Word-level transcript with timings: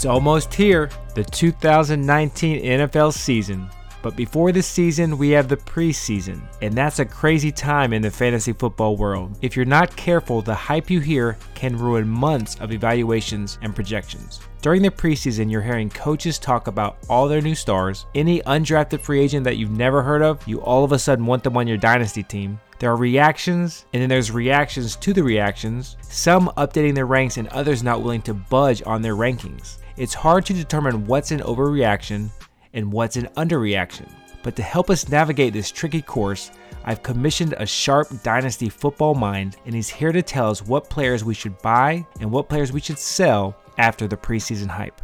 It's 0.00 0.06
almost 0.06 0.54
here, 0.54 0.88
the 1.14 1.22
2019 1.22 2.62
NFL 2.62 3.12
season. 3.12 3.68
But 4.00 4.16
before 4.16 4.50
the 4.50 4.62
season, 4.62 5.18
we 5.18 5.28
have 5.32 5.46
the 5.46 5.58
preseason, 5.58 6.40
and 6.62 6.72
that's 6.72 7.00
a 7.00 7.04
crazy 7.04 7.52
time 7.52 7.92
in 7.92 8.00
the 8.00 8.10
fantasy 8.10 8.54
football 8.54 8.96
world. 8.96 9.36
If 9.42 9.54
you're 9.54 9.66
not 9.66 9.94
careful, 9.96 10.40
the 10.40 10.54
hype 10.54 10.88
you 10.88 11.00
hear 11.00 11.36
can 11.54 11.76
ruin 11.76 12.08
months 12.08 12.56
of 12.60 12.72
evaluations 12.72 13.58
and 13.60 13.74
projections. 13.74 14.40
During 14.62 14.80
the 14.80 14.90
preseason, 14.90 15.50
you're 15.50 15.60
hearing 15.60 15.90
coaches 15.90 16.38
talk 16.38 16.66
about 16.66 16.96
all 17.10 17.28
their 17.28 17.42
new 17.42 17.54
stars. 17.54 18.06
Any 18.14 18.40
undrafted 18.40 19.02
free 19.02 19.20
agent 19.20 19.44
that 19.44 19.58
you've 19.58 19.70
never 19.70 20.02
heard 20.02 20.22
of, 20.22 20.48
you 20.48 20.62
all 20.62 20.82
of 20.82 20.92
a 20.92 20.98
sudden 20.98 21.26
want 21.26 21.44
them 21.44 21.58
on 21.58 21.68
your 21.68 21.76
dynasty 21.76 22.22
team. 22.22 22.58
There 22.78 22.90
are 22.90 22.96
reactions, 22.96 23.84
and 23.92 24.00
then 24.00 24.08
there's 24.08 24.30
reactions 24.30 24.96
to 24.96 25.12
the 25.12 25.22
reactions, 25.22 25.98
some 26.00 26.50
updating 26.56 26.94
their 26.94 27.04
ranks 27.04 27.36
and 27.36 27.48
others 27.48 27.82
not 27.82 28.00
willing 28.00 28.22
to 28.22 28.32
budge 28.32 28.82
on 28.86 29.02
their 29.02 29.16
rankings. 29.16 29.76
It's 30.00 30.14
hard 30.14 30.46
to 30.46 30.54
determine 30.54 31.04
what's 31.06 31.30
an 31.30 31.40
overreaction 31.40 32.30
and 32.72 32.90
what's 32.90 33.16
an 33.16 33.26
underreaction. 33.36 34.10
But 34.42 34.56
to 34.56 34.62
help 34.62 34.88
us 34.88 35.10
navigate 35.10 35.52
this 35.52 35.70
tricky 35.70 36.00
course, 36.00 36.52
I've 36.84 37.02
commissioned 37.02 37.54
a 37.58 37.66
sharp 37.66 38.08
dynasty 38.22 38.70
football 38.70 39.14
mind, 39.14 39.58
and 39.66 39.74
he's 39.74 39.90
here 39.90 40.10
to 40.10 40.22
tell 40.22 40.48
us 40.48 40.64
what 40.64 40.88
players 40.88 41.22
we 41.22 41.34
should 41.34 41.58
buy 41.58 42.06
and 42.18 42.32
what 42.32 42.48
players 42.48 42.72
we 42.72 42.80
should 42.80 42.98
sell 42.98 43.54
after 43.76 44.08
the 44.08 44.16
preseason 44.16 44.68
hype. 44.68 45.02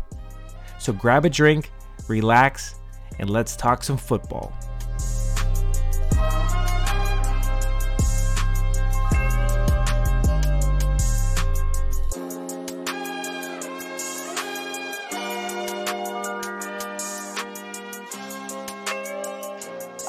So 0.79 0.95
grab 0.95 1.27
a 1.27 1.28
drink, 1.28 1.71
relax, 2.09 2.77
and 3.19 3.28
let's 3.28 3.55
talk 3.55 3.84
some 3.84 3.99
football. 3.99 4.51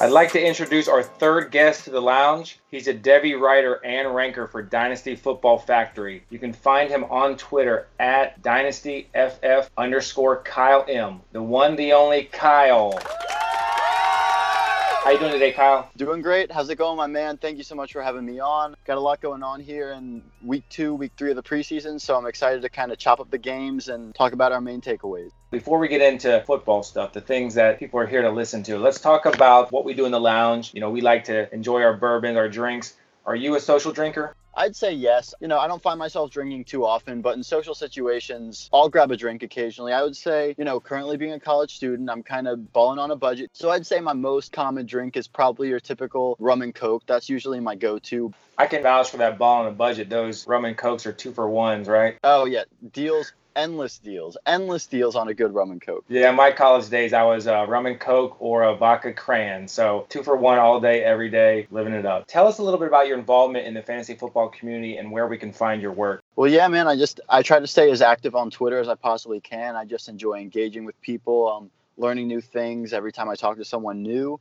I'd 0.00 0.12
like 0.12 0.30
to 0.32 0.40
introduce 0.40 0.86
our 0.86 1.02
third 1.02 1.50
guest 1.50 1.84
to 1.84 1.90
the 1.90 2.00
lounge. 2.00 2.60
He's 2.70 2.86
a 2.86 2.94
Devy 2.94 3.38
writer 3.38 3.84
and 3.84 4.14
ranker 4.14 4.46
for 4.46 4.62
Dynasty 4.62 5.16
Football 5.16 5.58
Factory. 5.58 6.22
You 6.30 6.38
can 6.38 6.52
find 6.52 6.88
him 6.88 7.02
on 7.04 7.36
Twitter 7.36 7.88
at 7.98 8.40
DynastyFF 8.40 9.68
underscore 9.76 10.42
Kyle 10.42 10.84
M. 10.88 11.20
The 11.32 11.42
one, 11.42 11.74
the 11.74 11.94
only 11.94 12.24
Kyle. 12.24 12.96
How 15.08 15.14
you 15.14 15.20
doing 15.20 15.32
today, 15.32 15.52
Kyle? 15.52 15.90
Doing 15.96 16.20
great. 16.20 16.52
How's 16.52 16.68
it 16.68 16.76
going, 16.76 16.98
my 16.98 17.06
man? 17.06 17.38
Thank 17.38 17.56
you 17.56 17.64
so 17.64 17.74
much 17.74 17.94
for 17.94 18.02
having 18.02 18.26
me 18.26 18.40
on. 18.40 18.76
Got 18.84 18.98
a 18.98 19.00
lot 19.00 19.22
going 19.22 19.42
on 19.42 19.58
here 19.58 19.92
in 19.92 20.22
week 20.44 20.64
two, 20.68 20.94
week 20.94 21.12
three 21.16 21.30
of 21.30 21.36
the 21.36 21.42
preseason, 21.42 21.98
so 21.98 22.14
I'm 22.14 22.26
excited 22.26 22.60
to 22.60 22.68
kind 22.68 22.92
of 22.92 22.98
chop 22.98 23.18
up 23.18 23.30
the 23.30 23.38
games 23.38 23.88
and 23.88 24.14
talk 24.14 24.34
about 24.34 24.52
our 24.52 24.60
main 24.60 24.82
takeaways. 24.82 25.30
Before 25.50 25.78
we 25.78 25.88
get 25.88 26.02
into 26.02 26.44
football 26.46 26.82
stuff, 26.82 27.14
the 27.14 27.22
things 27.22 27.54
that 27.54 27.78
people 27.78 27.98
are 28.00 28.06
here 28.06 28.20
to 28.20 28.28
listen 28.28 28.62
to, 28.64 28.76
let's 28.76 29.00
talk 29.00 29.24
about 29.24 29.72
what 29.72 29.86
we 29.86 29.94
do 29.94 30.04
in 30.04 30.12
the 30.12 30.20
lounge. 30.20 30.74
You 30.74 30.82
know, 30.82 30.90
we 30.90 31.00
like 31.00 31.24
to 31.24 31.50
enjoy 31.54 31.80
our 31.84 31.96
bourbon, 31.96 32.36
our 32.36 32.50
drinks. 32.50 32.94
Are 33.24 33.34
you 33.34 33.54
a 33.56 33.60
social 33.60 33.92
drinker? 33.92 34.34
I'd 34.58 34.74
say 34.74 34.92
yes. 34.92 35.34
You 35.40 35.46
know, 35.46 35.58
I 35.58 35.68
don't 35.68 35.80
find 35.80 36.00
myself 36.00 36.32
drinking 36.32 36.64
too 36.64 36.84
often, 36.84 37.22
but 37.22 37.36
in 37.36 37.44
social 37.44 37.76
situations, 37.76 38.68
I'll 38.72 38.88
grab 38.88 39.12
a 39.12 39.16
drink 39.16 39.44
occasionally. 39.44 39.92
I 39.92 40.02
would 40.02 40.16
say, 40.16 40.56
you 40.58 40.64
know, 40.64 40.80
currently 40.80 41.16
being 41.16 41.32
a 41.32 41.38
college 41.38 41.76
student, 41.76 42.10
I'm 42.10 42.24
kind 42.24 42.48
of 42.48 42.72
balling 42.72 42.98
on 42.98 43.12
a 43.12 43.16
budget. 43.16 43.50
So 43.52 43.70
I'd 43.70 43.86
say 43.86 44.00
my 44.00 44.14
most 44.14 44.50
common 44.50 44.84
drink 44.84 45.16
is 45.16 45.28
probably 45.28 45.68
your 45.68 45.78
typical 45.78 46.36
rum 46.40 46.62
and 46.62 46.74
coke. 46.74 47.04
That's 47.06 47.28
usually 47.28 47.60
my 47.60 47.76
go 47.76 48.00
to. 48.00 48.32
I 48.58 48.66
can 48.66 48.82
vouch 48.82 49.10
for 49.10 49.18
that 49.18 49.38
ball 49.38 49.60
on 49.60 49.68
a 49.68 49.70
budget. 49.70 50.10
Those 50.10 50.44
rum 50.48 50.64
and 50.64 50.76
cokes 50.76 51.06
are 51.06 51.12
two 51.12 51.30
for 51.30 51.48
ones, 51.48 51.86
right? 51.86 52.16
Oh, 52.24 52.44
yeah. 52.44 52.64
Deals 52.92 53.32
endless 53.58 53.98
deals, 53.98 54.36
endless 54.46 54.86
deals 54.86 55.16
on 55.16 55.28
a 55.28 55.34
good 55.34 55.52
rum 55.52 55.72
and 55.72 55.82
coke. 55.82 56.04
Yeah, 56.08 56.30
my 56.30 56.52
college 56.52 56.88
days, 56.88 57.12
I 57.12 57.24
was 57.24 57.46
a 57.46 57.66
rum 57.66 57.86
and 57.86 57.98
coke 57.98 58.36
or 58.40 58.62
a 58.62 58.76
vodka 58.76 59.12
cran. 59.12 59.66
So 59.66 60.06
two 60.08 60.22
for 60.22 60.36
one 60.36 60.58
all 60.58 60.80
day, 60.80 61.02
every 61.02 61.28
day, 61.28 61.66
living 61.70 61.92
it 61.92 62.06
up. 62.06 62.26
Tell 62.28 62.46
us 62.46 62.58
a 62.58 62.62
little 62.62 62.78
bit 62.78 62.88
about 62.88 63.08
your 63.08 63.18
involvement 63.18 63.66
in 63.66 63.74
the 63.74 63.82
fantasy 63.82 64.14
football 64.14 64.48
community 64.48 64.96
and 64.96 65.10
where 65.10 65.26
we 65.26 65.36
can 65.36 65.52
find 65.52 65.82
your 65.82 65.92
work. 65.92 66.22
Well, 66.36 66.50
yeah, 66.50 66.68
man. 66.68 66.86
I 66.86 66.96
just 66.96 67.20
I 67.28 67.42
try 67.42 67.58
to 67.58 67.66
stay 67.66 67.90
as 67.90 68.00
active 68.00 68.36
on 68.36 68.50
Twitter 68.50 68.78
as 68.78 68.88
I 68.88 68.94
possibly 68.94 69.40
can. 69.40 69.74
I 69.74 69.84
just 69.84 70.08
enjoy 70.08 70.34
engaging 70.34 70.84
with 70.84 71.00
people, 71.02 71.48
um, 71.48 71.70
learning 71.96 72.28
new 72.28 72.40
things 72.40 72.92
every 72.92 73.10
time 73.10 73.28
I 73.28 73.34
talk 73.34 73.56
to 73.56 73.64
someone 73.64 74.02
new. 74.02 74.38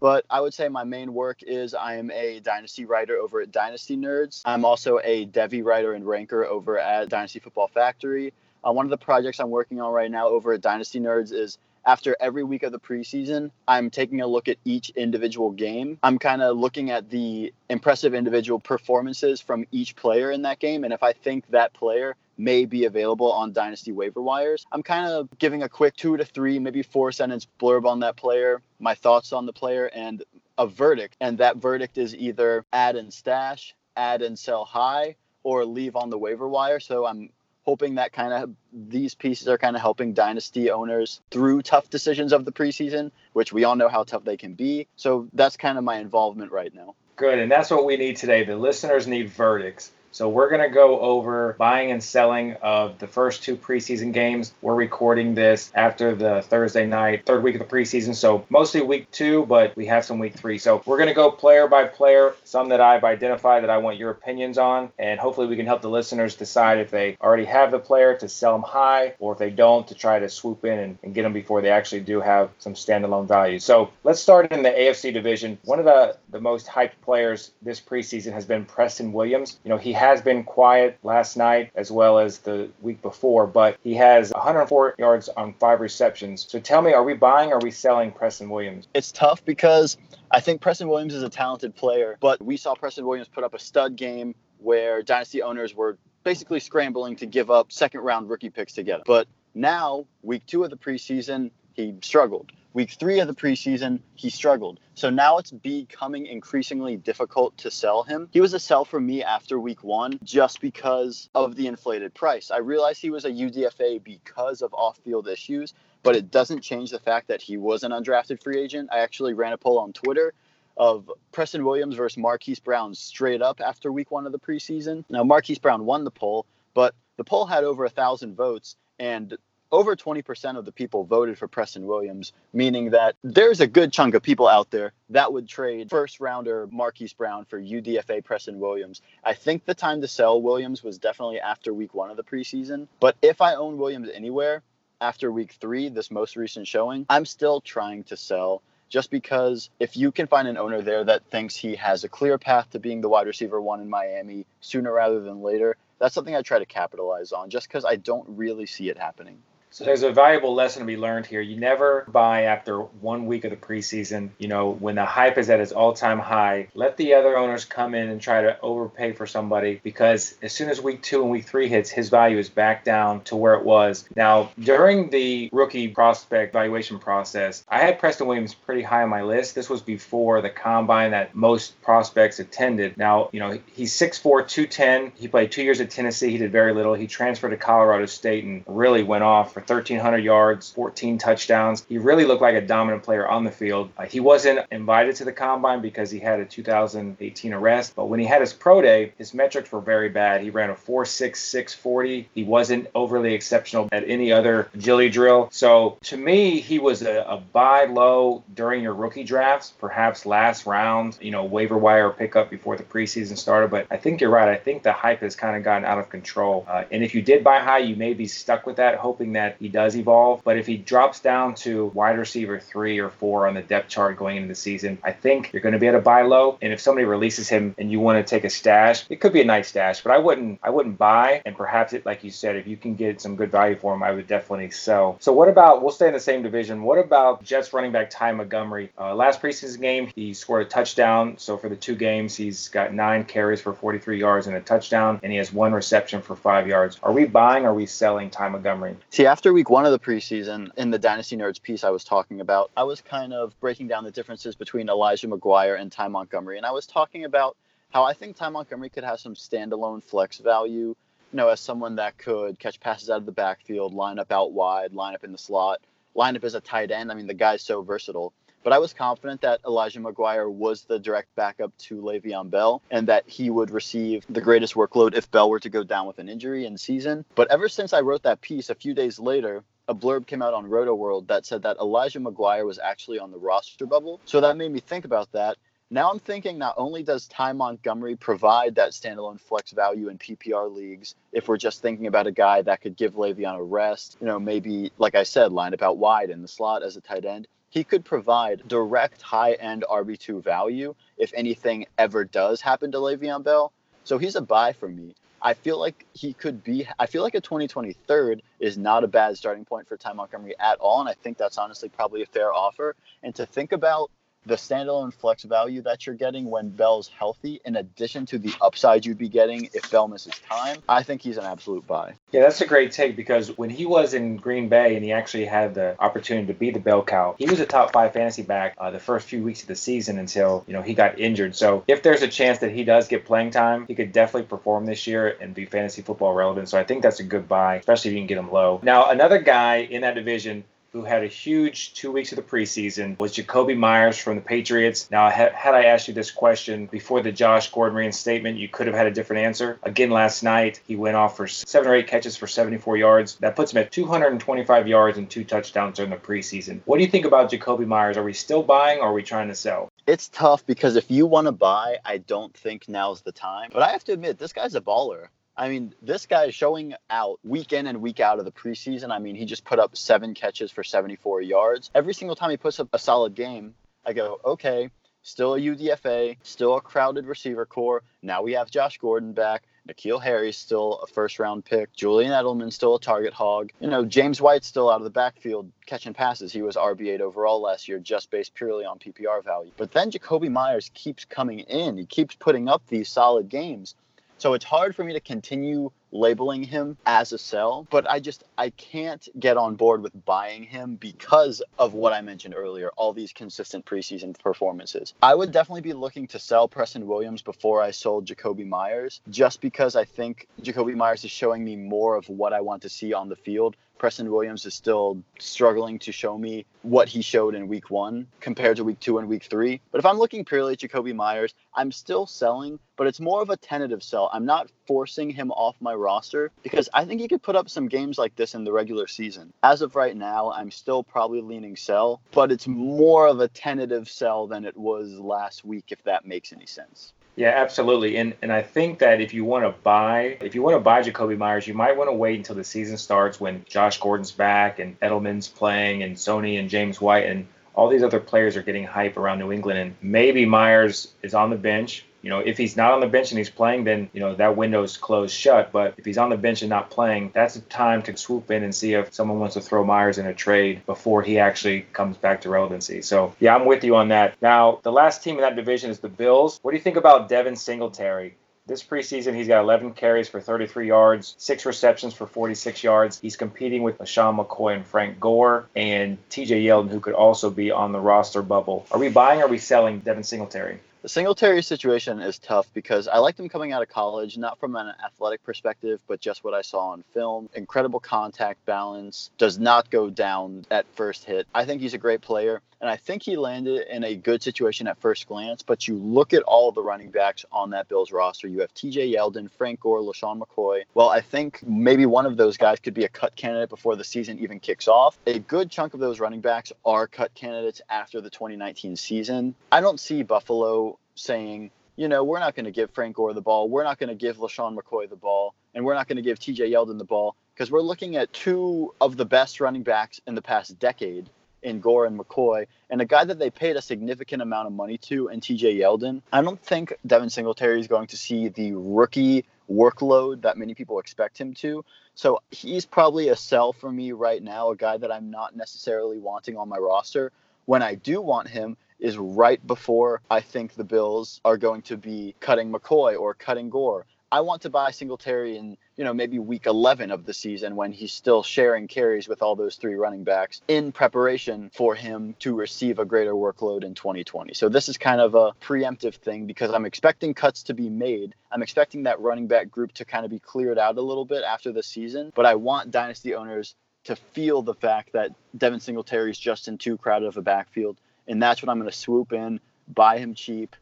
But 0.00 0.26
I 0.28 0.40
would 0.40 0.52
say 0.52 0.68
my 0.68 0.84
main 0.84 1.14
work 1.14 1.42
is 1.42 1.74
I 1.74 1.96
am 1.96 2.10
a 2.10 2.40
Dynasty 2.40 2.84
writer 2.84 3.16
over 3.16 3.40
at 3.40 3.50
Dynasty 3.50 3.96
Nerds. 3.96 4.42
I'm 4.44 4.64
also 4.64 5.00
a 5.02 5.26
Devy 5.26 5.64
writer 5.64 5.94
and 5.94 6.06
ranker 6.06 6.44
over 6.44 6.78
at 6.78 7.08
Dynasty 7.08 7.38
Football 7.38 7.68
Factory. 7.68 8.32
Uh, 8.66 8.72
one 8.72 8.84
of 8.84 8.90
the 8.90 8.98
projects 8.98 9.40
I'm 9.40 9.50
working 9.50 9.80
on 9.80 9.92
right 9.92 10.10
now 10.10 10.28
over 10.28 10.52
at 10.52 10.60
Dynasty 10.60 11.00
Nerds 11.00 11.32
is 11.32 11.58
after 11.86 12.16
every 12.20 12.42
week 12.42 12.64
of 12.64 12.72
the 12.72 12.80
preseason, 12.80 13.52
I'm 13.68 13.90
taking 13.90 14.20
a 14.20 14.26
look 14.26 14.48
at 14.48 14.56
each 14.64 14.90
individual 14.90 15.52
game. 15.52 15.98
I'm 16.02 16.18
kind 16.18 16.42
of 16.42 16.58
looking 16.58 16.90
at 16.90 17.08
the 17.08 17.54
impressive 17.70 18.12
individual 18.12 18.58
performances 18.58 19.40
from 19.40 19.66
each 19.70 19.94
player 19.94 20.32
in 20.32 20.42
that 20.42 20.58
game. 20.58 20.82
And 20.82 20.92
if 20.92 21.04
I 21.04 21.12
think 21.12 21.48
that 21.50 21.72
player 21.74 22.16
may 22.36 22.64
be 22.64 22.84
available 22.84 23.32
on 23.32 23.52
Dynasty 23.52 23.92
waiver 23.92 24.20
wires, 24.20 24.66
I'm 24.72 24.82
kind 24.82 25.10
of 25.10 25.28
giving 25.38 25.62
a 25.62 25.68
quick 25.68 25.96
two 25.96 26.16
to 26.16 26.24
three, 26.24 26.58
maybe 26.58 26.82
four 26.82 27.12
sentence 27.12 27.46
blurb 27.60 27.86
on 27.86 28.00
that 28.00 28.16
player, 28.16 28.62
my 28.78 28.94
thoughts 28.94 29.32
on 29.32 29.46
the 29.46 29.52
player, 29.52 29.86
and 29.86 30.22
a 30.58 30.66
verdict. 30.66 31.16
And 31.20 31.38
that 31.38 31.56
verdict 31.56 31.98
is 31.98 32.14
either 32.14 32.64
add 32.72 32.96
and 32.96 33.12
stash, 33.12 33.74
add 33.96 34.22
and 34.22 34.38
sell 34.38 34.64
high, 34.64 35.16
or 35.42 35.64
leave 35.64 35.96
on 35.96 36.10
the 36.10 36.18
waiver 36.18 36.48
wire. 36.48 36.80
So 36.80 37.06
I'm 37.06 37.30
hoping 37.64 37.96
that 37.96 38.12
kind 38.12 38.32
of 38.32 38.54
these 38.72 39.14
pieces 39.14 39.48
are 39.48 39.58
kind 39.58 39.74
of 39.74 39.82
helping 39.82 40.12
dynasty 40.14 40.70
owners 40.70 41.20
through 41.30 41.62
tough 41.62 41.90
decisions 41.90 42.32
of 42.32 42.44
the 42.44 42.52
preseason, 42.52 43.10
which 43.32 43.52
we 43.52 43.64
all 43.64 43.76
know 43.76 43.88
how 43.88 44.04
tough 44.04 44.24
they 44.24 44.36
can 44.36 44.54
be. 44.54 44.86
So 44.96 45.28
that's 45.32 45.56
kind 45.56 45.76
of 45.76 45.84
my 45.84 45.98
involvement 45.98 46.52
right 46.52 46.72
now. 46.72 46.94
Good, 47.16 47.38
and 47.38 47.50
that's 47.50 47.70
what 47.70 47.84
we 47.84 47.96
need 47.96 48.16
today. 48.16 48.44
The 48.44 48.56
listeners 48.56 49.06
need 49.06 49.30
verdicts. 49.30 49.90
So 50.16 50.30
we're 50.30 50.48
going 50.48 50.62
to 50.62 50.74
go 50.74 50.98
over 50.98 51.56
buying 51.58 51.90
and 51.90 52.02
selling 52.02 52.54
of 52.62 52.98
the 52.98 53.06
first 53.06 53.42
two 53.42 53.54
preseason 53.54 54.14
games. 54.14 54.54
We're 54.62 54.74
recording 54.74 55.34
this 55.34 55.70
after 55.74 56.14
the 56.14 56.40
Thursday 56.40 56.86
night, 56.86 57.26
third 57.26 57.42
week 57.42 57.54
of 57.54 57.58
the 57.58 57.66
preseason. 57.66 58.14
So 58.14 58.46
mostly 58.48 58.80
week 58.80 59.10
two, 59.10 59.44
but 59.44 59.76
we 59.76 59.84
have 59.84 60.06
some 60.06 60.18
week 60.18 60.32
three. 60.32 60.56
So 60.56 60.82
we're 60.86 60.96
going 60.96 61.10
to 61.10 61.14
go 61.14 61.30
player 61.30 61.68
by 61.68 61.84
player, 61.84 62.34
some 62.44 62.70
that 62.70 62.80
I've 62.80 63.04
identified 63.04 63.62
that 63.62 63.68
I 63.68 63.76
want 63.76 63.98
your 63.98 64.08
opinions 64.08 64.56
on. 64.56 64.90
And 64.98 65.20
hopefully 65.20 65.48
we 65.48 65.56
can 65.56 65.66
help 65.66 65.82
the 65.82 65.90
listeners 65.90 66.34
decide 66.34 66.78
if 66.78 66.90
they 66.90 67.18
already 67.20 67.44
have 67.44 67.70
the 67.70 67.78
player 67.78 68.16
to 68.16 68.26
sell 68.26 68.52
them 68.52 68.62
high 68.62 69.16
or 69.18 69.34
if 69.34 69.38
they 69.38 69.50
don't 69.50 69.86
to 69.88 69.94
try 69.94 70.18
to 70.18 70.30
swoop 70.30 70.64
in 70.64 70.78
and, 70.78 70.98
and 71.02 71.14
get 71.14 71.24
them 71.24 71.34
before 71.34 71.60
they 71.60 71.68
actually 71.68 72.00
do 72.00 72.22
have 72.22 72.48
some 72.58 72.72
standalone 72.72 73.28
value. 73.28 73.58
So 73.58 73.90
let's 74.02 74.20
start 74.20 74.50
in 74.50 74.62
the 74.62 74.70
AFC 74.70 75.12
division. 75.12 75.58
One 75.64 75.78
of 75.78 75.84
the, 75.84 76.16
the 76.30 76.40
most 76.40 76.66
hyped 76.66 77.02
players 77.02 77.50
this 77.60 77.82
preseason 77.82 78.32
has 78.32 78.46
been 78.46 78.64
Preston 78.64 79.12
Williams. 79.12 79.58
You 79.62 79.68
know, 79.68 79.76
he 79.76 79.92
has 80.06 80.22
been 80.22 80.44
quiet 80.44 80.98
last 81.02 81.36
night 81.36 81.70
as 81.74 81.90
well 81.90 82.18
as 82.18 82.38
the 82.38 82.70
week 82.80 83.02
before, 83.02 83.46
but 83.46 83.76
he 83.82 83.94
has 83.94 84.32
104 84.32 84.94
yards 84.98 85.28
on 85.30 85.52
five 85.54 85.80
receptions. 85.80 86.46
So 86.48 86.60
tell 86.60 86.82
me, 86.82 86.92
are 86.92 87.02
we 87.02 87.14
buying 87.14 87.50
or 87.50 87.56
are 87.56 87.60
we 87.60 87.70
selling 87.70 88.12
Preston 88.12 88.48
Williams? 88.48 88.88
It's 88.94 89.12
tough 89.12 89.44
because 89.44 89.98
I 90.30 90.40
think 90.40 90.60
Preston 90.60 90.88
Williams 90.88 91.14
is 91.14 91.22
a 91.22 91.28
talented 91.28 91.74
player, 91.74 92.16
but 92.20 92.40
we 92.42 92.56
saw 92.56 92.74
Preston 92.74 93.04
Williams 93.06 93.28
put 93.28 93.44
up 93.44 93.54
a 93.54 93.58
stud 93.58 93.96
game 93.96 94.34
where 94.58 95.02
dynasty 95.02 95.42
owners 95.42 95.74
were 95.74 95.98
basically 96.24 96.60
scrambling 96.60 97.16
to 97.16 97.26
give 97.26 97.50
up 97.50 97.70
second 97.70 98.00
round 98.00 98.28
rookie 98.28 98.50
picks 98.50 98.74
to 98.74 98.82
get 98.82 98.96
him. 98.96 99.02
But 99.06 99.28
now, 99.54 100.06
week 100.22 100.44
two 100.46 100.64
of 100.64 100.70
the 100.70 100.76
preseason, 100.76 101.50
he 101.74 101.94
struggled. 102.02 102.52
Week 102.76 102.90
three 102.90 103.20
of 103.20 103.26
the 103.26 103.32
preseason, 103.32 104.00
he 104.16 104.28
struggled. 104.28 104.80
So 104.94 105.08
now 105.08 105.38
it's 105.38 105.50
becoming 105.50 106.26
increasingly 106.26 106.98
difficult 106.98 107.56
to 107.56 107.70
sell 107.70 108.02
him. 108.02 108.28
He 108.32 108.42
was 108.42 108.52
a 108.52 108.58
sell 108.60 108.84
for 108.84 109.00
me 109.00 109.24
after 109.24 109.58
week 109.58 109.82
one 109.82 110.18
just 110.22 110.60
because 110.60 111.30
of 111.34 111.56
the 111.56 111.68
inflated 111.68 112.12
price. 112.12 112.50
I 112.50 112.58
realized 112.58 113.00
he 113.00 113.08
was 113.08 113.24
a 113.24 113.30
UDFA 113.30 114.04
because 114.04 114.60
of 114.60 114.74
off 114.74 114.98
field 114.98 115.26
issues, 115.26 115.72
but 116.02 116.16
it 116.16 116.30
doesn't 116.30 116.60
change 116.60 116.90
the 116.90 116.98
fact 116.98 117.28
that 117.28 117.40
he 117.40 117.56
was 117.56 117.82
an 117.82 117.92
undrafted 117.92 118.42
free 118.42 118.60
agent. 118.60 118.90
I 118.92 118.98
actually 118.98 119.32
ran 119.32 119.54
a 119.54 119.56
poll 119.56 119.78
on 119.78 119.94
Twitter 119.94 120.34
of 120.76 121.10
Preston 121.32 121.64
Williams 121.64 121.96
versus 121.96 122.18
Marquise 122.18 122.58
Brown 122.58 122.94
straight 122.94 123.40
up 123.40 123.62
after 123.62 123.90
week 123.90 124.10
one 124.10 124.26
of 124.26 124.32
the 124.32 124.38
preseason. 124.38 125.02
Now, 125.08 125.24
Marquise 125.24 125.58
Brown 125.58 125.86
won 125.86 126.04
the 126.04 126.10
poll, 126.10 126.44
but 126.74 126.94
the 127.16 127.24
poll 127.24 127.46
had 127.46 127.64
over 127.64 127.86
a 127.86 127.88
thousand 127.88 128.36
votes, 128.36 128.76
and 128.98 129.38
over 129.72 129.96
20% 129.96 130.56
of 130.56 130.64
the 130.64 130.72
people 130.72 131.04
voted 131.04 131.38
for 131.38 131.48
Preston 131.48 131.86
Williams, 131.86 132.32
meaning 132.52 132.90
that 132.90 133.16
there's 133.22 133.60
a 133.60 133.66
good 133.66 133.92
chunk 133.92 134.14
of 134.14 134.22
people 134.22 134.46
out 134.48 134.70
there 134.70 134.92
that 135.10 135.32
would 135.32 135.48
trade 135.48 135.90
first 135.90 136.20
rounder 136.20 136.68
Marquise 136.70 137.12
Brown 137.12 137.44
for 137.44 137.60
UDFA 137.60 138.24
Preston 138.24 138.60
Williams. 138.60 139.02
I 139.24 139.34
think 139.34 139.64
the 139.64 139.74
time 139.74 140.00
to 140.02 140.08
sell 140.08 140.40
Williams 140.40 140.82
was 140.82 140.98
definitely 140.98 141.40
after 141.40 141.74
week 141.74 141.94
one 141.94 142.10
of 142.10 142.16
the 142.16 142.24
preseason. 142.24 142.88
But 143.00 143.16
if 143.22 143.40
I 143.40 143.54
own 143.54 143.78
Williams 143.78 144.08
anywhere 144.14 144.62
after 145.00 145.30
week 145.30 145.52
three, 145.60 145.88
this 145.88 146.10
most 146.10 146.36
recent 146.36 146.66
showing, 146.66 147.06
I'm 147.10 147.26
still 147.26 147.60
trying 147.60 148.04
to 148.04 148.16
sell. 148.16 148.62
just 148.88 149.10
because 149.10 149.70
if 149.80 149.96
you 149.96 150.12
can 150.12 150.26
find 150.26 150.46
an 150.48 150.56
owner 150.56 150.80
there 150.80 151.04
that 151.04 151.24
thinks 151.30 151.56
he 151.56 151.76
has 151.76 152.04
a 152.04 152.08
clear 152.08 152.38
path 152.38 152.70
to 152.70 152.78
being 152.78 153.00
the 153.00 153.08
wide 153.08 153.26
receiver 153.26 153.60
one 153.60 153.80
in 153.80 153.90
Miami 153.90 154.46
sooner 154.60 154.92
rather 154.92 155.20
than 155.20 155.42
later, 155.42 155.76
that's 155.98 156.14
something 156.14 156.34
I 156.34 156.42
try 156.42 156.58
to 156.58 156.66
capitalize 156.66 157.32
on 157.32 157.50
just 157.50 157.68
because 157.68 157.84
I 157.84 157.96
don't 157.96 158.24
really 158.28 158.66
see 158.66 158.88
it 158.88 158.98
happening. 158.98 159.42
So 159.76 159.84
there's 159.84 160.04
a 160.04 160.10
valuable 160.10 160.54
lesson 160.54 160.80
to 160.80 160.86
be 160.86 160.96
learned 160.96 161.26
here. 161.26 161.42
You 161.42 161.60
never 161.60 162.06
buy 162.10 162.44
after 162.44 162.78
one 162.80 163.26
week 163.26 163.44
of 163.44 163.50
the 163.50 163.58
preseason. 163.58 164.30
You 164.38 164.48
know, 164.48 164.70
when 164.70 164.94
the 164.94 165.04
hype 165.04 165.36
is 165.36 165.50
at 165.50 165.60
its 165.60 165.70
all-time 165.70 166.18
high, 166.18 166.68
let 166.72 166.96
the 166.96 167.12
other 167.12 167.36
owners 167.36 167.66
come 167.66 167.94
in 167.94 168.08
and 168.08 168.18
try 168.18 168.40
to 168.40 168.58
overpay 168.62 169.12
for 169.12 169.26
somebody 169.26 169.78
because 169.84 170.34
as 170.40 170.54
soon 170.54 170.70
as 170.70 170.80
week 170.80 171.02
two 171.02 171.20
and 171.20 171.30
week 171.30 171.44
three 171.44 171.68
hits, 171.68 171.90
his 171.90 172.08
value 172.08 172.38
is 172.38 172.48
back 172.48 172.84
down 172.84 173.20
to 173.24 173.36
where 173.36 173.52
it 173.52 173.66
was. 173.66 174.08
Now, 174.16 174.50
during 174.58 175.10
the 175.10 175.50
rookie 175.52 175.88
prospect 175.88 176.54
valuation 176.54 176.98
process, 176.98 177.62
I 177.68 177.80
had 177.80 177.98
Preston 177.98 178.28
Williams 178.28 178.54
pretty 178.54 178.80
high 178.80 179.02
on 179.02 179.10
my 179.10 179.24
list. 179.24 179.54
This 179.54 179.68
was 179.68 179.82
before 179.82 180.40
the 180.40 180.48
combine 180.48 181.10
that 181.10 181.34
most 181.34 181.78
prospects 181.82 182.38
attended. 182.38 182.96
Now, 182.96 183.28
you 183.30 183.40
know, 183.40 183.58
he's 183.74 183.92
6'4, 183.92 184.48
210. 184.48 185.12
He 185.16 185.28
played 185.28 185.52
two 185.52 185.62
years 185.62 185.82
at 185.82 185.90
Tennessee. 185.90 186.30
He 186.30 186.38
did 186.38 186.50
very 186.50 186.72
little. 186.72 186.94
He 186.94 187.06
transferred 187.06 187.50
to 187.50 187.58
Colorado 187.58 188.06
State 188.06 188.44
and 188.44 188.64
really 188.66 189.02
went 189.02 189.22
off 189.22 189.52
for 189.52 189.65
1,300 189.68 190.18
yards, 190.18 190.70
14 190.72 191.18
touchdowns. 191.18 191.84
He 191.88 191.98
really 191.98 192.24
looked 192.24 192.42
like 192.42 192.54
a 192.54 192.60
dominant 192.60 193.02
player 193.02 193.26
on 193.26 193.44
the 193.44 193.50
field. 193.50 193.90
Uh, 193.96 194.04
he 194.04 194.20
wasn't 194.20 194.60
invited 194.70 195.16
to 195.16 195.24
the 195.24 195.32
combine 195.32 195.80
because 195.80 196.10
he 196.10 196.18
had 196.18 196.40
a 196.40 196.44
2018 196.44 197.52
arrest, 197.52 197.94
but 197.96 198.06
when 198.06 198.20
he 198.20 198.26
had 198.26 198.40
his 198.40 198.52
pro 198.52 198.80
day, 198.80 199.12
his 199.18 199.34
metrics 199.34 199.70
were 199.72 199.80
very 199.80 200.08
bad. 200.08 200.42
He 200.42 200.50
ran 200.50 200.70
a 200.70 200.74
4.6640. 200.74 202.26
He 202.34 202.44
wasn't 202.44 202.88
overly 202.94 203.34
exceptional 203.34 203.88
at 203.92 204.08
any 204.08 204.32
other 204.32 204.68
agility 204.74 205.10
drill. 205.10 205.48
So 205.52 205.98
to 206.04 206.16
me, 206.16 206.60
he 206.60 206.78
was 206.78 207.02
a, 207.02 207.22
a 207.22 207.38
buy 207.38 207.84
low 207.84 208.44
during 208.54 208.82
your 208.82 208.94
rookie 208.94 209.24
drafts, 209.24 209.72
perhaps 209.78 210.26
last 210.26 210.66
round, 210.66 211.18
you 211.20 211.30
know, 211.30 211.44
waiver 211.44 211.78
wire 211.78 212.10
pickup 212.10 212.50
before 212.50 212.76
the 212.76 212.82
preseason 212.82 213.36
started. 213.36 213.70
But 213.70 213.86
I 213.90 213.96
think 213.96 214.20
you're 214.20 214.30
right. 214.30 214.48
I 214.48 214.56
think 214.56 214.82
the 214.82 214.92
hype 214.92 215.20
has 215.20 215.36
kind 215.36 215.56
of 215.56 215.62
gotten 215.62 215.84
out 215.84 215.98
of 215.98 216.08
control. 216.08 216.64
Uh, 216.68 216.84
and 216.90 217.02
if 217.02 217.14
you 217.14 217.22
did 217.22 217.44
buy 217.44 217.58
high, 217.58 217.78
you 217.78 217.96
may 217.96 218.14
be 218.14 218.26
stuck 218.26 218.66
with 218.66 218.76
that, 218.76 218.96
hoping 218.96 219.32
that 219.32 219.45
he 219.58 219.68
does 219.68 219.96
evolve. 219.96 220.42
But 220.44 220.58
if 220.58 220.66
he 220.66 220.76
drops 220.76 221.20
down 221.20 221.54
to 221.56 221.86
wide 221.86 222.18
receiver 222.18 222.58
three 222.58 222.98
or 222.98 223.10
four 223.10 223.46
on 223.46 223.54
the 223.54 223.62
depth 223.62 223.88
chart 223.88 224.16
going 224.16 224.36
into 224.36 224.48
the 224.48 224.54
season, 224.54 224.98
I 225.04 225.12
think 225.12 225.52
you're 225.52 225.62
going 225.62 225.74
to 225.74 225.78
be 225.78 225.88
at 225.88 225.94
a 225.94 226.00
buy 226.00 226.22
low. 226.22 226.58
And 226.60 226.72
if 226.72 226.80
somebody 226.80 227.04
releases 227.04 227.48
him 227.48 227.74
and 227.78 227.90
you 227.90 228.00
want 228.00 228.24
to 228.24 228.28
take 228.28 228.44
a 228.44 228.50
stash, 228.50 229.04
it 229.08 229.20
could 229.20 229.32
be 229.32 229.40
a 229.40 229.44
nice 229.44 229.68
stash. 229.68 230.02
But 230.02 230.12
I 230.12 230.18
wouldn't 230.18 230.60
I 230.62 230.70
wouldn't 230.70 230.98
buy. 230.98 231.42
And 231.44 231.56
perhaps 231.56 231.92
it, 231.92 232.04
like 232.04 232.24
you 232.24 232.30
said, 232.30 232.56
if 232.56 232.66
you 232.66 232.76
can 232.76 232.94
get 232.94 233.20
some 233.20 233.36
good 233.36 233.50
value 233.50 233.76
for 233.76 233.94
him, 233.94 234.02
I 234.02 234.12
would 234.12 234.26
definitely 234.26 234.70
sell. 234.70 235.16
So 235.20 235.32
what 235.32 235.48
about 235.48 235.82
we'll 235.82 235.92
stay 235.92 236.08
in 236.08 236.12
the 236.12 236.20
same 236.20 236.42
division. 236.42 236.82
What 236.82 236.98
about 236.98 237.42
Jets 237.42 237.72
running 237.72 237.92
back 237.92 238.10
Ty 238.10 238.32
Montgomery? 238.32 238.90
Uh, 238.98 239.14
last 239.14 239.40
preseason 239.40 239.80
game, 239.80 240.10
he 240.14 240.34
scored 240.34 240.66
a 240.66 240.68
touchdown. 240.68 241.38
So 241.38 241.56
for 241.56 241.68
the 241.68 241.76
two 241.76 241.94
games, 241.94 242.34
he's 242.34 242.68
got 242.68 242.92
nine 242.92 243.24
carries 243.24 243.60
for 243.60 243.72
43 243.72 244.18
yards 244.18 244.46
and 244.46 244.56
a 244.56 244.60
touchdown, 244.60 245.20
and 245.22 245.30
he 245.30 245.38
has 245.38 245.52
one 245.52 245.72
reception 245.72 246.22
for 246.22 246.34
five 246.34 246.66
yards. 246.66 246.98
Are 247.02 247.12
we 247.12 247.24
buying? 247.26 247.64
Or 247.64 247.70
are 247.70 247.74
we 247.74 247.86
selling 247.86 248.30
Ty 248.30 248.48
Montgomery? 248.48 248.96
See, 249.10 249.26
after 249.36 249.52
week 249.52 249.68
one 249.68 249.84
of 249.84 249.92
the 249.92 249.98
preseason 249.98 250.70
in 250.78 250.90
the 250.90 250.98
Dynasty 250.98 251.36
Nerds 251.36 251.60
piece 251.60 251.84
I 251.84 251.90
was 251.90 252.04
talking 252.04 252.40
about, 252.40 252.70
I 252.74 252.84
was 252.84 253.02
kind 253.02 253.34
of 253.34 253.52
breaking 253.60 253.86
down 253.86 254.02
the 254.02 254.10
differences 254.10 254.56
between 254.56 254.88
Elijah 254.88 255.28
McGuire 255.28 255.78
and 255.78 255.92
Ty 255.92 256.08
Montgomery. 256.08 256.56
And 256.56 256.64
I 256.64 256.70
was 256.70 256.86
talking 256.86 257.26
about 257.26 257.54
how 257.90 258.02
I 258.02 258.14
think 258.14 258.36
Ty 258.36 258.48
Montgomery 258.48 258.88
could 258.88 259.04
have 259.04 259.20
some 259.20 259.34
standalone 259.34 260.02
flex 260.02 260.38
value, 260.38 260.86
you 260.86 260.96
know, 261.34 261.50
as 261.50 261.60
someone 261.60 261.96
that 261.96 262.16
could 262.16 262.58
catch 262.58 262.80
passes 262.80 263.10
out 263.10 263.18
of 263.18 263.26
the 263.26 263.30
backfield, 263.30 263.92
line 263.92 264.18
up 264.18 264.32
out 264.32 264.54
wide, 264.54 264.94
line 264.94 265.14
up 265.14 265.22
in 265.22 265.32
the 265.32 265.38
slot, 265.38 265.82
line 266.14 266.34
up 266.34 266.42
as 266.42 266.54
a 266.54 266.60
tight 266.62 266.90
end. 266.90 267.12
I 267.12 267.14
mean, 267.14 267.26
the 267.26 267.34
guy's 267.34 267.60
so 267.60 267.82
versatile. 267.82 268.32
But 268.66 268.72
I 268.72 268.80
was 268.80 268.92
confident 268.92 269.42
that 269.42 269.60
Elijah 269.64 270.00
McGuire 270.00 270.50
was 270.50 270.82
the 270.82 270.98
direct 270.98 271.32
backup 271.36 271.70
to 271.78 272.02
Le'Veon 272.02 272.50
Bell 272.50 272.82
and 272.90 273.06
that 273.06 273.22
he 273.28 273.48
would 273.48 273.70
receive 273.70 274.26
the 274.28 274.40
greatest 274.40 274.74
workload 274.74 275.14
if 275.14 275.30
Bell 275.30 275.48
were 275.48 275.60
to 275.60 275.70
go 275.70 275.84
down 275.84 276.08
with 276.08 276.18
an 276.18 276.28
injury 276.28 276.66
in 276.66 276.76
season. 276.76 277.24
But 277.36 277.48
ever 277.52 277.68
since 277.68 277.92
I 277.92 278.00
wrote 278.00 278.24
that 278.24 278.40
piece 278.40 278.68
a 278.68 278.74
few 278.74 278.92
days 278.92 279.20
later, 279.20 279.62
a 279.86 279.94
blurb 279.94 280.26
came 280.26 280.42
out 280.42 280.52
on 280.52 280.66
Rotoworld 280.66 281.28
that 281.28 281.46
said 281.46 281.62
that 281.62 281.76
Elijah 281.76 282.18
McGuire 282.18 282.66
was 282.66 282.80
actually 282.80 283.20
on 283.20 283.30
the 283.30 283.38
roster 283.38 283.86
bubble. 283.86 284.20
So 284.24 284.40
that 284.40 284.56
made 284.56 284.72
me 284.72 284.80
think 284.80 285.04
about 285.04 285.30
that. 285.30 285.58
Now 285.88 286.10
I'm 286.10 286.18
thinking 286.18 286.58
not 286.58 286.74
only 286.76 287.04
does 287.04 287.28
Ty 287.28 287.52
Montgomery 287.52 288.16
provide 288.16 288.74
that 288.74 288.90
standalone 288.90 289.40
flex 289.40 289.70
value 289.70 290.08
in 290.08 290.18
PPR 290.18 290.74
leagues, 290.74 291.14
if 291.30 291.46
we're 291.46 291.56
just 291.56 291.82
thinking 291.82 292.08
about 292.08 292.26
a 292.26 292.32
guy 292.32 292.62
that 292.62 292.80
could 292.80 292.96
give 292.96 293.14
Le'Veon 293.14 293.54
a 293.54 293.62
rest, 293.62 294.16
you 294.20 294.26
know, 294.26 294.40
maybe, 294.40 294.90
like 294.98 295.14
I 295.14 295.22
said, 295.22 295.52
line 295.52 295.72
up 295.72 295.82
out 295.82 295.98
wide 295.98 296.30
in 296.30 296.42
the 296.42 296.48
slot 296.48 296.82
as 296.82 296.96
a 296.96 297.00
tight 297.00 297.24
end, 297.24 297.46
he 297.70 297.84
could 297.84 298.04
provide 298.04 298.66
direct 298.68 299.22
high 299.22 299.52
end 299.52 299.84
RB2 299.90 300.42
value 300.42 300.94
if 301.18 301.32
anything 301.34 301.86
ever 301.98 302.24
does 302.24 302.60
happen 302.60 302.92
to 302.92 302.98
Le'Veon 302.98 303.42
Bell. 303.42 303.72
So 304.04 304.18
he's 304.18 304.36
a 304.36 304.40
buy 304.40 304.72
for 304.72 304.88
me. 304.88 305.14
I 305.42 305.54
feel 305.54 305.78
like 305.78 306.06
he 306.12 306.32
could 306.32 306.64
be. 306.64 306.88
I 306.98 307.06
feel 307.06 307.22
like 307.22 307.34
a 307.34 307.40
2023 307.40 308.42
is 308.58 308.78
not 308.78 309.04
a 309.04 309.06
bad 309.06 309.36
starting 309.36 309.64
point 309.64 309.86
for 309.86 309.96
Ty 309.96 310.14
Montgomery 310.14 310.54
at 310.58 310.78
all, 310.78 311.00
and 311.00 311.08
I 311.08 311.14
think 311.14 311.38
that's 311.38 311.58
honestly 311.58 311.88
probably 311.88 312.22
a 312.22 312.26
fair 312.26 312.52
offer. 312.52 312.96
And 313.22 313.34
to 313.34 313.46
think 313.46 313.72
about 313.72 314.10
the 314.46 314.54
standalone 314.54 315.12
flex 315.12 315.42
value 315.42 315.82
that 315.82 316.06
you're 316.06 316.14
getting 316.14 316.48
when 316.48 316.70
Bell's 316.70 317.08
healthy, 317.08 317.60
in 317.64 317.76
addition 317.76 318.24
to 318.26 318.38
the 318.38 318.54
upside 318.60 319.04
you'd 319.04 319.18
be 319.18 319.28
getting 319.28 319.68
if 319.74 319.90
Bell 319.90 320.08
misses 320.08 320.34
time, 320.48 320.78
I 320.88 321.02
think 321.02 321.20
he's 321.20 321.36
an 321.36 321.44
absolute 321.44 321.86
buy. 321.86 322.14
Yeah, 322.30 322.42
that's 322.42 322.60
a 322.60 322.66
great 322.66 322.92
take 322.92 323.16
because 323.16 323.56
when 323.58 323.70
he 323.70 323.86
was 323.86 324.14
in 324.14 324.36
Green 324.36 324.68
Bay 324.68 324.94
and 324.94 325.04
he 325.04 325.12
actually 325.12 325.44
had 325.44 325.74
the 325.74 325.96
opportunity 325.98 326.46
to 326.46 326.54
be 326.54 326.70
the 326.70 326.78
bell 326.78 327.02
cow, 327.02 327.34
he 327.38 327.46
was 327.46 327.60
a 327.60 327.66
top 327.66 327.92
five 327.92 328.12
fantasy 328.12 328.42
back 328.42 328.74
uh, 328.78 328.90
the 328.90 329.00
first 329.00 329.26
few 329.26 329.42
weeks 329.42 329.62
of 329.62 329.68
the 329.68 329.74
season 329.74 330.18
until 330.18 330.64
you 330.66 330.72
know 330.72 330.82
he 330.82 330.94
got 330.94 331.18
injured. 331.18 331.56
So 331.56 331.84
if 331.88 332.02
there's 332.02 332.22
a 332.22 332.28
chance 332.28 332.60
that 332.60 332.70
he 332.70 332.84
does 332.84 333.08
get 333.08 333.24
playing 333.24 333.50
time, 333.50 333.86
he 333.86 333.94
could 333.94 334.12
definitely 334.12 334.48
perform 334.48 334.86
this 334.86 335.06
year 335.06 335.36
and 335.40 335.54
be 335.54 335.66
fantasy 335.66 336.02
football 336.02 336.32
relevant. 336.32 336.68
So 336.68 336.78
I 336.78 336.84
think 336.84 337.02
that's 337.02 337.20
a 337.20 337.24
good 337.24 337.48
buy, 337.48 337.76
especially 337.76 338.10
if 338.10 338.14
you 338.14 338.20
can 338.20 338.26
get 338.28 338.38
him 338.38 338.52
low. 338.52 338.80
Now 338.82 339.10
another 339.10 339.38
guy 339.38 339.78
in 339.78 340.02
that 340.02 340.14
division 340.14 340.64
who 340.96 341.04
had 341.04 341.22
a 341.22 341.26
huge 341.26 341.92
two 341.92 342.10
weeks 342.10 342.32
of 342.32 342.36
the 342.36 342.42
preseason, 342.42 343.20
was 343.20 343.34
Jakobi 343.34 343.76
Meyers 343.76 344.16
from 344.16 344.36
the 344.36 344.40
Patriots. 344.40 345.10
Now, 345.10 345.28
had 345.28 345.74
I 345.74 345.84
asked 345.84 346.08
you 346.08 346.14
this 346.14 346.30
question 346.30 346.86
before 346.86 347.20
the 347.20 347.30
Josh 347.30 347.70
Gordon 347.70 347.98
reinstatement, 347.98 348.56
you 348.56 348.66
could 348.66 348.86
have 348.86 348.96
had 348.96 349.06
a 349.06 349.10
different 349.10 349.42
answer. 349.42 349.78
Again, 349.82 350.08
last 350.08 350.42
night, 350.42 350.80
he 350.86 350.96
went 350.96 351.16
off 351.16 351.36
for 351.36 351.46
seven 351.46 351.90
or 351.90 351.94
eight 351.94 352.06
catches 352.06 352.34
for 352.34 352.46
74 352.46 352.96
yards. 352.96 353.36
That 353.36 353.56
puts 353.56 353.74
him 353.74 353.78
at 353.78 353.92
225 353.92 354.88
yards 354.88 355.18
and 355.18 355.28
two 355.28 355.44
touchdowns 355.44 355.96
during 355.96 356.10
the 356.10 356.16
preseason. 356.16 356.80
What 356.86 356.96
do 356.96 357.04
you 357.04 357.10
think 357.10 357.26
about 357.26 357.50
Jakobi 357.50 357.86
Meyers? 357.86 358.16
Are 358.16 358.24
we 358.24 358.32
still 358.32 358.62
buying 358.62 359.00
or 359.00 359.08
are 359.08 359.12
we 359.12 359.22
trying 359.22 359.48
to 359.48 359.54
sell? 359.54 359.90
It's 360.06 360.28
tough 360.28 360.64
because 360.64 360.96
if 360.96 361.10
you 361.10 361.26
want 361.26 361.44
to 361.44 361.52
buy, 361.52 361.98
I 362.06 362.16
don't 362.16 362.56
think 362.56 362.88
now's 362.88 363.20
the 363.20 363.32
time. 363.32 363.68
But 363.70 363.82
I 363.82 363.90
have 363.90 364.04
to 364.04 364.12
admit, 364.12 364.38
this 364.38 364.54
guy's 364.54 364.74
a 364.74 364.80
baller. 364.80 365.28
I 365.58 365.70
mean, 365.70 365.94
this 366.02 366.26
guy 366.26 366.44
is 366.44 366.54
showing 366.54 366.94
out 367.08 367.40
week 367.42 367.72
in 367.72 367.86
and 367.86 368.02
week 368.02 368.20
out 368.20 368.38
of 368.38 368.44
the 368.44 368.52
preseason. 368.52 369.10
I 369.10 369.18
mean, 369.18 369.36
he 369.36 369.46
just 369.46 369.64
put 369.64 369.78
up 369.78 369.96
seven 369.96 370.34
catches 370.34 370.70
for 370.70 370.84
74 370.84 371.40
yards. 371.42 371.90
Every 371.94 372.12
single 372.12 372.36
time 372.36 372.50
he 372.50 372.58
puts 372.58 372.78
up 372.78 372.88
a 372.92 372.98
solid 372.98 373.34
game, 373.34 373.74
I 374.04 374.12
go, 374.12 374.38
okay, 374.44 374.90
still 375.22 375.54
a 375.54 375.58
UDFA, 375.58 376.36
still 376.42 376.76
a 376.76 376.80
crowded 376.82 377.26
receiver 377.26 377.64
corps. 377.64 378.02
Now 378.22 378.42
we 378.42 378.52
have 378.52 378.70
Josh 378.70 378.98
Gordon 378.98 379.32
back. 379.32 379.64
N'Keal 379.88 380.20
Harry's 380.22 380.58
still 380.58 381.00
a 381.02 381.06
first 381.06 381.38
round 381.38 381.64
pick. 381.64 381.92
Julian 381.94 382.32
Edelman 382.32 382.72
still 382.72 382.96
a 382.96 383.00
target 383.00 383.32
hog. 383.32 383.70
You 383.80 383.88
know, 383.88 384.04
James 384.04 384.40
White's 384.40 384.66
still 384.66 384.90
out 384.90 385.00
of 385.00 385.04
the 385.04 385.10
backfield 385.10 385.70
catching 385.86 386.12
passes. 386.12 386.52
He 386.52 386.60
was 386.60 386.76
RB8 386.76 387.20
overall 387.20 387.62
last 387.62 387.88
year, 387.88 387.98
just 387.98 388.30
based 388.30 388.54
purely 388.54 388.84
on 388.84 388.98
PPR 388.98 389.44
value. 389.44 389.70
But 389.76 389.92
then 389.92 390.10
Jakobi 390.10 390.50
Meyers 390.50 390.90
keeps 390.92 391.24
coming 391.24 391.60
in. 391.60 391.96
He 391.98 392.04
keeps 392.04 392.34
putting 392.34 392.68
up 392.68 392.82
these 392.88 393.08
solid 393.08 393.48
games. 393.48 393.94
So 394.38 394.54
it's 394.54 394.64
hard 394.64 394.94
for 394.94 395.04
me 395.04 395.12
to 395.12 395.20
continue 395.20 395.90
labeling 396.12 396.62
him 396.62 396.96
as 397.06 397.32
a 397.32 397.38
sell, 397.38 397.86
but 397.90 398.08
I 398.08 398.20
just 398.20 398.44
I 398.56 398.70
can't 398.70 399.28
get 399.38 399.56
on 399.56 399.74
board 399.74 400.02
with 400.02 400.24
buying 400.24 400.62
him 400.62 400.96
because 400.96 401.62
of 401.78 401.94
what 401.94 402.12
I 402.12 402.20
mentioned 402.20 402.54
earlier, 402.56 402.90
all 402.96 403.12
these 403.12 403.32
consistent 403.32 403.84
preseason 403.84 404.38
performances. 404.38 405.14
I 405.22 405.34
would 405.34 405.52
definitely 405.52 405.82
be 405.82 405.92
looking 405.92 406.26
to 406.28 406.38
sell 406.38 406.68
Preston 406.68 407.06
Williams 407.06 407.42
before 407.42 407.82
I 407.82 407.90
sold 407.90 408.26
Jakobi 408.26 408.66
Meyers, 408.66 409.20
just 409.30 409.60
because 409.60 409.96
I 409.96 410.04
think 410.04 410.48
Jakobi 410.62 410.94
Meyers 410.94 411.24
is 411.24 411.30
showing 411.30 411.64
me 411.64 411.76
more 411.76 412.16
of 412.16 412.28
what 412.28 412.52
I 412.52 412.60
want 412.60 412.82
to 412.82 412.88
see 412.88 413.12
on 413.12 413.28
the 413.28 413.36
field 413.36 413.76
Preston 413.98 414.30
Williams 414.30 414.66
is 414.66 414.74
still 414.74 415.22
struggling 415.38 415.98
to 416.00 416.12
show 416.12 416.36
me 416.36 416.66
what 416.82 417.08
he 417.08 417.22
showed 417.22 417.54
in 417.54 417.68
week 417.68 417.90
one 417.90 418.26
compared 418.40 418.76
to 418.76 418.84
week 418.84 419.00
two 419.00 419.18
and 419.18 419.28
week 419.28 419.44
three. 419.44 419.80
But 419.90 419.98
if 419.98 420.06
I'm 420.06 420.18
looking 420.18 420.44
purely 420.44 420.74
at 420.74 420.80
Jakobi 420.80 421.14
Meyers, 421.14 421.54
I'm 421.74 421.90
still 421.92 422.26
selling, 422.26 422.78
but 422.96 423.06
it's 423.06 423.20
more 423.20 423.42
of 423.42 423.50
a 423.50 423.56
tentative 423.56 424.02
sell. 424.02 424.30
I'm 424.32 424.44
not 424.44 424.70
forcing 424.86 425.30
him 425.30 425.50
off 425.52 425.76
my 425.80 425.94
roster 425.94 426.50
because 426.62 426.88
I 426.92 427.04
think 427.04 427.20
he 427.20 427.28
could 427.28 427.42
put 427.42 427.56
up 427.56 427.68
some 427.68 427.88
games 427.88 428.18
like 428.18 428.36
this 428.36 428.54
in 428.54 428.64
the 428.64 428.72
regular 428.72 429.06
season. 429.06 429.52
As 429.62 429.82
of 429.82 429.96
right 429.96 430.16
now, 430.16 430.52
I'm 430.52 430.70
still 430.70 431.02
probably 431.02 431.40
leaning 431.40 431.76
sell, 431.76 432.20
but 432.32 432.52
it's 432.52 432.66
more 432.66 433.26
of 433.26 433.40
a 433.40 433.48
tentative 433.48 434.08
sell 434.08 434.46
than 434.46 434.64
it 434.64 434.76
was 434.76 435.12
last 435.18 435.64
week, 435.64 435.86
if 435.88 436.02
that 436.04 436.26
makes 436.26 436.52
any 436.52 436.66
sense. 436.66 437.12
Yeah, 437.36 437.50
absolutely. 437.50 438.16
And 438.16 438.34
and 438.40 438.50
I 438.50 438.62
think 438.62 439.00
that 439.00 439.20
if 439.20 439.34
you 439.34 439.44
want 439.44 439.64
to 439.64 439.82
buy 439.82 440.38
if 440.40 440.54
you 440.54 440.62
want 440.62 440.76
to 440.76 440.80
buy 440.80 441.02
Jakobi 441.02 441.36
Meyers, 441.36 441.66
you 441.66 441.74
might 441.74 441.96
want 441.96 442.08
to 442.08 442.14
wait 442.14 442.38
until 442.38 442.56
the 442.56 442.64
season 442.64 442.96
starts 442.96 443.38
when 443.38 443.64
Josh 443.68 444.00
Gordon's 444.00 444.32
back 444.32 444.78
and 444.78 444.98
Edelman's 445.00 445.46
playing 445.46 446.02
and 446.02 446.16
Sony 446.16 446.58
and 446.58 446.70
James 446.70 446.98
White 446.98 447.26
and 447.26 447.46
all 447.76 447.88
these 447.88 448.02
other 448.02 448.20
players 448.20 448.56
are 448.56 448.62
getting 448.62 448.84
hype 448.84 449.18
around 449.18 449.38
New 449.38 449.52
England, 449.52 449.78
and 449.78 449.94
maybe 450.00 450.46
Meyers 450.46 451.12
is 451.22 451.34
on 451.34 451.50
the 451.50 451.56
bench. 451.56 452.06
You 452.26 452.30
know, 452.30 452.40
if 452.40 452.58
he's 452.58 452.76
not 452.76 452.90
on 452.90 452.98
the 452.98 453.06
bench 453.06 453.30
and 453.30 453.38
he's 453.38 453.50
playing, 453.50 453.84
then 453.84 454.10
you 454.12 454.18
know 454.18 454.34
that 454.34 454.56
window's 454.56 454.96
closed 454.96 455.32
shut. 455.32 455.70
But 455.70 455.94
if 455.96 456.04
he's 456.04 456.18
on 456.18 456.28
the 456.28 456.36
bench 456.36 456.60
and 456.60 456.68
not 456.68 456.90
playing, 456.90 457.30
that's 457.32 457.54
a 457.54 457.60
time 457.60 458.02
to 458.02 458.16
swoop 458.16 458.50
in 458.50 458.64
and 458.64 458.74
see 458.74 458.94
if 458.94 459.14
someone 459.14 459.38
wants 459.38 459.54
to 459.54 459.60
throw 459.60 459.84
Meyers 459.84 460.18
in 460.18 460.26
a 460.26 460.34
trade 460.34 460.84
before 460.86 461.22
he 461.22 461.38
actually 461.38 461.82
comes 461.92 462.16
back 462.16 462.40
to 462.40 462.50
relevancy. 462.50 463.00
So 463.00 463.32
yeah, 463.38 463.54
I'm 463.54 463.64
with 463.64 463.84
you 463.84 463.94
on 463.94 464.08
that. 464.08 464.34
Now, 464.42 464.80
the 464.82 464.90
last 464.90 465.22
team 465.22 465.36
in 465.36 465.42
that 465.42 465.54
division 465.54 465.88
is 465.88 466.00
the 466.00 466.08
Bills. 466.08 466.58
What 466.62 466.72
do 466.72 466.76
you 466.76 466.82
think 466.82 466.96
about 466.96 467.28
Devin 467.28 467.54
Singletary? 467.54 468.34
This 468.66 468.82
preseason, 468.82 469.36
he's 469.36 469.46
got 469.46 469.60
11 469.60 469.92
carries 469.92 470.28
for 470.28 470.40
33 470.40 470.88
yards, 470.88 471.36
six 471.38 471.64
receptions 471.64 472.12
for 472.12 472.26
46 472.26 472.82
yards. 472.82 473.20
He's 473.20 473.36
competing 473.36 473.84
with 473.84 473.98
LeSean 473.98 474.44
McCoy 474.44 474.74
and 474.74 474.84
Frank 474.84 475.20
Gore 475.20 475.66
and 475.76 476.18
TJ 476.30 476.64
Yeldon, 476.64 476.90
who 476.90 476.98
could 476.98 477.14
also 477.14 477.50
be 477.50 477.70
on 477.70 477.92
the 477.92 478.00
roster 478.00 478.42
bubble. 478.42 478.84
Are 478.90 478.98
we 478.98 479.10
buying 479.10 479.40
or 479.40 479.44
are 479.44 479.48
we 479.48 479.58
selling 479.58 480.00
Devin 480.00 480.24
Singletary? 480.24 480.80
The 481.06 481.10
Singletary 481.10 481.62
situation 481.62 482.20
is 482.20 482.40
tough 482.40 482.66
because 482.74 483.06
I 483.06 483.18
liked 483.18 483.38
him 483.38 483.48
coming 483.48 483.70
out 483.70 483.80
of 483.80 483.88
college, 483.88 484.36
not 484.36 484.58
from 484.58 484.74
an 484.74 484.92
athletic 485.04 485.40
perspective, 485.44 486.02
but 486.08 486.20
just 486.20 486.42
what 486.42 486.52
I 486.52 486.62
saw 486.62 486.88
on 486.88 487.04
film. 487.14 487.48
Incredible 487.54 488.00
contact 488.00 488.66
balance, 488.66 489.30
does 489.38 489.56
not 489.56 489.88
go 489.88 490.10
down 490.10 490.66
at 490.68 490.84
first 490.96 491.22
hit. 491.22 491.46
I 491.54 491.64
think 491.64 491.80
he's 491.80 491.94
a 491.94 491.98
great 491.98 492.22
player, 492.22 492.60
and 492.80 492.90
I 492.90 492.96
think 492.96 493.22
he 493.22 493.36
landed 493.36 493.86
in 493.88 494.04
a 494.04 494.14
good 494.14 494.42
situation 494.42 494.86
at 494.86 495.00
first 495.00 495.26
glance. 495.26 495.62
But 495.62 495.88
you 495.88 495.96
look 495.96 496.32
at 496.32 496.42
all 496.42 496.72
the 496.72 496.82
running 496.82 497.10
backs 497.10 497.44
on 497.50 497.70
that 497.70 497.88
Bills 497.88 498.12
roster. 498.12 498.48
You 498.48 498.60
have 498.60 498.74
TJ 498.74 499.14
Yeldon, 499.14 499.50
Frank 499.50 499.80
Gore, 499.80 500.00
LeSean 500.00 500.40
McCoy. 500.40 500.82
Well, 500.94 501.08
I 501.08 501.20
think 501.20 501.60
maybe 501.66 502.06
one 502.06 502.26
of 502.26 502.36
those 502.36 502.56
guys 502.56 502.80
could 502.80 502.94
be 502.94 503.04
a 503.04 503.08
cut 503.08 503.34
candidate 503.36 503.68
before 503.68 503.96
the 503.96 504.04
season 504.04 504.38
even 504.38 504.60
kicks 504.60 504.88
off. 504.88 505.18
A 505.26 505.38
good 505.38 505.70
chunk 505.70 505.94
of 505.94 506.00
those 506.00 506.20
running 506.20 506.40
backs 506.40 506.72
are 506.84 507.06
cut 507.06 507.34
candidates 507.34 507.80
after 507.88 508.20
the 508.20 508.30
2019 508.30 508.96
season. 508.96 509.54
I 509.72 509.80
don't 509.80 509.98
see 509.98 510.22
Buffalo 510.22 510.98
saying, 511.14 511.70
you 511.96 512.08
know, 512.08 512.24
we're 512.24 512.40
not 512.40 512.54
going 512.54 512.66
to 512.66 512.70
give 512.70 512.90
Frank 512.90 513.16
Gore 513.16 513.32
the 513.32 513.40
ball. 513.40 513.70
We're 513.70 513.84
not 513.84 513.98
going 513.98 514.10
to 514.10 514.14
give 514.14 514.36
LeSean 514.36 514.76
McCoy 514.76 515.08
the 515.08 515.16
ball. 515.16 515.54
And 515.74 515.84
we're 515.84 515.94
not 515.94 516.08
going 516.08 516.16
to 516.16 516.22
give 516.22 516.38
TJ 516.38 516.70
Yeldon 516.70 516.98
the 516.98 517.04
ball 517.04 517.36
because 517.54 517.70
we're 517.70 517.80
looking 517.80 518.16
at 518.16 518.32
two 518.32 518.94
of 519.00 519.16
the 519.16 519.24
best 519.24 519.60
running 519.60 519.82
backs 519.82 520.20
in 520.26 520.34
the 520.34 520.42
past 520.42 520.78
decade 520.78 521.28
in 521.62 521.80
Gore 521.80 522.06
and 522.06 522.18
McCoy, 522.18 522.66
and 522.90 523.00
a 523.00 523.04
guy 523.04 523.24
that 523.24 523.38
they 523.38 523.50
paid 523.50 523.76
a 523.76 523.82
significant 523.82 524.42
amount 524.42 524.66
of 524.66 524.72
money 524.72 524.98
to 524.98 525.28
in 525.28 525.40
TJ 525.40 525.78
Yeldon. 525.78 526.22
I 526.32 526.42
don't 526.42 526.60
think 526.60 526.94
Devin 527.06 527.30
Singletary 527.30 527.80
is 527.80 527.88
going 527.88 528.08
to 528.08 528.16
see 528.16 528.48
the 528.48 528.72
rookie 528.72 529.44
workload 529.70 530.42
that 530.42 530.56
many 530.56 530.74
people 530.74 530.98
expect 530.98 531.38
him 531.38 531.54
to. 531.54 531.84
So 532.14 532.40
he's 532.50 532.86
probably 532.86 533.28
a 533.28 533.36
sell 533.36 533.72
for 533.72 533.90
me 533.90 534.12
right 534.12 534.42
now, 534.42 534.70
a 534.70 534.76
guy 534.76 534.96
that 534.96 535.10
I'm 535.10 535.30
not 535.30 535.56
necessarily 535.56 536.18
wanting 536.18 536.56
on 536.56 536.68
my 536.68 536.78
roster. 536.78 537.32
When 537.64 537.82
I 537.82 537.96
do 537.96 538.20
want 538.20 538.48
him, 538.48 538.76
is 538.98 539.18
right 539.18 539.64
before 539.66 540.22
I 540.30 540.40
think 540.40 540.74
the 540.74 540.84
Bills 540.84 541.40
are 541.44 541.56
going 541.56 541.82
to 541.82 541.96
be 541.96 542.34
cutting 542.40 542.72
McCoy 542.72 543.18
or 543.18 543.34
cutting 543.34 543.70
Gore. 543.70 544.06
I 544.30 544.40
want 544.40 544.62
to 544.62 544.70
buy 544.70 544.90
Singletary 544.90 545.56
in, 545.56 545.76
you 545.96 546.04
know, 546.04 546.12
maybe 546.12 546.40
week 546.40 546.66
11 546.66 547.12
of 547.12 547.24
the 547.24 547.32
season 547.32 547.76
when 547.76 547.92
he's 547.92 548.12
still 548.12 548.42
sharing 548.42 548.88
carries 548.88 549.28
with 549.28 549.40
all 549.40 549.54
those 549.54 549.76
three 549.76 549.94
running 549.94 550.24
backs 550.24 550.60
in 550.66 550.90
preparation 550.90 551.70
for 551.72 551.94
him 551.94 552.34
to 552.40 552.54
receive 552.54 552.98
a 552.98 553.04
greater 553.04 553.34
workload 553.34 553.84
in 553.84 553.94
2020. 553.94 554.52
So 554.54 554.68
this 554.68 554.88
is 554.88 554.98
kind 554.98 555.20
of 555.20 555.36
a 555.36 555.52
preemptive 555.62 556.14
thing 556.16 556.46
because 556.46 556.72
I'm 556.72 556.86
expecting 556.86 557.34
cuts 557.34 557.62
to 557.64 557.74
be 557.74 557.88
made. 557.88 558.34
I'm 558.50 558.62
expecting 558.62 559.04
that 559.04 559.20
running 559.20 559.46
back 559.46 559.70
group 559.70 559.92
to 559.94 560.04
kind 560.04 560.24
of 560.24 560.30
be 560.30 560.40
cleared 560.40 560.78
out 560.78 560.98
a 560.98 561.02
little 561.02 561.24
bit 561.24 561.44
after 561.44 561.70
the 561.70 561.82
season, 561.82 562.32
but 562.34 562.46
I 562.46 562.56
want 562.56 562.90
dynasty 562.90 563.34
owners 563.36 563.76
to 564.04 564.16
feel 564.16 564.62
the 564.62 564.74
fact 564.74 565.12
that 565.12 565.32
Devin 565.56 565.80
Singletary 565.80 566.32
is 566.32 566.38
just 566.38 566.66
in 566.66 566.78
too 566.78 566.96
crowded 566.96 567.26
of 567.26 567.36
a 567.36 567.42
backfield 567.42 567.96
and 568.26 568.42
that's 568.42 568.62
what 568.62 568.70
I'm 568.70 568.78
going 568.78 568.90
to 568.90 568.96
swoop 568.96 569.32
in, 569.32 569.60
buy 569.88 570.18
him 570.18 570.34
cheap, 570.34 570.74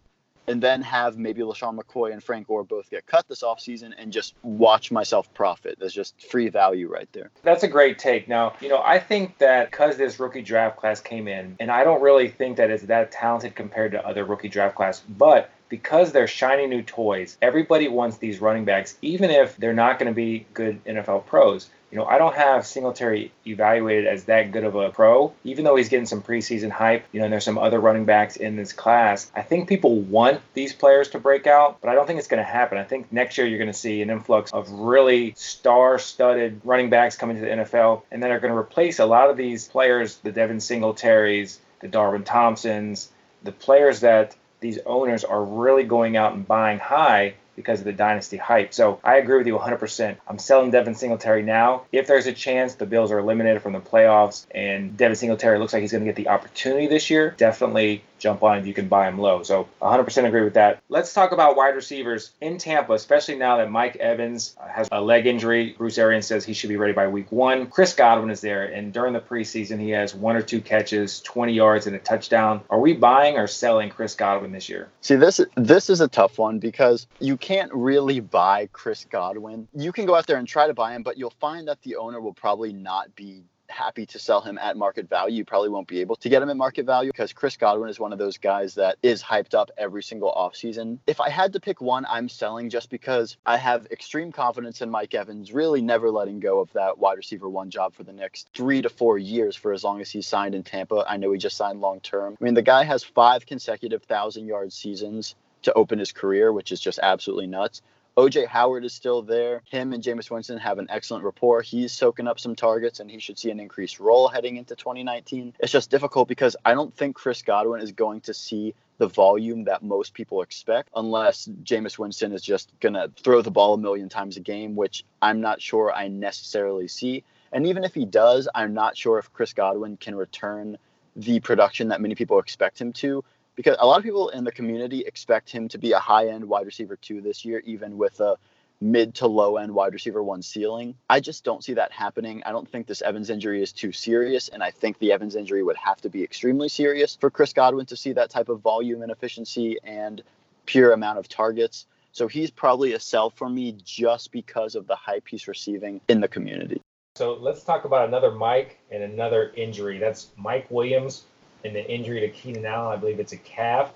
and 0.46 0.62
then 0.62 0.82
have 0.82 1.16
maybe 1.16 1.42
LeSean 1.42 1.78
McCoy 1.78 2.12
and 2.12 2.22
Frank 2.22 2.46
Gore 2.46 2.64
both 2.64 2.90
get 2.90 3.06
cut 3.06 3.26
this 3.28 3.42
offseason 3.42 3.92
and 3.96 4.12
just 4.12 4.34
watch 4.42 4.90
myself 4.90 5.32
profit. 5.34 5.76
There's 5.78 5.94
just 5.94 6.20
free 6.30 6.48
value 6.48 6.88
right 6.88 7.08
there. 7.12 7.30
That's 7.42 7.62
a 7.62 7.68
great 7.68 7.98
take. 7.98 8.28
Now, 8.28 8.54
you 8.60 8.68
know, 8.68 8.82
I 8.82 8.98
think 8.98 9.38
that 9.38 9.70
because 9.70 9.96
this 9.96 10.20
rookie 10.20 10.42
draft 10.42 10.76
class 10.76 11.00
came 11.00 11.28
in, 11.28 11.56
and 11.60 11.70
I 11.70 11.84
don't 11.84 12.02
really 12.02 12.28
think 12.28 12.56
that 12.56 12.70
it's 12.70 12.84
that 12.84 13.10
talented 13.10 13.54
compared 13.54 13.92
to 13.92 14.06
other 14.06 14.24
rookie 14.24 14.48
draft 14.48 14.76
class, 14.76 15.00
but 15.00 15.50
because 15.68 16.12
they're 16.12 16.26
shiny 16.26 16.66
new 16.66 16.82
toys, 16.82 17.36
everybody 17.42 17.88
wants 17.88 18.18
these 18.18 18.40
running 18.40 18.64
backs, 18.64 18.96
even 19.02 19.30
if 19.30 19.56
they're 19.56 19.72
not 19.72 19.98
going 19.98 20.10
to 20.10 20.14
be 20.14 20.46
good 20.54 20.84
NFL 20.84 21.26
pros. 21.26 21.70
You 21.90 22.00
know, 22.00 22.06
I 22.06 22.18
don't 22.18 22.34
have 22.34 22.66
Singletary 22.66 23.30
evaluated 23.46 24.06
as 24.06 24.24
that 24.24 24.50
good 24.50 24.64
of 24.64 24.74
a 24.74 24.90
pro, 24.90 25.32
even 25.44 25.64
though 25.64 25.76
he's 25.76 25.88
getting 25.88 26.06
some 26.06 26.22
preseason 26.22 26.70
hype. 26.70 27.04
You 27.12 27.20
know, 27.20 27.26
and 27.26 27.32
there's 27.32 27.44
some 27.44 27.56
other 27.56 27.78
running 27.78 28.04
backs 28.04 28.36
in 28.36 28.56
this 28.56 28.72
class. 28.72 29.30
I 29.32 29.42
think 29.42 29.68
people 29.68 30.00
want 30.00 30.40
these 30.54 30.72
players 30.72 31.08
to 31.10 31.20
break 31.20 31.46
out, 31.46 31.80
but 31.80 31.88
I 31.88 31.94
don't 31.94 32.06
think 32.06 32.18
it's 32.18 32.26
going 32.26 32.42
to 32.42 32.50
happen. 32.50 32.78
I 32.78 32.84
think 32.84 33.12
next 33.12 33.38
year 33.38 33.46
you're 33.46 33.60
going 33.60 33.70
to 33.70 33.78
see 33.78 34.02
an 34.02 34.10
influx 34.10 34.52
of 34.52 34.68
really 34.72 35.34
star-studded 35.36 36.62
running 36.64 36.90
backs 36.90 37.16
coming 37.16 37.36
to 37.36 37.42
the 37.42 37.48
NFL, 37.48 38.02
and 38.10 38.20
then 38.20 38.32
are 38.32 38.40
going 38.40 38.52
to 38.52 38.58
replace 38.58 38.98
a 38.98 39.06
lot 39.06 39.30
of 39.30 39.36
these 39.36 39.68
players, 39.68 40.16
the 40.16 40.32
Devin 40.32 40.58
Singletaries, 40.58 41.58
the 41.78 41.86
Darwin 41.86 42.24
Thompsons, 42.24 43.12
the 43.44 43.52
players 43.52 44.00
that 44.00 44.34
these 44.64 44.78
owners 44.86 45.24
are 45.24 45.44
really 45.44 45.84
going 45.84 46.16
out 46.16 46.32
and 46.32 46.48
buying 46.48 46.78
high 46.78 47.34
because 47.56 47.80
of 47.80 47.84
the 47.84 47.92
dynasty 47.92 48.36
hype. 48.36 48.74
So 48.74 49.00
I 49.04 49.16
agree 49.16 49.38
with 49.38 49.46
you 49.46 49.58
100%. 49.58 50.16
I'm 50.28 50.38
selling 50.38 50.70
Devin 50.70 50.94
Singletary 50.94 51.42
now. 51.42 51.82
If 51.92 52.06
there's 52.06 52.26
a 52.26 52.32
chance 52.32 52.74
the 52.74 52.86
Bills 52.86 53.10
are 53.10 53.18
eliminated 53.18 53.62
from 53.62 53.72
the 53.72 53.80
playoffs 53.80 54.46
and 54.54 54.96
Devin 54.96 55.16
Singletary 55.16 55.58
looks 55.58 55.72
like 55.72 55.82
he's 55.82 55.92
going 55.92 56.04
to 56.04 56.08
get 56.08 56.16
the 56.16 56.28
opportunity 56.28 56.86
this 56.86 57.10
year, 57.10 57.34
definitely 57.36 58.02
jump 58.24 58.42
on 58.42 58.58
if 58.58 58.66
you 58.66 58.72
can 58.72 58.88
buy 58.88 59.06
him 59.06 59.18
low. 59.18 59.42
So 59.42 59.68
100% 59.82 60.24
agree 60.24 60.42
with 60.42 60.54
that. 60.54 60.82
Let's 60.88 61.12
talk 61.12 61.32
about 61.32 61.56
wide 61.56 61.74
receivers 61.74 62.32
in 62.40 62.56
Tampa, 62.56 62.94
especially 62.94 63.36
now 63.36 63.58
that 63.58 63.70
Mike 63.70 63.96
Evans 63.96 64.56
uh, 64.58 64.66
has 64.68 64.88
a 64.90 65.00
leg 65.00 65.26
injury. 65.26 65.74
Bruce 65.76 65.98
Arians 65.98 66.26
says 66.26 66.42
he 66.42 66.54
should 66.54 66.70
be 66.70 66.76
ready 66.76 66.94
by 66.94 67.06
week 67.06 67.30
one. 67.30 67.66
Chris 67.66 67.92
Godwin 67.92 68.30
is 68.30 68.40
there, 68.40 68.64
and 68.64 68.94
during 68.94 69.12
the 69.12 69.20
preseason, 69.20 69.78
he 69.78 69.90
has 69.90 70.14
one 70.14 70.36
or 70.36 70.42
two 70.42 70.62
catches, 70.62 71.20
20 71.20 71.52
yards, 71.52 71.86
and 71.86 71.94
a 71.94 71.98
touchdown. 71.98 72.62
Are 72.70 72.80
we 72.80 72.94
buying 72.94 73.36
or 73.36 73.46
selling 73.46 73.90
Chris 73.90 74.14
Godwin 74.14 74.52
this 74.52 74.70
year? 74.70 74.88
See, 75.02 75.16
this 75.16 75.38
is 75.38 75.46
this 75.56 75.90
is 75.90 76.00
a 76.00 76.08
tough 76.08 76.38
one 76.38 76.58
because 76.58 77.06
you 77.20 77.36
can't 77.44 77.74
really 77.74 78.20
buy 78.20 78.70
Chris 78.72 79.04
Godwin. 79.04 79.68
You 79.74 79.92
can 79.92 80.06
go 80.06 80.14
out 80.14 80.26
there 80.26 80.38
and 80.38 80.48
try 80.48 80.66
to 80.66 80.72
buy 80.72 80.94
him, 80.94 81.02
but 81.02 81.18
you'll 81.18 81.34
find 81.40 81.68
that 81.68 81.82
the 81.82 81.96
owner 81.96 82.18
will 82.18 82.32
probably 82.32 82.72
not 82.72 83.14
be 83.14 83.42
happy 83.68 84.06
to 84.06 84.18
sell 84.18 84.40
him 84.40 84.56
at 84.56 84.78
market 84.78 85.10
value. 85.10 85.36
You 85.36 85.44
probably 85.44 85.68
won't 85.68 85.86
be 85.86 86.00
able 86.00 86.16
to 86.16 86.30
get 86.30 86.40
him 86.40 86.48
at 86.48 86.56
market 86.56 86.86
value 86.86 87.12
because 87.12 87.34
Chris 87.34 87.58
Godwin 87.58 87.90
is 87.90 88.00
one 88.00 88.14
of 88.14 88.18
those 88.18 88.38
guys 88.38 88.76
that 88.76 88.96
is 89.02 89.22
hyped 89.22 89.52
up 89.52 89.70
every 89.76 90.02
single 90.02 90.32
offseason. 90.32 91.00
If 91.06 91.20
I 91.20 91.28
had 91.28 91.52
to 91.52 91.60
pick 91.60 91.82
one, 91.82 92.06
I'm 92.08 92.30
selling 92.30 92.70
just 92.70 92.88
because 92.88 93.36
I 93.44 93.58
have 93.58 93.86
extreme 93.90 94.32
confidence 94.32 94.80
in 94.80 94.88
Mike 94.90 95.12
Evans, 95.12 95.52
really 95.52 95.82
never 95.82 96.10
letting 96.10 96.40
go 96.40 96.60
of 96.60 96.72
that 96.72 96.98
wide 96.98 97.18
receiver 97.18 97.50
one 97.50 97.68
job 97.68 97.92
for 97.94 98.04
the 98.04 98.12
next 98.14 98.48
three 98.54 98.80
to 98.80 98.88
four 98.88 99.18
years 99.18 99.54
for 99.54 99.74
as 99.74 99.84
long 99.84 100.00
as 100.00 100.10
he's 100.10 100.26
signed 100.26 100.54
in 100.54 100.62
Tampa. 100.62 101.04
I 101.06 101.18
know 101.18 101.30
he 101.32 101.38
just 101.38 101.58
signed 101.58 101.82
long 101.82 102.00
term. 102.00 102.38
I 102.40 102.44
mean, 102.44 102.54
the 102.54 102.62
guy 102.62 102.84
has 102.84 103.04
five 103.04 103.44
consecutive 103.44 104.02
thousand 104.04 104.46
yard 104.46 104.72
seasons 104.72 105.34
to 105.64 105.72
open 105.74 105.98
his 105.98 106.12
career, 106.12 106.52
which 106.52 106.72
is 106.72 106.80
just 106.80 106.98
absolutely 107.02 107.46
nuts. 107.46 107.82
OJ 108.16 108.46
Howard 108.46 108.84
is 108.84 108.92
still 108.92 109.22
there. 109.22 109.62
Him 109.68 109.92
and 109.92 110.00
Jameis 110.02 110.30
Winston 110.30 110.58
have 110.58 110.78
an 110.78 110.86
excellent 110.88 111.24
rapport. 111.24 111.62
He's 111.62 111.92
soaking 111.92 112.28
up 112.28 112.38
some 112.38 112.54
targets 112.54 113.00
and 113.00 113.10
he 113.10 113.18
should 113.18 113.38
see 113.38 113.50
an 113.50 113.58
increased 113.58 113.98
role 113.98 114.28
heading 114.28 114.56
into 114.56 114.76
2019. 114.76 115.54
It's 115.58 115.72
just 115.72 115.90
difficult 115.90 116.28
because 116.28 116.54
I 116.64 116.74
don't 116.74 116.94
think 116.94 117.16
Chris 117.16 117.42
Godwin 117.42 117.80
is 117.80 117.90
going 117.90 118.20
to 118.22 118.34
see 118.34 118.74
the 118.98 119.08
volume 119.08 119.64
that 119.64 119.82
most 119.82 120.14
people 120.14 120.42
expect 120.42 120.90
unless 120.94 121.48
Jameis 121.64 121.98
Winston 121.98 122.32
is 122.32 122.42
just 122.42 122.72
going 122.78 122.94
to 122.94 123.10
throw 123.16 123.42
the 123.42 123.50
ball 123.50 123.74
a 123.74 123.78
million 123.78 124.08
times 124.08 124.36
a 124.36 124.40
game, 124.40 124.76
which 124.76 125.04
I'm 125.20 125.40
not 125.40 125.60
sure 125.60 125.92
I 125.92 126.06
necessarily 126.06 126.86
see. 126.86 127.24
And 127.50 127.66
even 127.66 127.82
if 127.82 127.94
he 127.94 128.04
does, 128.04 128.48
I'm 128.54 128.74
not 128.74 128.96
sure 128.96 129.18
if 129.18 129.32
Chris 129.32 129.52
Godwin 129.52 129.96
can 129.96 130.14
return 130.14 130.78
the 131.16 131.40
production 131.40 131.88
that 131.88 132.00
many 132.00 132.14
people 132.14 132.38
expect 132.38 132.80
him 132.80 132.92
to 132.92 133.24
because 133.54 133.76
a 133.78 133.86
lot 133.86 133.98
of 133.98 134.04
people 134.04 134.28
in 134.30 134.44
the 134.44 134.52
community 134.52 135.00
expect 135.00 135.50
him 135.50 135.68
to 135.68 135.78
be 135.78 135.92
a 135.92 135.98
high 135.98 136.28
end 136.28 136.44
wide 136.44 136.66
receiver 136.66 136.96
two 136.96 137.20
this 137.20 137.44
year, 137.44 137.60
even 137.64 137.96
with 137.96 138.20
a 138.20 138.36
mid 138.80 139.14
to 139.14 139.26
low 139.26 139.56
end 139.56 139.72
wide 139.74 139.92
receiver 139.92 140.22
one 140.22 140.42
ceiling. 140.42 140.94
I 141.08 141.20
just 141.20 141.44
don't 141.44 141.62
see 141.62 141.74
that 141.74 141.92
happening. 141.92 142.42
I 142.44 142.52
don't 142.52 142.68
think 142.68 142.86
this 142.86 143.02
Evans 143.02 143.30
injury 143.30 143.62
is 143.62 143.72
too 143.72 143.92
serious, 143.92 144.48
and 144.48 144.62
I 144.62 144.70
think 144.70 144.98
the 144.98 145.12
Evans 145.12 145.36
injury 145.36 145.62
would 145.62 145.76
have 145.76 146.00
to 146.02 146.10
be 146.10 146.22
extremely 146.22 146.68
serious 146.68 147.16
for 147.16 147.30
Chris 147.30 147.52
Godwin 147.52 147.86
to 147.86 147.96
see 147.96 148.12
that 148.12 148.30
type 148.30 148.48
of 148.48 148.60
volume 148.60 149.02
and 149.02 149.10
efficiency 149.10 149.78
and 149.82 150.22
pure 150.66 150.92
amount 150.92 151.18
of 151.18 151.28
targets. 151.28 151.86
So 152.12 152.28
he's 152.28 152.50
probably 152.50 152.92
a 152.92 153.00
sell 153.00 153.30
for 153.30 153.48
me 153.48 153.76
just 153.84 154.30
because 154.30 154.76
of 154.76 154.86
the 154.86 154.94
hype 154.94 155.26
he's 155.28 155.48
receiving 155.48 156.00
in 156.08 156.20
the 156.20 156.28
community. 156.28 156.80
So 157.16 157.34
let's 157.34 157.62
talk 157.62 157.84
about 157.84 158.08
another 158.08 158.32
Mike 158.32 158.78
and 158.90 159.02
another 159.02 159.52
injury. 159.56 159.98
That's 159.98 160.28
Mike 160.36 160.68
Williams 160.70 161.24
and 161.64 161.74
the 161.74 161.90
injury 161.90 162.20
to 162.20 162.28
Keenan 162.28 162.66
Allen. 162.66 162.92
I 162.92 163.00
believe 163.00 163.18
it's 163.18 163.32
a 163.32 163.38
calf. 163.38 163.92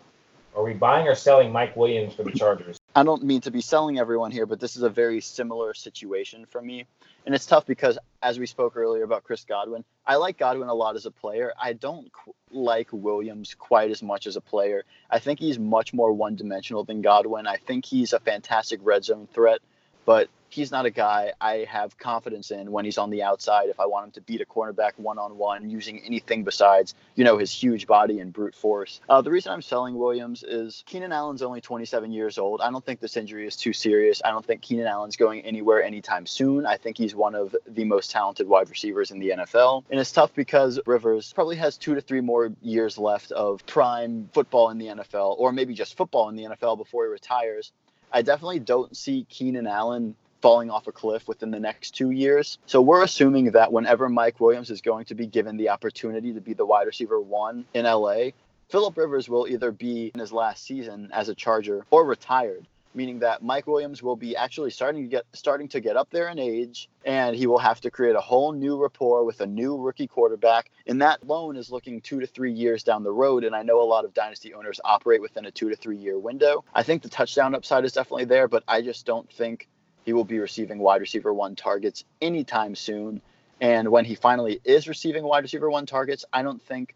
Are 0.56 0.64
we 0.64 0.75
buying 0.75 1.06
or 1.06 1.14
selling 1.14 1.52
Mike 1.52 1.76
Williams 1.76 2.14
for 2.14 2.25
the 2.25 2.32
Chargers? 2.32 2.78
I 2.96 3.04
don't 3.04 3.22
mean 3.22 3.42
to 3.42 3.50
be 3.50 3.60
selling 3.60 3.98
everyone 3.98 4.32
here, 4.32 4.46
but 4.46 4.58
this 4.58 4.75
is 4.76 4.82
a 4.82 4.88
very 4.88 5.20
similar 5.20 5.72
situation 5.75 6.46
for 6.46 6.60
me. 6.60 6.87
And 7.26 7.34
it's 7.34 7.46
tough 7.46 7.66
because, 7.66 7.98
as 8.22 8.38
we 8.38 8.46
spoke 8.46 8.76
earlier 8.76 9.04
about 9.04 9.22
Chris 9.22 9.44
Godwin, 9.44 9.84
I 10.06 10.16
like 10.16 10.38
Godwin 10.38 10.68
a 10.68 10.75
lot 10.75 10.96
as 10.96 11.06
a 11.06 11.10
player. 11.10 11.52
I 11.60 11.75
don't 11.75 12.10
qu- 12.10 12.34
like 12.50 12.88
Williams 12.90 13.54
quite 13.54 13.90
as 13.90 14.02
much 14.02 14.26
as 14.26 14.37
a 14.37 14.40
player. 14.40 14.84
I 15.10 15.18
think 15.18 15.38
he's 15.38 15.58
much 15.58 15.92
more 15.92 16.12
one 16.12 16.34
dimensional 16.34 16.82
than 16.82 17.02
Godwin. 17.02 17.46
I 17.46 17.56
think 17.56 17.84
he's 17.84 18.14
a 18.14 18.18
fantastic 18.18 18.80
red 18.82 19.04
zone 19.04 19.28
threat, 19.32 19.60
but 20.06 20.28
he's 20.50 20.71
not 20.71 20.87
a 20.87 20.90
guy 20.90 21.33
I 21.40 21.67
have 21.69 21.99
confidence 21.99 22.50
in 22.50 22.71
when 22.73 22.85
he's 22.85 22.99
on 22.99 23.11
the 23.11 23.23
outside. 23.23 23.69
If 23.69 23.81
I 23.81 23.87
want 23.87 24.07
him 24.07 24.11
to 24.12 24.21
beat 24.21 24.40
a 24.40 24.47
cornerback 24.47 24.93
one 24.97 25.19
on 25.19 25.37
one 25.37 25.69
using 25.71 26.00
anything 26.05 26.45
besides, 26.45 26.95
you 27.14 27.25
know, 27.25 27.38
his 27.38 27.52
huge 27.52 27.87
body 27.87 28.21
and 28.21 28.33
brute 28.33 28.55
force. 28.55 29.00
Uh, 29.09 29.23
the 29.23 29.31
reason 29.31 29.52
I'm 29.52 29.62
selling 29.62 29.97
Williams 29.97 30.43
is 30.43 30.83
Keenan 30.87 31.12
Allen's 31.12 31.43
only 31.43 31.61
27 31.61 32.12
years 32.12 32.38
old. 32.38 32.61
I 32.61 32.71
don't 32.71 32.85
think 32.85 33.00
this 33.00 33.17
injury 33.17 33.47
is 33.47 33.57
too 33.57 33.73
serious. 33.73 34.23
I 34.25 34.31
don't 34.31 34.45
think 34.45 34.62
Keenan 34.62 34.87
Allen's 34.87 35.17
going 35.17 35.43
anywhere 35.43 35.83
anytime 35.83 36.26
soon. 36.26 36.67
I 36.67 36.76
think 36.76 36.97
he's 36.97 37.14
one 37.14 37.35
of 37.35 37.55
the 37.67 37.85
most 37.85 38.11
talented 38.11 38.49
wide 38.49 38.71
receivers 38.71 39.11
in 39.11 39.19
the 39.19 39.31
NFL. 39.31 39.85
And 39.90 40.00
it's 40.00 40.12
tough 40.12 40.35
because 40.35 40.81
Rivers 40.87 41.33
probably 41.33 41.57
has 41.57 41.76
two 41.76 41.95
to 41.95 42.00
three 42.00 42.21
more 42.21 42.50
years 42.62 42.99
left 42.99 43.33
of 43.33 43.64
prime 43.67 44.28
football 44.33 44.71
in 44.71 44.78
the 44.78 44.87
NFL, 44.87 45.38
or 45.38 45.52
maybe 45.52 45.75
just 45.75 45.97
football 45.97 46.28
in 46.28 46.37
the 46.37 46.45
NFL 46.45 46.78
before 46.78 47.05
he 47.05 47.11
retires. 47.11 47.73
I 48.12 48.23
definitely 48.23 48.61
don't 48.61 48.97
see 48.97 49.26
Keenan 49.28 49.67
Allen 49.67 50.14
falling 50.40 50.71
off 50.71 50.87
a 50.87 50.92
cliff 50.92 51.26
within 51.28 51.50
the 51.50 51.61
next 51.61 51.92
two 51.92 52.11
years. 52.11 52.59
So 52.66 52.80
we're 52.80 53.02
assuming 53.02 53.52
that 53.52 53.73
whenever 53.73 54.09
Mike 54.09 54.40
Williams 54.40 54.71
is 54.71 54.80
going 54.80 55.07
to 55.07 55.14
be 55.14 55.26
given 55.26 55.57
the 55.57 55.71
opportunity 55.71 56.33
to 56.35 56.40
be 56.40 56.54
the 56.54 56.66
wide 56.66 56.87
receiver 56.87 57.21
one 57.21 57.64
in 57.75 57.85
LA, 57.85 58.30
Philip 58.71 58.97
Rivers 58.97 59.28
will 59.28 59.49
either 59.49 59.73
be 59.73 60.11
in 60.12 60.21
his 60.21 60.33
last 60.33 60.64
season 60.64 61.09
as 61.12 61.28
a 61.28 61.35
Charger 61.35 61.87
or 61.90 62.04
retired. 62.04 62.66
Meaning 62.95 63.18
that 63.21 63.42
Mike 63.42 63.66
Williams 63.66 64.02
will 64.02 64.16
be 64.16 64.35
actually 64.35 64.71
starting 64.71 65.02
to 65.04 65.09
get 65.09 65.25
starting 65.33 65.68
to 65.68 65.80
get 65.80 65.97
up 65.97 66.09
there 66.11 66.28
in 66.30 66.38
age, 66.38 66.88
and 67.04 67.37
he 67.37 67.47
will 67.47 67.59
have 67.59 67.80
to 67.83 67.90
create 67.90 68.16
a 68.16 68.21
whole 68.21 68.52
new 68.52 68.80
rapport 68.80 69.25
with 69.25 69.40
a 69.40 69.47
new 69.47 69.76
rookie 69.76 70.07
quarterback. 70.07 70.71
And 70.87 71.00
that 71.02 71.25
loan 71.25 71.57
is 71.57 71.71
looking 71.71 72.00
two 72.00 72.18
to 72.18 72.26
three 72.26 72.50
years 72.50 72.83
down 72.83 73.04
the 73.04 73.12
road. 73.12 73.45
And 73.45 73.54
I 73.54 73.62
know 73.62 73.80
a 73.80 73.85
lot 73.85 74.07
of 74.07 74.14
dynasty 74.14 74.54
owners 74.54 74.80
operate 74.85 75.21
within 75.21 75.45
a 75.45 75.50
two 75.50 75.68
to 75.68 75.76
three 75.76 75.99
year 75.99 76.18
window. 76.18 76.64
I 76.75 76.83
think 76.83 77.02
the 77.02 77.11
touchdown 77.11 77.54
upside 77.54 77.85
is 77.85 77.92
definitely 77.92 78.25
there, 78.25 78.49
but 78.49 78.64
I 78.66 78.80
just 78.80 79.07
don't 79.07 79.30
think 79.30 79.68
he 80.08 80.14
will 80.14 80.24
be 80.24 80.38
receiving 80.38 80.78
wide 80.78 81.02
receiver 81.02 81.34
one 81.34 81.54
targets 81.54 82.02
anytime 82.22 82.74
soon. 82.74 83.20
And 83.60 83.90
when 83.90 84.06
he 84.06 84.14
finally 84.14 84.58
is 84.64 84.88
receiving 84.88 85.22
wide 85.22 85.42
receiver 85.42 85.68
one 85.68 85.84
targets, 85.84 86.24
I 86.32 86.40
don't 86.40 86.62
think 86.62 86.94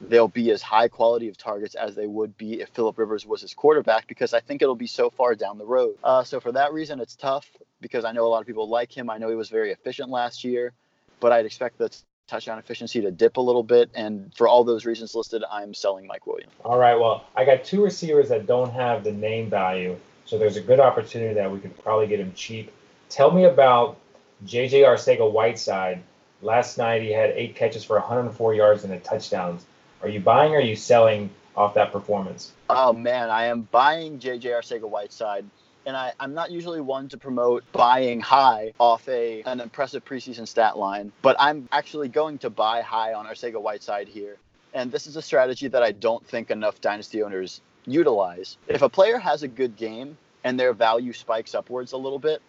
they'll 0.00 0.28
be 0.28 0.50
as 0.50 0.62
high 0.62 0.88
quality 0.88 1.28
of 1.28 1.36
targets 1.36 1.74
as 1.74 1.94
they 1.94 2.06
would 2.06 2.38
be 2.38 2.62
if 2.62 2.70
Philip 2.70 2.96
Rivers 2.96 3.26
was 3.26 3.42
his 3.42 3.52
quarterback 3.52 4.06
because 4.06 4.32
I 4.32 4.40
think 4.40 4.62
it'll 4.62 4.76
be 4.76 4.86
so 4.86 5.10
far 5.10 5.34
down 5.34 5.58
the 5.58 5.66
road. 5.66 5.96
Uh, 6.02 6.24
so 6.24 6.40
for 6.40 6.52
that 6.52 6.72
reason, 6.72 7.00
it's 7.00 7.16
tough 7.16 7.46
because 7.82 8.06
I 8.06 8.12
know 8.12 8.24
a 8.24 8.28
lot 8.28 8.40
of 8.40 8.46
people 8.46 8.66
like 8.66 8.90
him. 8.96 9.10
I 9.10 9.18
know 9.18 9.28
he 9.28 9.36
was 9.36 9.50
very 9.50 9.70
efficient 9.70 10.08
last 10.08 10.42
year, 10.42 10.72
but 11.20 11.32
I'd 11.32 11.44
expect 11.44 11.76
the 11.76 11.94
touchdown 12.28 12.58
efficiency 12.58 13.02
to 13.02 13.10
dip 13.10 13.36
a 13.36 13.42
little 13.42 13.62
bit. 13.62 13.90
And 13.94 14.32
for 14.34 14.48
all 14.48 14.64
those 14.64 14.86
reasons 14.86 15.14
listed, 15.14 15.44
I'm 15.52 15.74
selling 15.74 16.06
Mike 16.06 16.26
Williams. 16.26 16.52
All 16.64 16.78
right. 16.78 16.98
Well, 16.98 17.26
I 17.36 17.44
got 17.44 17.62
two 17.62 17.84
receivers 17.84 18.30
that 18.30 18.46
don't 18.46 18.72
have 18.72 19.04
the 19.04 19.12
name 19.12 19.50
value 19.50 19.98
so 20.26 20.38
there's 20.38 20.56
a 20.56 20.60
good 20.60 20.80
opportunity 20.80 21.34
that 21.34 21.50
we 21.50 21.58
could 21.58 21.76
probably 21.82 22.06
get 22.06 22.20
him 22.20 22.32
cheap. 22.34 22.72
Tell 23.08 23.30
me 23.30 23.44
about 23.44 23.98
JJ 24.46 24.84
Arcega 24.84 25.30
Whiteside. 25.30 26.02
Last 26.42 26.78
night 26.78 27.02
he 27.02 27.12
had 27.12 27.30
eight 27.30 27.56
catches 27.56 27.84
for 27.84 27.98
104 27.98 28.54
yards 28.54 28.84
and 28.84 28.92
a 28.92 28.98
touchdown. 28.98 29.58
Are 30.02 30.08
you 30.08 30.20
buying 30.20 30.52
or 30.52 30.58
are 30.58 30.60
you 30.60 30.76
selling 30.76 31.30
off 31.56 31.74
that 31.74 31.92
performance? 31.92 32.52
Oh 32.68 32.92
man, 32.92 33.30
I 33.30 33.46
am 33.46 33.62
buying 33.62 34.18
JJ 34.18 34.42
Arcega 34.42 34.88
Whiteside. 34.88 35.44
And 35.86 35.94
I, 35.94 36.12
I'm 36.18 36.32
not 36.32 36.50
usually 36.50 36.80
one 36.80 37.08
to 37.10 37.18
promote 37.18 37.62
buying 37.72 38.18
high 38.18 38.72
off 38.78 39.06
a 39.06 39.42
an 39.42 39.60
impressive 39.60 40.02
preseason 40.02 40.48
stat 40.48 40.78
line, 40.78 41.12
but 41.20 41.36
I'm 41.38 41.68
actually 41.72 42.08
going 42.08 42.38
to 42.38 42.50
buy 42.50 42.80
high 42.80 43.12
on 43.12 43.26
Arcega 43.26 43.60
Whiteside 43.60 44.08
here. 44.08 44.38
And 44.72 44.90
this 44.90 45.06
is 45.06 45.16
a 45.16 45.22
strategy 45.22 45.68
that 45.68 45.82
I 45.82 45.92
don't 45.92 46.26
think 46.26 46.50
enough 46.50 46.80
dynasty 46.80 47.22
owners 47.22 47.60
utilize. 47.86 48.56
If 48.68 48.82
a 48.82 48.88
player 48.88 49.18
has 49.18 49.42
a 49.42 49.48
good 49.48 49.76
game 49.76 50.16
and 50.42 50.58
their 50.58 50.72
value 50.72 51.12
spikes 51.12 51.54
upwards 51.54 51.92
a 51.92 51.96
little 51.96 52.18
bit, 52.18 52.42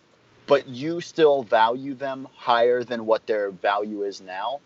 but 0.48 0.68
you 0.68 1.02
still 1.02 1.44
value 1.44 1.96
them 1.96 2.28
higher 2.36 2.84
than 2.84 3.06
what 3.06 3.26
their 3.26 3.52
value 3.52 4.04
is 4.04 4.22
now, 4.22 4.60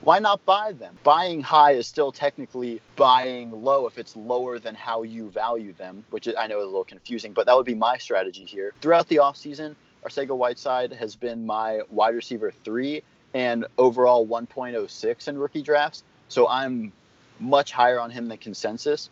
why 0.00 0.18
not 0.18 0.44
buy 0.44 0.72
them? 0.72 0.98
Buying 1.02 1.40
high 1.40 1.72
is 1.72 1.86
still 1.86 2.12
technically 2.12 2.82
buying 2.94 3.64
low 3.64 3.86
if 3.86 3.96
it's 3.96 4.14
lower 4.14 4.58
than 4.58 4.74
how 4.74 5.02
you 5.02 5.30
value 5.30 5.72
them, 5.72 6.04
which 6.10 6.28
I 6.38 6.46
know 6.46 6.58
is 6.58 6.64
a 6.64 6.66
little 6.66 6.84
confusing, 6.84 7.32
but 7.32 7.46
that 7.46 7.56
would 7.56 7.64
be 7.64 7.74
my 7.74 7.96
strategy 7.96 8.44
here. 8.44 8.72
Throughout 8.82 9.08
the 9.08 9.16
offseason, 9.16 9.76
Arcega 10.04 10.36
Whiteside 10.36 10.92
has 10.92 11.16
been 11.16 11.46
my 11.46 11.80
wide 11.90 12.14
receiver 12.14 12.52
three 12.64 13.02
and 13.32 13.66
overall 13.78 14.26
1.06 14.26 15.28
in 15.28 15.38
rookie 15.38 15.62
drafts. 15.62 16.04
So 16.28 16.46
I'm 16.48 16.92
much 17.40 17.72
higher 17.72 17.98
on 17.98 18.10
him 18.10 18.28
than 18.28 18.38
consensus. 18.38 19.08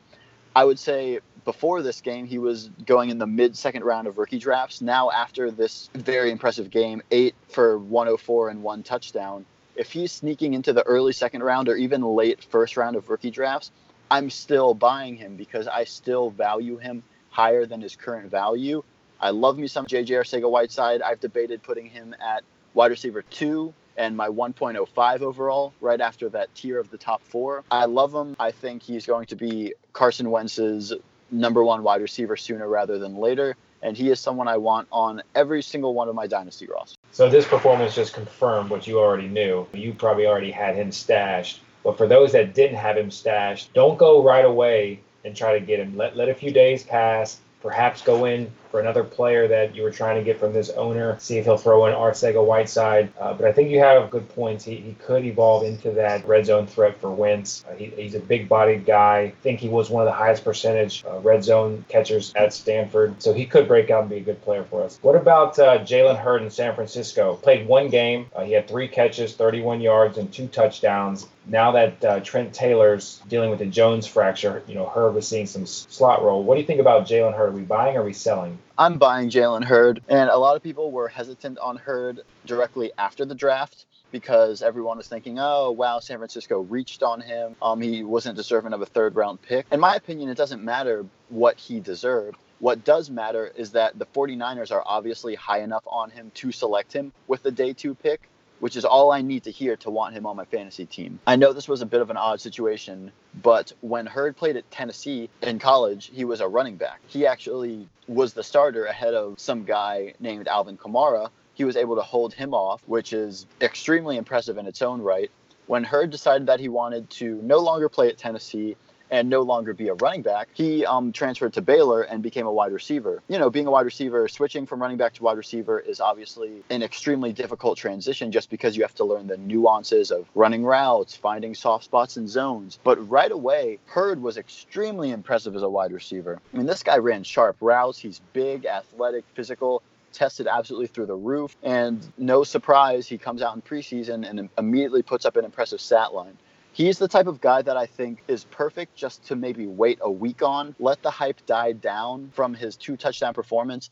I 0.55 0.65
would 0.65 0.79
say 0.79 1.21
before 1.45 1.83
this 1.83 2.01
game, 2.01 2.27
he 2.27 2.39
was 2.39 2.69
going 2.87 3.11
in 3.11 3.19
the 3.19 3.27
mid 3.27 3.57
second 3.57 3.85
round 3.85 4.07
of 4.07 4.19
rookie 4.19 4.39
drafts. 4.39 4.83
Now, 4.83 5.11
after 5.11 5.51
this 5.51 5.89
very 5.95 6.31
impressive 6.31 6.71
game, 6.71 7.03
eight 7.11 7.35
for 7.49 7.79
104 7.79 8.51
and 8.51 8.63
one 8.63 8.83
touchdown, 8.83 9.47
if 9.77 9.91
he's 9.91 10.13
sneaking 10.13 10.55
into 10.55 10.73
the 10.73 10.83
early 10.83 11.13
second 11.13 11.43
round 11.43 11.69
or 11.69 11.77
even 11.77 12.03
late 12.03 12.45
first 12.45 12.77
round 12.77 12.97
of 12.97 13.09
rookie 13.09 13.31
drafts, 13.31 13.71
I'm 14.11 14.29
still 14.29 14.75
buying 14.75 15.17
him 15.17 15.37
because 15.37 15.67
I 15.67 15.85
still 15.85 16.31
value 16.31 16.77
him 16.77 17.03
higher 17.31 17.65
than 17.65 17.81
his 17.81 17.97
current 17.97 18.31
value. 18.31 18.85
I 19.21 19.31
love 19.31 19.57
me 19.57 19.69
some 19.69 19.87
JJ 19.87 20.09
Arcega 20.09 20.51
Whiteside. 20.51 21.01
I've 21.01 21.21
debated 21.21 21.63
putting 21.63 21.87
him 21.87 22.15
at 22.21 22.45
wide 22.75 22.91
receiver 22.91 23.23
two 23.23 23.73
and 23.97 24.17
my 24.17 24.29
1.05 24.29 25.21
overall 25.21 25.73
right 25.81 26.01
after 26.01 26.29
that 26.31 26.55
tier 26.55 26.79
of 26.79 26.91
the 26.91 26.99
top 26.99 27.23
four. 27.23 27.65
I 27.71 27.85
love 27.85 28.15
him. 28.15 28.37
I 28.39 28.51
think 28.51 28.83
he's 28.83 29.07
going 29.07 29.27
to 29.27 29.37
be 29.37 29.75
Carson 29.93 30.31
Wentz's 30.31 30.93
number 31.31 31.65
one 31.65 31.83
wide 31.83 32.03
receiver 32.03 32.37
sooner 32.37 32.69
rather 32.69 32.99
than 32.99 33.17
later. 33.17 33.57
And 33.83 33.97
he 33.97 34.11
is 34.11 34.21
someone 34.21 34.47
I 34.47 34.59
want 34.59 34.87
on 34.93 35.23
every 35.35 35.63
single 35.63 35.95
one 35.95 36.09
of 36.09 36.15
my 36.15 36.27
dynasty 36.27 36.67
rosters. 36.67 36.97
So 37.11 37.29
this 37.29 37.47
performance 37.47 37.95
just 37.95 38.15
confirmed 38.15 38.71
what 38.71 38.87
you 38.87 39.01
already 39.01 39.29
knew. 39.29 39.67
You 39.73 39.93
probably 39.93 40.27
already 40.27 40.53
had 40.53 40.77
him 40.77 40.93
stashed. 40.93 41.61
But 41.83 41.99
for 41.99 42.07
those 42.07 42.33
that 42.33 42.55
didn't 42.55 42.77
have 42.77 42.97
him 42.97 43.11
stashed, 43.11 43.73
don't 43.73 43.99
go 43.99 44.23
right 44.23 44.45
away 44.45 45.01
and 45.25 45.35
try 45.37 45.59
to 45.59 45.65
get 45.65 45.81
him. 45.81 45.97
Let, 45.97 46.17
let 46.17 46.29
a 46.29 46.35
few 46.35 46.53
days 46.53 46.85
pass. 46.85 47.41
Perhaps 47.61 48.03
go 48.03 48.25
in 48.25 48.51
for 48.73 48.81
another 48.81 49.05
player 49.05 49.47
that 49.47 49.77
you 49.77 49.83
were 49.83 49.91
trying 49.91 50.17
to 50.17 50.25
get 50.25 50.41
from 50.41 50.53
this 50.53 50.71
owner. 50.71 51.17
See 51.21 51.39
if 51.39 51.45
he'll 51.45 51.59
throw 51.59 51.87
in 51.87 51.93
Arcega 51.95 52.45
Whiteside. 52.45 53.13
Uh, 53.21 53.35
but 53.35 53.47
I 53.47 53.53
think 53.53 53.71
you 53.71 53.79
have 53.79 54.11
good 54.11 54.29
points. 54.31 54.65
He, 54.65 54.77
he 54.77 54.95
could 54.95 55.25
evolve 55.25 55.65
into 55.65 55.93
that 55.93 56.27
red 56.27 56.47
zone 56.47 56.67
threat 56.67 56.99
for 56.99 57.11
Wentz. 57.11 57.65
Uh, 57.71 57.75
he, 57.75 57.87
he's 57.87 58.15
a 58.15 58.21
big 58.21 58.49
bodied 58.49 58.87
guy. 58.87 59.19
I 59.19 59.31
think 59.43 59.61
he 59.61 59.69
was 59.69 59.91
one 59.91 60.03
of 60.03 60.07
the 60.07 60.17
highest 60.17 60.43
percentage 60.43 61.05
uh, 61.05 61.19
red 61.21 61.45
zone 61.45 61.85
catchers 61.89 62.33
at 62.35 62.53
Stanford. 62.53 63.23
So 63.23 63.33
he 63.33 63.45
could 63.45 63.69
break 63.69 63.91
out 63.91 64.01
and 64.01 64.11
be 64.11 64.17
a 64.17 64.21
good 64.21 64.43
player 64.43 64.65
for 64.65 64.83
us. 64.83 64.99
What 65.03 65.15
about 65.15 65.59
uh, 65.59 65.79
Jalen 65.81 66.19
Hurd 66.19 66.43
in 66.43 66.51
San 66.51 66.75
Francisco? 66.75 67.35
Played 67.37 67.67
one 67.69 67.89
game. 67.91 68.27
Uh, 68.35 68.45
he 68.45 68.53
had 68.53 68.67
three 68.67 68.89
catches, 68.89 69.35
31 69.35 69.83
yards, 69.83 70.17
and 70.17 70.33
two 70.33 70.49
touchdowns. 70.49 71.29
Now 71.47 71.73
that 71.73 72.05
uh, 72.05 72.21
Trent 72.21 72.55
Taylor's 72.55 73.21
dealing 73.29 73.51
with 73.51 73.59
the 73.59 73.67
Jones 73.67 74.07
fracture, 74.07 74.63
you 74.67 74.75
know, 74.75 74.87
Hurd 74.87 75.15
was 75.15 75.29
seeing 75.29 75.47
some 75.47 75.67
slot 75.67 76.23
role. 76.23 76.43
What 76.43 76.55
do 76.55 76.61
you 76.61 76.67
think 76.67 76.81
about 76.81 77.07
Jalen 77.07 77.37
Hurd? 77.37 77.51
Are 77.51 77.53
we 77.53 77.63
buying 77.63 77.97
or 77.97 78.01
are 78.01 78.05
we 78.05 78.13
selling? 78.13 78.59
I'm 78.79 78.99
buying 78.99 79.31
Jalen 79.31 79.65
Hurd, 79.65 80.03
and 80.09 80.31
a 80.31 80.37
lot 80.37 80.57
of 80.57 80.63
people 80.63 80.91
were 80.91 81.09
hesitant 81.09 81.59
on 81.59 81.77
Hurd 81.77 82.21
directly 82.47 82.91
after 82.99 83.25
the 83.25 83.35
draft 83.35 83.87
because 84.11 84.63
everyone 84.63 84.99
was 84.99 85.09
thinking, 85.09 85.39
oh, 85.39 85.71
wow, 85.71 85.99
San 85.99 86.19
Francisco 86.19 86.61
reached 86.61 87.03
on 87.03 87.21
him. 87.21 87.57
Um, 87.63 87.81
he 87.81 88.05
wasn't 88.05 88.37
deserving 88.37 88.73
of 88.73 88.83
a 88.83 88.87
third 88.87 89.17
round 89.17 89.43
pick. 89.43 89.67
In 89.73 89.81
my 89.81 89.97
opinion, 89.97 90.29
it 90.29 90.37
doesn't 90.37 90.63
matter 90.63 91.05
what 91.29 91.59
he 91.59 91.81
deserved. 91.81 92.37
What 92.61 92.85
does 92.85 93.11
matter 93.11 93.51
is 93.57 93.73
that 93.73 93.99
the 93.99 94.07
49ers 94.07 94.71
are 94.71 94.83
obviously 94.87 95.35
high 95.35 95.61
enough 95.61 95.83
on 95.87 96.11
him 96.11 96.31
to 96.35 96.53
select 96.53 96.93
him 96.93 97.13
with 97.27 97.43
the 97.43 97.51
day 97.51 97.73
two 97.73 97.95
pick 97.95 98.29
which 98.63 98.77
is 98.77 98.85
all 98.85 99.11
I 99.11 99.23
need 99.23 99.43
to 99.43 99.51
hear 99.51 99.75
to 99.79 99.91
want 99.91 100.15
him 100.15 100.25
on 100.25 100.37
my 100.37 100.45
fantasy 100.45 100.87
team. 100.87 101.19
I 101.27 101.35
know 101.35 101.53
this 101.53 101.67
was 101.67 101.83
a 101.83 101.87
bit 101.87 102.01
of 102.01 102.11
an 102.11 102.17
odd 102.17 102.41
situation, 102.41 103.11
but 103.43 103.73
when 103.81 104.07
Hurd 104.07 104.37
played 104.37 104.57
at 104.57 104.71
Tennessee 104.71 105.29
in 105.43 105.59
college, 105.59 106.13
he 106.15 106.25
was 106.25 106.41
a 106.41 106.47
running 106.47 106.77
back. 106.77 107.01
He 107.09 107.27
actually 107.27 107.89
was 108.07 108.35
the 108.35 108.45
starter 108.45 108.85
ahead 108.85 109.15
of 109.15 109.41
some 109.41 109.65
guy 109.65 110.15
named 110.21 110.47
Alvin 110.47 110.79
Kamara. 110.79 111.31
He 111.55 111.65
was 111.65 111.77
able 111.77 111.97
to 111.97 112.03
hold 112.03 112.35
him 112.35 112.55
off, 112.55 112.81
which 112.87 113.13
is 113.13 113.47
extremely 113.61 114.17
impressive 114.17 114.59
in 114.59 114.69
its 114.69 114.81
own 114.81 115.03
right. 115.03 115.33
When 115.67 115.83
Hurd 115.83 116.11
decided 116.11 116.47
that 116.47 116.61
he 116.61 116.69
wanted 116.69 117.11
to 117.11 117.43
no 117.43 117.59
longer 117.59 117.89
play 117.89 118.11
at 118.11 118.17
Tennessee 118.17 118.77
and 119.13 119.29
no 119.29 119.43
longer 119.43 119.75
be 119.75 119.89
a 119.89 119.95
running 119.95 120.23
back, 120.23 120.49
he 120.55 120.87
um, 120.87 121.13
transferred 121.13 121.53
to 121.53 121.61
Baylor 121.63 122.03
and 122.03 122.23
became 122.23 122.47
a 122.47 122.53
wide 122.53 122.73
receiver. 122.73 123.23
You 123.29 123.39
know, 123.39 123.51
being 123.51 123.67
a 123.67 123.71
wide 123.71 123.85
receiver, 123.85 124.27
switching 124.27 124.67
from 124.67 124.81
running 124.81 124.97
back 124.97 125.13
to 125.15 125.23
wide 125.23 125.37
receiver 125.37 125.79
is 125.79 126.01
obviously 126.01 126.65
an 126.71 126.83
extremely 126.83 127.33
difficult 127.33 127.77
transition 127.77 128.33
just 128.33 128.49
because 128.49 128.75
you 128.75 128.83
have 128.83 128.95
to 128.97 129.05
learn 129.05 129.27
the 129.27 129.37
nuances 129.37 130.11
of 130.11 130.27
running 130.35 130.65
routes, 130.65 131.15
finding 131.15 131.55
soft 131.55 131.85
spots 131.85 132.17
and 132.17 132.29
zones. 132.29 132.79
But 132.83 133.09
right 133.11 133.31
away, 133.31 133.79
Hurd 133.85 134.23
was 134.23 134.39
extremely 134.39 135.11
impressive 135.11 135.55
as 135.55 135.63
a 135.63 135.69
wide 135.69 135.93
receiver. 135.93 136.41
I 136.53 136.57
mean, 136.57 136.67
this 136.67 136.83
guy 136.83 136.97
ran 136.97 137.23
sharp 137.23 137.57
routes. 137.61 137.99
He's 137.99 138.23
big, 138.33 138.65
athletic, 138.65 139.25
physical 139.35 139.83
tested 140.13 140.47
absolutely 140.47 140.87
through 140.87 141.07
the 141.07 141.15
roof. 141.15 141.57
And 141.63 142.07
no 142.19 142.45
surprise, 142.45 143.09
he 143.09 143.19
comes 143.19 143.43
out 143.43 143.55
in 143.57 143.63
preseason 143.63 144.29
and 144.29 144.49
immediately 144.59 145.03
puts 145.03 145.25
up 145.25 145.37
an 145.37 145.45
impressive 145.45 145.81
stat 145.81 146.13
line. 146.15 146.37
He's 146.75 146.99
the 146.99 147.09
type 147.09 147.27
of 147.27 147.41
guy 147.41 147.61
that 147.61 147.77
I 147.77 147.85
think 147.85 148.23
is 148.29 148.45
perfect 148.45 148.97
just 148.97 149.27
to 149.27 149.37
maybe 149.37 149.67
wait 149.67 149.99
a 150.01 150.11
week 150.11 150.43
on, 150.43 150.75
let 150.79 151.03
the 151.03 151.11
hype 151.11 151.45
die 151.45 151.73
down 151.73 152.31
from 152.33 152.55
his 152.55 152.77
two 152.77 152.97
touchdown 152.97 153.35
performance, 153.35 153.91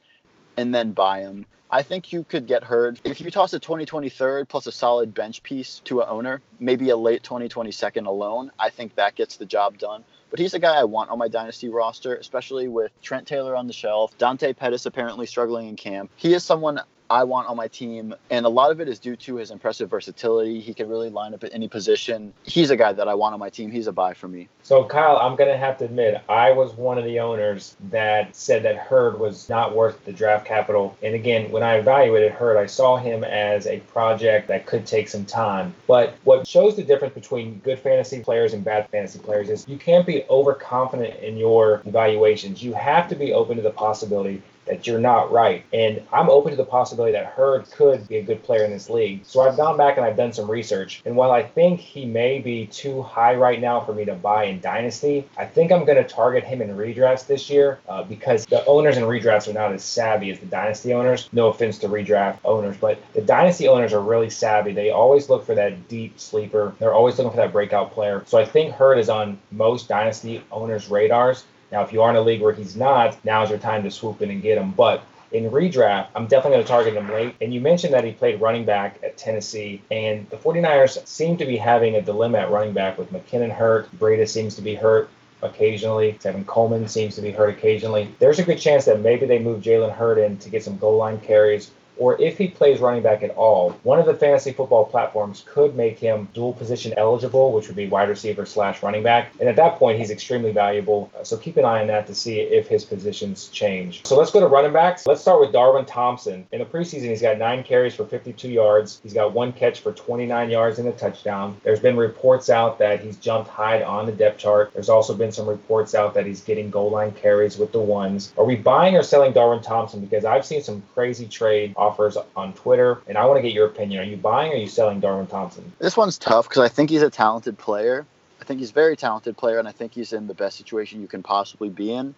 and 0.56 0.74
then 0.74 0.92
buy 0.92 1.20
him. 1.20 1.44
I 1.70 1.82
think 1.82 2.12
you 2.12 2.24
could 2.24 2.46
get 2.46 2.64
Hurd 2.64 2.98
if 3.04 3.20
you 3.20 3.30
toss 3.30 3.52
a 3.52 3.60
2023 3.60 4.44
plus 4.46 4.66
a 4.66 4.72
solid 4.72 5.14
bench 5.14 5.42
piece 5.42 5.80
to 5.84 6.00
an 6.00 6.08
owner, 6.08 6.40
maybe 6.58 6.88
a 6.88 6.96
late 6.96 7.22
2022 7.22 8.00
alone. 8.00 8.50
I 8.58 8.70
think 8.70 8.94
that 8.96 9.14
gets 9.14 9.36
the 9.36 9.46
job 9.46 9.78
done. 9.78 10.02
But 10.30 10.40
he's 10.40 10.54
a 10.54 10.58
guy 10.58 10.76
I 10.76 10.84
want 10.84 11.10
on 11.10 11.18
my 11.18 11.28
dynasty 11.28 11.68
roster, 11.68 12.16
especially 12.16 12.66
with 12.66 12.92
Trent 13.02 13.26
Taylor 13.26 13.54
on 13.54 13.66
the 13.66 13.72
shelf, 13.72 14.16
Dante 14.16 14.52
Pettis 14.52 14.86
apparently 14.86 15.26
struggling 15.26 15.68
in 15.68 15.76
camp. 15.76 16.10
He 16.16 16.34
is 16.34 16.44
someone 16.44 16.80
I 17.10 17.24
want 17.24 17.48
on 17.48 17.56
my 17.56 17.68
team. 17.68 18.14
And 18.30 18.46
a 18.46 18.48
lot 18.48 18.70
of 18.70 18.80
it 18.80 18.88
is 18.88 18.98
due 18.98 19.16
to 19.16 19.36
his 19.36 19.50
impressive 19.50 19.90
versatility. 19.90 20.60
He 20.60 20.72
can 20.72 20.88
really 20.88 21.10
line 21.10 21.34
up 21.34 21.42
at 21.42 21.52
any 21.52 21.68
position. 21.68 22.32
He's 22.44 22.70
a 22.70 22.76
guy 22.76 22.92
that 22.92 23.08
I 23.08 23.14
want 23.14 23.34
on 23.34 23.40
my 23.40 23.50
team. 23.50 23.70
He's 23.70 23.88
a 23.88 23.92
buy 23.92 24.14
for 24.14 24.28
me. 24.28 24.48
So, 24.62 24.84
Kyle, 24.84 25.16
I'm 25.16 25.34
going 25.36 25.50
to 25.50 25.56
have 25.56 25.78
to 25.78 25.84
admit, 25.84 26.22
I 26.28 26.52
was 26.52 26.72
one 26.74 26.98
of 26.98 27.04
the 27.04 27.18
owners 27.18 27.76
that 27.90 28.36
said 28.36 28.62
that 28.62 28.76
Hurd 28.76 29.18
was 29.18 29.48
not 29.48 29.74
worth 29.74 30.04
the 30.04 30.12
draft 30.12 30.46
capital. 30.46 30.96
And 31.02 31.14
again, 31.14 31.50
when 31.50 31.64
I 31.64 31.76
evaluated 31.76 32.32
Hurd, 32.32 32.56
I 32.56 32.66
saw 32.66 32.96
him 32.96 33.24
as 33.24 33.66
a 33.66 33.80
project 33.80 34.46
that 34.48 34.66
could 34.66 34.86
take 34.86 35.08
some 35.08 35.24
time. 35.24 35.74
But 35.88 36.14
what 36.22 36.46
shows 36.46 36.76
the 36.76 36.84
difference 36.84 37.14
between 37.14 37.58
good 37.58 37.80
fantasy 37.80 38.20
players 38.20 38.54
and 38.54 38.64
bad 38.64 38.88
fantasy 38.90 39.18
players 39.18 39.50
is 39.50 39.66
you 39.66 39.78
can't 39.78 40.06
be 40.06 40.24
overconfident 40.30 41.18
in 41.20 41.36
your 41.36 41.82
evaluations. 41.84 42.62
You 42.62 42.72
have 42.74 43.08
to 43.08 43.16
be 43.16 43.32
open 43.32 43.56
to 43.56 43.62
the 43.62 43.70
possibility 43.70 44.42
that 44.66 44.86
you're 44.86 45.00
not 45.00 45.32
right. 45.32 45.64
And 45.72 46.02
I'm 46.12 46.30
open 46.30 46.50
to 46.50 46.56
the 46.56 46.64
possibility 46.64 47.12
that 47.12 47.26
Hurd 47.26 47.70
could 47.70 48.06
be 48.08 48.16
a 48.16 48.22
good 48.22 48.42
player 48.42 48.64
in 48.64 48.70
this 48.70 48.88
league. 48.88 49.24
So 49.24 49.40
I've 49.40 49.56
gone 49.56 49.76
back 49.76 49.96
and 49.96 50.06
I've 50.06 50.16
done 50.16 50.32
some 50.32 50.50
research. 50.50 51.02
And 51.04 51.16
while 51.16 51.32
I 51.32 51.42
think 51.42 51.80
he 51.80 52.04
may 52.04 52.38
be 52.38 52.66
too 52.66 53.02
high 53.02 53.34
right 53.34 53.60
now 53.60 53.80
for 53.80 53.92
me 53.92 54.04
to 54.04 54.14
buy 54.14 54.44
in 54.44 54.60
Dynasty, 54.60 55.26
I 55.36 55.44
think 55.44 55.72
I'm 55.72 55.84
going 55.84 56.02
to 56.02 56.08
target 56.08 56.44
him 56.44 56.62
in 56.62 56.70
redrafts 56.70 57.26
this 57.26 57.50
year 57.50 57.80
uh, 57.88 58.02
because 58.02 58.46
the 58.46 58.64
owners 58.66 58.96
in 58.96 59.04
redrafts 59.04 59.48
are 59.48 59.52
not 59.52 59.72
as 59.72 59.82
savvy 59.82 60.30
as 60.30 60.38
the 60.38 60.46
Dynasty 60.46 60.92
owners. 60.92 61.28
No 61.32 61.48
offense 61.48 61.78
to 61.78 61.88
redraft 61.88 62.38
owners, 62.44 62.76
but 62.76 63.00
the 63.12 63.22
Dynasty 63.22 63.68
owners 63.68 63.92
are 63.92 64.00
really 64.00 64.30
savvy. 64.30 64.72
They 64.72 64.90
always 64.90 65.28
look 65.28 65.44
for 65.44 65.54
that 65.54 65.88
deep 65.88 66.18
sleeper, 66.20 66.74
they're 66.78 66.94
always 66.94 67.18
looking 67.18 67.32
for 67.32 67.38
that 67.38 67.52
breakout 67.52 67.92
player. 67.92 68.22
So 68.26 68.38
I 68.38 68.44
think 68.44 68.74
Hurd 68.74 68.98
is 68.98 69.08
on 69.08 69.38
most 69.50 69.88
Dynasty 69.88 70.42
owners' 70.52 70.88
radars. 70.88 71.44
Now, 71.72 71.82
if 71.82 71.92
you 71.92 72.02
are 72.02 72.10
in 72.10 72.16
a 72.16 72.20
league 72.20 72.42
where 72.42 72.52
he's 72.52 72.76
not, 72.76 73.22
now's 73.24 73.50
your 73.50 73.58
time 73.58 73.82
to 73.84 73.90
swoop 73.90 74.22
in 74.22 74.30
and 74.30 74.42
get 74.42 74.58
him. 74.58 74.72
But 74.72 75.02
in 75.32 75.50
redraft, 75.50 76.08
I'm 76.14 76.26
definitely 76.26 76.56
going 76.56 76.64
to 76.64 76.68
target 76.68 76.94
him 76.94 77.08
late. 77.08 77.36
And 77.40 77.54
you 77.54 77.60
mentioned 77.60 77.94
that 77.94 78.04
he 78.04 78.12
played 78.12 78.40
running 78.40 78.64
back 78.64 78.98
at 79.02 79.16
Tennessee, 79.16 79.80
and 79.90 80.28
the 80.30 80.36
49ers 80.36 81.06
seem 81.06 81.36
to 81.36 81.46
be 81.46 81.56
having 81.56 81.94
a 81.96 82.02
dilemma 82.02 82.38
at 82.38 82.50
running 82.50 82.72
back 82.72 82.98
with 82.98 83.12
McKinnon 83.12 83.52
hurt. 83.52 83.88
Breida 83.98 84.28
seems 84.28 84.56
to 84.56 84.62
be 84.62 84.74
hurt 84.74 85.08
occasionally. 85.42 86.18
Tevin 86.20 86.46
Coleman 86.46 86.88
seems 86.88 87.14
to 87.14 87.22
be 87.22 87.30
hurt 87.30 87.50
occasionally. 87.50 88.14
There's 88.18 88.38
a 88.38 88.44
good 88.44 88.58
chance 88.58 88.84
that 88.86 89.00
maybe 89.00 89.26
they 89.26 89.38
move 89.38 89.62
Jalen 89.62 89.92
Hurd 89.92 90.18
in 90.18 90.36
to 90.38 90.50
get 90.50 90.64
some 90.64 90.76
goal 90.76 90.96
line 90.96 91.20
carries 91.20 91.70
or 92.00 92.20
if 92.20 92.38
he 92.38 92.48
plays 92.48 92.80
running 92.80 93.02
back 93.02 93.22
at 93.22 93.30
all, 93.36 93.72
one 93.82 94.00
of 94.00 94.06
the 94.06 94.14
fantasy 94.14 94.52
football 94.52 94.86
platforms 94.86 95.44
could 95.46 95.76
make 95.76 95.98
him 95.98 96.28
dual 96.32 96.54
position 96.54 96.94
eligible, 96.96 97.52
which 97.52 97.66
would 97.68 97.76
be 97.76 97.86
wide 97.86 98.08
receiver 98.08 98.46
slash 98.46 98.82
running 98.82 99.02
back. 99.02 99.32
And 99.38 99.48
at 99.48 99.56
that 99.56 99.78
point, 99.78 99.98
he's 99.98 100.10
extremely 100.10 100.50
valuable. 100.50 101.12
So 101.22 101.36
keep 101.36 101.58
an 101.58 101.66
eye 101.66 101.82
on 101.82 101.88
that 101.88 102.06
to 102.06 102.14
see 102.14 102.40
if 102.40 102.68
his 102.68 102.84
positions 102.86 103.48
change. 103.48 104.06
So 104.06 104.16
let's 104.16 104.30
go 104.30 104.40
to 104.40 104.46
running 104.46 104.72
backs. 104.72 105.06
Let's 105.06 105.20
start 105.20 105.40
with 105.40 105.52
Darwin 105.52 105.84
Thompson. 105.84 106.46
In 106.52 106.60
the 106.60 106.64
preseason, 106.64 107.10
he's 107.10 107.20
got 107.20 107.36
nine 107.36 107.62
carries 107.62 107.94
for 107.94 108.06
52 108.06 108.48
yards. 108.48 109.00
He's 109.02 109.12
got 109.12 109.34
one 109.34 109.52
catch 109.52 109.80
for 109.80 109.92
29 109.92 110.48
yards 110.48 110.78
and 110.78 110.88
a 110.88 110.92
touchdown. 110.92 111.60
There's 111.64 111.80
been 111.80 111.98
reports 111.98 112.48
out 112.48 112.78
that 112.78 113.00
he's 113.00 113.16
jumped 113.16 113.50
high 113.50 113.82
on 113.82 114.06
the 114.06 114.12
depth 114.12 114.38
chart. 114.38 114.72
There's 114.72 114.88
also 114.88 115.14
been 115.14 115.32
some 115.32 115.46
reports 115.46 115.94
out 115.94 116.14
that 116.14 116.24
he's 116.24 116.40
getting 116.40 116.70
goal 116.70 116.90
line 116.90 117.12
carries 117.12 117.58
with 117.58 117.72
the 117.72 117.80
ones. 117.80 118.32
Are 118.38 118.44
we 118.44 118.56
buying 118.56 118.96
or 118.96 119.02
selling 119.02 119.34
Darwin 119.34 119.62
Thompson? 119.62 120.00
Because 120.00 120.24
I've 120.24 120.46
seen 120.46 120.62
some 120.62 120.82
crazy 120.94 121.26
trade 121.26 121.74
off 121.76 121.89
offers 121.90 122.16
on 122.36 122.52
Twitter, 122.52 123.02
and 123.08 123.18
I 123.18 123.26
want 123.26 123.38
to 123.38 123.42
get 123.42 123.52
your 123.52 123.66
opinion. 123.66 124.00
Are 124.00 124.04
you 124.04 124.16
buying 124.16 124.52
or 124.52 124.54
are 124.54 124.58
you 124.58 124.68
selling 124.68 125.00
Darwin 125.00 125.26
Thompson? 125.26 125.72
This 125.78 125.96
one's 125.96 126.18
tough 126.18 126.48
because 126.48 126.62
I 126.62 126.68
think 126.68 126.90
he's 126.90 127.02
a 127.02 127.10
talented 127.10 127.58
player. 127.58 128.06
I 128.40 128.44
think 128.44 128.60
he's 128.60 128.70
a 128.70 128.74
very 128.74 128.96
talented 128.96 129.36
player, 129.36 129.58
and 129.58 129.66
I 129.66 129.72
think 129.72 129.92
he's 129.92 130.12
in 130.12 130.26
the 130.26 130.34
best 130.34 130.56
situation 130.56 131.00
you 131.00 131.08
can 131.08 131.22
possibly 131.22 131.68
be 131.68 131.92
in. 131.92 132.14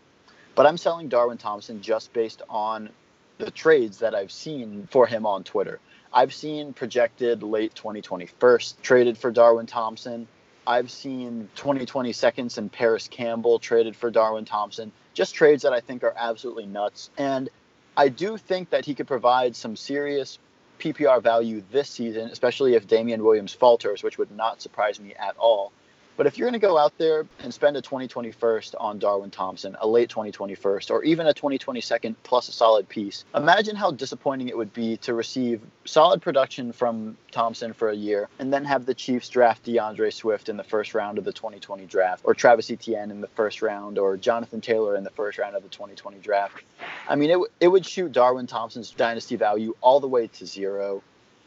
But 0.54 0.66
I'm 0.66 0.76
selling 0.76 1.08
Darwin 1.08 1.38
Thompson 1.38 1.80
just 1.80 2.12
based 2.12 2.42
on 2.50 2.90
the 3.38 3.50
trades 3.50 3.98
that 4.00 4.14
I've 4.14 4.30
seen 4.30 4.86
for 4.90 5.06
him 5.06 5.24
on 5.24 5.42
Twitter. 5.42 5.80
I've 6.12 6.34
seen 6.34 6.74
projected 6.74 7.42
late 7.42 7.74
2020 7.74 8.26
first 8.26 8.82
traded 8.82 9.16
for 9.16 9.30
Darwin 9.30 9.66
Thompson. 9.66 10.28
I've 10.66 10.90
seen 10.90 11.48
2020 11.56 12.12
seconds 12.12 12.58
and 12.58 12.70
Parris 12.70 13.08
Campbell 13.08 13.58
traded 13.58 13.96
for 13.96 14.10
Darwin 14.10 14.44
Thompson. 14.44 14.92
Just 15.14 15.34
trades 15.34 15.62
that 15.62 15.72
I 15.72 15.80
think 15.80 16.04
are 16.04 16.14
absolutely 16.16 16.66
nuts. 16.66 17.10
And 17.16 17.48
I 17.96 18.08
do 18.08 18.36
think 18.36 18.70
that 18.70 18.84
he 18.84 18.94
could 18.94 19.06
provide 19.06 19.54
some 19.54 19.76
serious 19.76 20.38
PPR 20.78 21.22
value 21.22 21.62
this 21.70 21.88
season, 21.90 22.30
especially 22.30 22.74
if 22.74 22.86
Damien 22.86 23.22
Williams 23.22 23.52
falters, 23.52 24.02
which 24.02 24.18
would 24.18 24.30
not 24.30 24.62
surprise 24.62 24.98
me 24.98 25.14
at 25.14 25.36
all. 25.36 25.72
But 26.16 26.26
if 26.26 26.36
you're 26.36 26.46
going 26.46 26.60
to 26.60 26.66
go 26.66 26.78
out 26.78 26.96
there 26.98 27.26
and 27.40 27.52
spend 27.52 27.76
a 27.76 27.82
2021st 27.82 28.74
on 28.78 28.98
Darwin 28.98 29.30
Thompson, 29.30 29.76
a 29.80 29.86
late 29.86 30.10
2021st, 30.10 30.90
or 30.90 31.02
even 31.04 31.26
a 31.26 31.32
2020 31.32 31.80
second 31.80 32.22
plus 32.22 32.48
a 32.48 32.52
solid 32.52 32.88
piece, 32.88 33.24
imagine 33.34 33.76
how 33.76 33.90
disappointing 33.90 34.48
it 34.48 34.56
would 34.56 34.72
be 34.72 34.98
to 34.98 35.14
receive 35.14 35.60
solid 35.84 36.20
production 36.20 36.72
from 36.72 37.16
Thompson 37.30 37.72
for 37.72 37.88
a 37.88 37.94
year 37.94 38.28
and 38.38 38.52
then 38.52 38.64
have 38.64 38.86
the 38.86 38.94
Chiefs 38.94 39.28
draft 39.28 39.64
D'Andre 39.64 40.10
Swift 40.10 40.48
in 40.48 40.56
the 40.56 40.64
first 40.64 40.94
round 40.94 41.18
of 41.18 41.24
the 41.24 41.32
2020 41.32 41.86
draft, 41.86 42.22
or 42.24 42.34
Travis 42.34 42.70
Etienne 42.70 43.10
in 43.10 43.20
the 43.20 43.28
first 43.28 43.62
round, 43.62 43.98
or 43.98 44.16
Jonathan 44.16 44.60
Taylor 44.60 44.96
in 44.96 45.04
the 45.04 45.10
first 45.10 45.38
round 45.38 45.56
of 45.56 45.62
the 45.62 45.68
2020 45.68 46.18
draft. 46.18 46.62
I 47.08 47.16
mean, 47.16 47.30
it, 47.30 47.38
it 47.60 47.68
would 47.68 47.86
shoot 47.86 48.12
Darwin 48.12 48.46
Thompson's 48.46 48.90
dynasty 48.90 49.36
value 49.36 49.74
all 49.80 50.00
the 50.00 50.08
way 50.08 50.26
to 50.28 50.46
zero. 50.46 51.02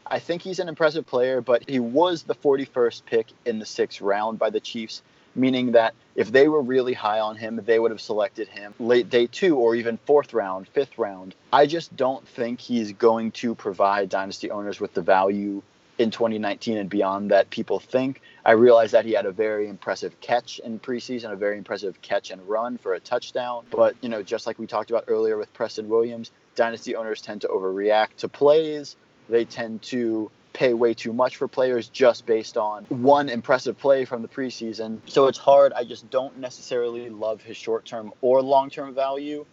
I 0.08 0.18
think 0.18 0.42
he's 0.42 0.58
an 0.58 0.68
impressive 0.68 1.06
player, 1.06 1.40
but 1.40 1.68
he 1.68 1.80
was 1.80 2.22
the 2.22 2.34
41st 2.34 3.04
pick 3.06 3.26
in 3.44 3.58
the 3.58 3.66
sixth 3.66 4.00
round 4.00 4.38
by 4.38 4.50
the 4.50 4.60
Chiefs, 4.60 5.02
meaning 5.34 5.72
that 5.72 5.94
if 6.14 6.30
they 6.30 6.48
were 6.48 6.62
really 6.62 6.92
high 6.92 7.20
on 7.20 7.36
him, 7.36 7.60
they 7.64 7.78
would 7.78 7.90
have 7.90 8.00
selected 8.00 8.48
him 8.48 8.74
late 8.78 9.10
day 9.10 9.26
two 9.26 9.56
or 9.56 9.74
even 9.74 9.98
fourth 10.06 10.32
round, 10.32 10.68
fifth 10.68 10.96
round. 10.96 11.34
I 11.52 11.66
just 11.66 11.96
don't 11.96 12.26
think 12.26 12.60
he's 12.60 12.92
going 12.92 13.32
to 13.32 13.54
provide 13.54 14.08
dynasty 14.08 14.50
owners 14.50 14.80
with 14.80 14.94
the 14.94 15.02
value 15.02 15.62
in 15.98 16.10
2019 16.10 16.76
and 16.76 16.90
beyond 16.90 17.30
that 17.30 17.50
people 17.50 17.80
think. 17.80 18.20
I 18.44 18.52
realize 18.52 18.92
that 18.92 19.06
he 19.06 19.12
had 19.12 19.26
a 19.26 19.32
very 19.32 19.68
impressive 19.68 20.20
catch 20.20 20.58
in 20.60 20.78
preseason, 20.78 21.32
a 21.32 21.36
very 21.36 21.58
impressive 21.58 22.00
catch 22.02 22.30
and 22.30 22.46
run 22.48 22.78
for 22.78 22.94
a 22.94 23.00
touchdown. 23.00 23.64
But, 23.70 23.96
you 24.02 24.08
know, 24.08 24.22
just 24.22 24.46
like 24.46 24.58
we 24.58 24.66
talked 24.66 24.90
about 24.90 25.04
earlier 25.08 25.36
with 25.38 25.52
Preston 25.54 25.88
Williams, 25.88 26.30
dynasty 26.54 26.94
owners 26.94 27.22
tend 27.22 27.40
to 27.40 27.48
overreact 27.48 28.16
to 28.18 28.28
plays 28.28 28.96
they 29.28 29.44
tend 29.44 29.82
to 29.82 30.30
pay 30.52 30.72
way 30.72 30.94
too 30.94 31.12
much 31.12 31.36
for 31.36 31.46
players 31.46 31.88
just 31.88 32.24
based 32.24 32.56
on 32.56 32.84
one 32.84 33.28
impressive 33.28 33.78
play 33.78 34.06
from 34.06 34.22
the 34.22 34.28
preseason. 34.28 35.00
So 35.06 35.26
it's 35.26 35.38
hard. 35.38 35.72
I 35.74 35.84
just 35.84 36.08
don't 36.10 36.38
necessarily 36.38 37.10
love 37.10 37.42
his 37.42 37.58
short 37.58 37.84
term 37.84 38.12
or 38.22 38.40
long 38.40 38.70
term 38.70 38.94
value. 38.94 39.44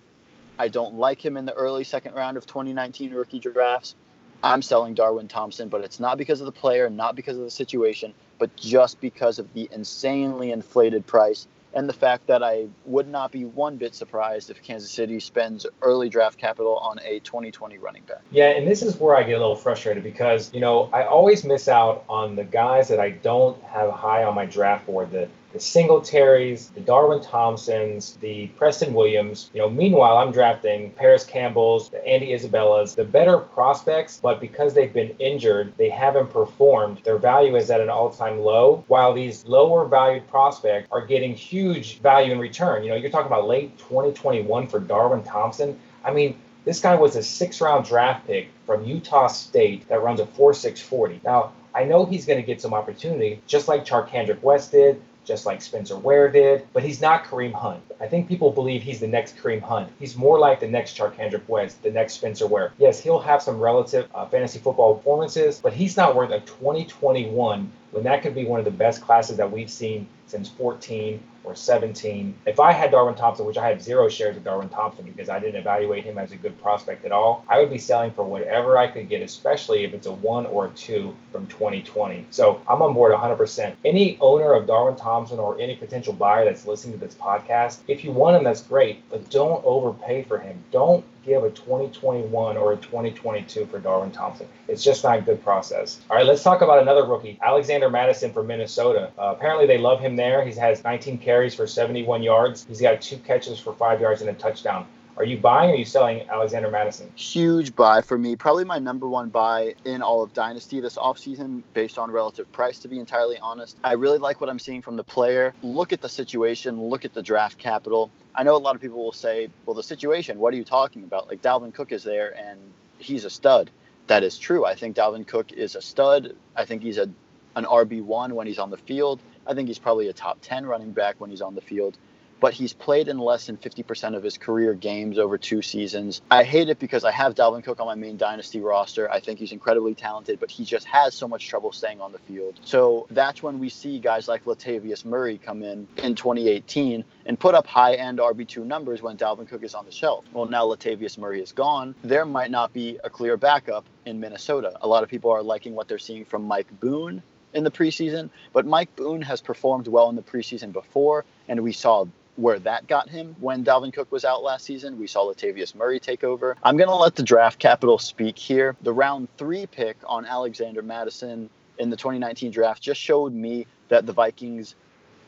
I 0.58 0.70
don't 0.70 0.96
like 0.96 1.24
him 1.24 1.36
in 1.36 1.46
the 1.46 1.54
early 1.54 1.84
second 1.84 2.14
round 2.14 2.38
of 2.38 2.46
2019 2.46 3.14
rookie 3.14 3.40
drafts. 3.40 3.96
I'm 4.44 4.62
selling 4.62 4.94
Darwin 4.94 5.28
Thompson, 5.28 5.70
but 5.70 5.84
it's 5.84 6.00
not 6.00 6.18
because 6.18 6.42
of 6.42 6.46
the 6.46 6.52
player, 6.52 6.90
not 6.90 7.16
because 7.16 7.38
of 7.38 7.44
the 7.44 7.52
situation, 7.52 8.14
but 8.40 8.56
just 8.56 9.02
because 9.02 9.40
of 9.40 9.54
the 9.54 9.70
insanely 9.72 10.52
inflated 10.52 11.08
price 11.08 11.48
and 11.74 11.90
the 11.90 11.94
fact 11.94 12.28
that 12.28 12.44
I 12.44 12.68
would 12.86 13.08
not 13.08 13.32
be 13.32 13.46
one 13.46 13.78
bit 13.78 13.96
surprised 13.96 14.50
if 14.50 14.62
Kansas 14.62 14.92
City 14.92 15.20
spends 15.20 15.66
early 15.82 16.10
draft 16.10 16.38
capital 16.38 16.78
on 16.78 17.00
a 17.04 17.20
2020 17.20 17.78
running 17.78 18.04
back. 18.04 18.22
Yeah, 18.32 18.50
and 18.50 18.68
this 18.68 18.82
is 18.82 19.00
where 19.00 19.16
I 19.16 19.24
get 19.24 19.34
a 19.34 19.40
little 19.40 19.56
frustrated 19.56 20.04
because, 20.04 20.54
you 20.54 20.60
know, 20.60 20.90
I 20.94 21.04
always 21.04 21.44
miss 21.44 21.68
out 21.68 22.04
on 22.08 22.36
the 22.36 22.44
guys 22.44 22.88
that 22.90 23.00
I 23.00 23.12
don't 23.12 23.62
have 23.64 23.92
high 23.92 24.24
on 24.24 24.36
my 24.36 24.46
draft 24.46 24.86
board, 24.86 25.12
the 25.12 25.28
the 25.54 25.60
Singletaries, 25.60 26.74
the 26.74 26.82
Darwin 26.82 27.22
Thompsons, 27.22 28.18
the 28.22 28.48
Preston 28.58 28.94
Williams. 28.94 29.52
You 29.54 29.62
know, 29.62 29.70
meanwhile, 29.70 30.18
I'm 30.18 30.32
drafting 30.32 30.90
Parris 30.92 31.24
Campbell's, 31.24 31.90
the 31.90 32.06
Andy 32.06 32.34
Isabellas, 32.34 32.96
the 32.96 33.06
better 33.06 33.38
prospects, 33.38 34.20
but 34.22 34.42
because 34.42 34.74
they've 34.74 34.92
been 34.92 35.16
injured, 35.20 35.72
they 35.78 35.90
haven't 35.90 36.32
performed. 36.32 37.02
Their 37.04 37.20
value 37.20 37.56
is 37.56 37.70
at 37.70 37.82
an 37.82 37.90
all-time 37.90 38.40
low, 38.40 38.84
while 38.88 39.14
these 39.14 39.46
lower 39.46 39.86
valued 39.86 40.28
prospects 40.28 40.88
are 40.92 41.06
getting 41.06 41.36
huge 41.36 42.00
value 42.00 42.32
in 42.32 42.40
return. 42.40 42.84
You 42.84 42.90
know, 42.90 42.96
you're 42.96 43.12
talking 43.12 43.28
about 43.28 43.48
late 43.48 43.78
2021 43.78 44.68
for 44.68 44.80
Darwin 44.80 45.24
Thompson. 45.24 45.80
I 46.04 46.12
mean, 46.12 46.36
this 46.66 46.80
guy 46.80 46.96
was 46.96 47.16
a 47.16 47.22
six 47.22 47.62
round 47.62 47.86
draft 47.86 48.26
pick 48.26 48.50
from 48.66 48.84
Utah 48.86 49.28
State 49.28 49.88
that 49.90 50.02
runs 50.02 50.20
a 50.20 50.26
4.640. 50.26 51.24
Now, 51.24 51.52
I 51.76 51.84
know 51.84 52.06
he's 52.06 52.26
going 52.26 52.40
to 52.40 52.46
get 52.46 52.62
some 52.62 52.74
opportunity, 52.74 53.42
just 53.46 53.68
like 53.68 53.86
Char 53.86 54.08
Charcandrick 54.08 54.42
West 54.42 54.72
did, 54.72 55.02
just 55.26 55.46
like 55.46 55.62
Spencer 55.62 55.98
Ware 55.98 56.30
did, 56.30 56.68
but 56.74 56.84
he's 56.84 57.02
not 57.02 57.26
Kareem 57.26 57.54
Hunt. 57.54 57.82
I 58.00 58.08
think 58.08 58.28
people 58.28 58.52
believe 58.52 58.84
he's 58.84 59.00
the 59.00 59.08
next 59.08 59.38
Kareem 59.38 59.62
Hunt. 59.62 59.90
He's 60.00 60.16
more 60.16 60.40
like 60.40 60.60
the 60.60 60.68
next 60.68 60.98
Charcandrick 60.98 61.48
West, 61.48 61.82
the 61.84 61.92
next 61.92 62.14
Spencer 62.14 62.48
Ware. 62.48 62.74
Yes, 62.78 63.00
he'll 63.00 63.20
have 63.20 63.42
some 63.42 63.60
relative 63.60 64.10
uh, 64.14 64.26
fantasy 64.26 64.60
football 64.60 64.96
performances, 64.96 65.60
but 65.60 65.74
he's 65.74 65.98
not 65.98 66.16
worth 66.16 66.32
a 66.32 66.40
2021 66.42 67.72
when 67.94 68.04
that 68.04 68.24
could 68.24 68.34
be 68.34 68.44
one 68.44 68.60
of 68.60 68.66
the 68.66 68.72
best 68.72 69.02
classes 69.02 69.38
that 69.38 69.52
we've 69.52 69.70
seen 69.70 70.08
since 70.26 70.50
14 70.50 71.22
or 71.44 71.56
17. 71.56 72.34
If 72.48 72.60
I 72.60 72.72
had 72.72 72.90
Darwin 72.90 73.14
Thompson, 73.14 73.46
which 73.46 73.58
I 73.58 73.68
had 73.68 73.84
zero 73.84 74.10
shares 74.10 74.36
of 74.36 74.44
Darwin 74.44 74.70
Thompson 74.70 75.06
because 75.06 75.30
I 75.30 75.40
didn't 75.40 75.60
evaluate 75.60 76.04
him 76.04 76.18
as 76.18 76.32
a 76.32 76.36
good 76.36 76.60
prospect 76.62 77.06
at 77.06 77.12
all, 77.12 77.46
I 77.48 77.60
would 77.60 77.70
be 77.70 77.78
selling 77.78 78.12
for 78.12 78.24
whatever 78.24 78.78
I 78.78 78.88
could 78.88 79.10
get, 79.10 79.22
especially 79.22 79.84
if 79.84 79.94
it's 79.94 80.08
a 80.08 80.12
one 80.12 80.48
or 80.48 80.66
a 80.66 80.70
two 80.70 81.16
from 81.32 81.46
2020. 81.48 82.26
So 82.32 82.62
I'm 82.68 82.82
on 82.82 82.94
board 82.94 83.14
100%. 83.14 83.76
Any 83.86 84.18
owner 84.22 84.54
of 84.54 84.66
Darwin 84.66 84.96
Thompson 84.96 85.38
or 85.38 85.60
any 85.60 85.76
potential 85.76 86.14
buyer 86.14 86.46
that's 86.46 86.66
listening 86.66 86.98
to 86.98 87.06
this 87.06 87.16
podcast, 87.16 87.80
if 87.88 88.04
you 88.04 88.12
want 88.12 88.38
him, 88.38 88.44
that's 88.44 88.62
great, 88.62 89.08
but 89.10 89.30
don't 89.30 89.64
overpay 89.66 90.24
for 90.24 90.40
him. 90.40 90.64
Don't 90.72 91.06
give 91.26 91.44
a 91.44 91.50
2021 91.50 92.58
or 92.58 92.74
a 92.74 92.78
2022 92.78 93.66
for 93.66 93.80
Darwin 93.80 94.12
Thompson. 94.12 94.48
It's 94.68 94.84
just 94.84 95.04
not 95.04 95.20
a 95.20 95.22
good 95.22 95.44
process. 95.44 96.02
All 96.10 96.18
right, 96.18 96.26
let's 96.26 96.44
talk 96.44 96.62
about 96.62 96.82
another 96.82 97.06
rookie, 97.06 97.40
Alexander 97.42 97.90
Mattison 97.90 98.34
from 98.34 98.48
Minnesota. 98.48 99.12
Uh, 99.18 99.34
apparently, 99.36 99.68
they 99.68 99.78
love 99.78 100.00
him 100.00 100.16
there. 100.16 100.46
He 100.46 100.54
has 100.54 100.84
19 100.84 101.18
carries 101.20 101.56
for 101.56 101.68
71 101.68 102.24
yards. 102.24 102.66
He's 102.68 102.82
got 102.82 103.02
two 103.02 103.18
catches 103.18 103.60
for 103.60 103.74
five 103.74 104.02
yards 104.02 104.22
and 104.22 104.30
a 104.30 104.34
touchdown. 104.34 104.86
Are 105.16 105.24
you 105.24 105.38
buying 105.38 105.70
or 105.70 105.74
are 105.74 105.78
you 105.78 105.86
selling 105.86 106.28
Alexander 106.28 106.72
Mattison? 106.72 107.12
Huge 107.16 107.76
buy 107.76 108.02
for 108.02 108.18
me. 108.18 108.36
Probably 108.36 108.66
my 108.66 108.80
number 108.80 109.08
one 109.08 109.30
buy 109.30 109.76
in 109.86 110.02
all 110.02 110.24
of 110.24 110.34
Dynasty 110.34 110.80
this 110.80 110.98
offseason 110.98 111.62
based 111.74 112.00
on 112.00 112.10
relative 112.10 112.52
price, 112.52 112.80
to 112.80 112.88
be 112.88 113.00
entirely 113.00 113.38
honest. 113.38 113.78
I 113.84 113.94
really 113.94 114.18
like 114.18 114.42
what 114.42 114.50
I'm 114.50 114.58
seeing 114.58 114.82
from 114.82 114.96
the 114.96 115.04
player. 115.04 115.54
Look 115.62 115.94
at 115.94 116.02
the 116.02 116.10
situation, 116.10 116.82
look 116.82 117.06
at 117.06 117.14
the 117.14 117.22
draft 117.22 117.60
capital. 117.60 118.10
I 118.36 118.44
know 118.44 118.56
a 118.56 118.58
lot 118.58 118.76
of 118.76 118.82
people 118.82 119.04
will 119.04 119.12
say, 119.12 119.50
well, 119.66 119.76
the 119.76 119.84
situation, 119.84 120.40
what 120.40 120.54
are 120.54 120.58
you 120.58 120.64
talking 120.64 121.04
about? 121.04 121.28
Like 121.28 121.42
Dalvin 121.42 121.74
Cook 121.74 121.92
is 121.92 122.04
there 122.04 122.36
and 122.36 122.60
he's 122.98 123.26
a 123.26 123.30
stud. 123.30 123.70
That 124.08 124.24
is 124.24 124.38
true. 124.38 124.66
I 124.66 124.76
think 124.76 124.96
Dalvin 124.96 125.28
Cook 125.28 125.52
is 125.52 125.76
a 125.76 125.82
stud. 125.82 126.36
I 126.56 126.66
think 126.66 126.82
he's 126.82 126.98
a 126.98 127.10
an 127.56 127.66
RB1 127.66 128.32
when 128.32 128.48
he's 128.48 128.58
on 128.58 128.72
the 128.72 128.78
field. 128.78 129.20
I 129.46 129.54
think 129.54 129.68
he's 129.68 129.78
probably 129.78 130.08
a 130.08 130.14
top 130.14 130.40
10 130.42 130.66
running 130.66 130.92
back 130.92 131.16
when 131.20 131.30
he's 131.30 131.42
on 131.42 131.54
the 131.54 131.62
field 131.62 131.98
but 132.44 132.54
he's 132.54 132.74
played 132.74 133.08
in 133.08 133.20
less 133.20 133.46
than 133.46 133.56
50% 133.56 134.18
of 134.18 134.22
his 134.22 134.38
career 134.38 134.74
games 134.74 135.18
over 135.18 135.38
two 135.38 135.62
seasons. 135.62 136.22
I 136.30 136.44
hate 136.44 136.68
it 136.68 136.78
because 136.78 137.06
I 137.06 137.12
have 137.12 137.36
Dalvin 137.36 137.64
Cook 137.64 137.80
on 137.80 137.86
my 137.88 137.96
main 137.96 138.18
dynasty 138.18 138.60
roster. 138.60 139.10
I 139.10 139.22
think 139.22 139.40
he's 139.40 139.54
incredibly 139.54 139.96
talented, 139.96 140.42
but 140.42 140.52
he 140.52 140.66
just 140.66 140.86
has 140.88 141.16
so 141.16 141.26
much 141.26 141.48
trouble 141.48 141.72
staying 141.72 142.02
on 142.02 142.12
the 142.12 142.20
field. 142.20 142.60
So 142.66 143.08
that's 143.12 143.42
when 143.42 143.60
we 143.60 143.70
see 143.70 143.98
guys 143.98 144.28
like 144.28 144.44
Latavius 144.44 145.06
Murray 145.06 145.38
come 145.38 145.64
in 145.64 145.88
in 146.00 146.16
2018 146.16 147.06
and 147.28 147.40
put 147.40 147.56
up 147.56 147.66
high 147.66 147.94
end 147.94 148.20
RB2 148.20 148.66
numbers 148.66 149.02
when 149.02 149.16
Dalvin 149.16 149.48
Cook 149.48 149.64
is 149.64 149.74
on 149.74 149.86
the 149.86 149.94
shelf. 149.94 150.26
Well, 150.34 150.46
now 150.46 150.66
Latavius 150.66 151.18
Murray 151.18 151.42
is 151.42 151.54
gone. 151.54 151.96
There 152.04 152.26
might 152.26 152.52
not 152.52 152.74
be 152.74 153.00
a 153.06 153.10
clear 153.10 153.38
backup 153.38 153.86
in 154.06 154.20
Minnesota. 154.20 154.78
A 154.82 154.88
lot 154.90 155.02
of 155.02 155.08
people 155.08 155.32
are 155.32 155.44
liking 155.44 155.76
what 155.76 155.88
they're 155.88 155.98
seeing 155.98 156.26
from 156.26 156.44
Mike 156.44 156.68
Boone 156.82 157.24
in 157.54 157.64
the 157.64 157.72
preseason, 157.72 158.30
but 158.52 158.66
Mike 158.66 158.94
Boone 158.98 159.22
has 159.22 159.40
performed 159.40 159.88
well 159.88 160.10
in 160.10 160.18
the 160.18 160.22
preseason 160.22 160.74
before, 160.74 161.24
and 161.48 161.62
we 161.62 161.72
saw 161.72 162.06
where 162.36 162.60
that 162.60 162.88
got 162.88 163.10
him 163.10 163.36
when 163.40 163.64
Dalvin 163.64 163.94
Cook 163.94 164.12
was 164.12 164.26
out 164.26 164.44
last 164.44 164.66
season. 164.66 165.00
We 165.00 165.08
saw 165.08 165.32
Latavius 165.32 165.76
Murray 165.76 166.00
take 166.00 166.24
over. 166.24 166.56
I'm 166.64 166.78
going 166.78 166.90
to 166.90 166.96
let 166.96 167.16
the 167.16 167.24
draft 167.24 167.60
capital 167.60 167.98
speak 167.98 168.38
here. 168.38 168.76
The 168.82 168.94
round 168.94 169.28
three 169.38 169.66
pick 169.66 169.98
on 170.06 170.26
Alexander 170.26 170.82
Mattison 170.82 171.50
in 171.78 171.90
the 171.90 171.98
2019 171.98 172.52
draft 172.52 172.82
just 172.82 173.00
showed 173.00 173.34
me 173.34 173.68
that 173.90 174.06
the 174.06 174.14
Vikings 174.14 174.76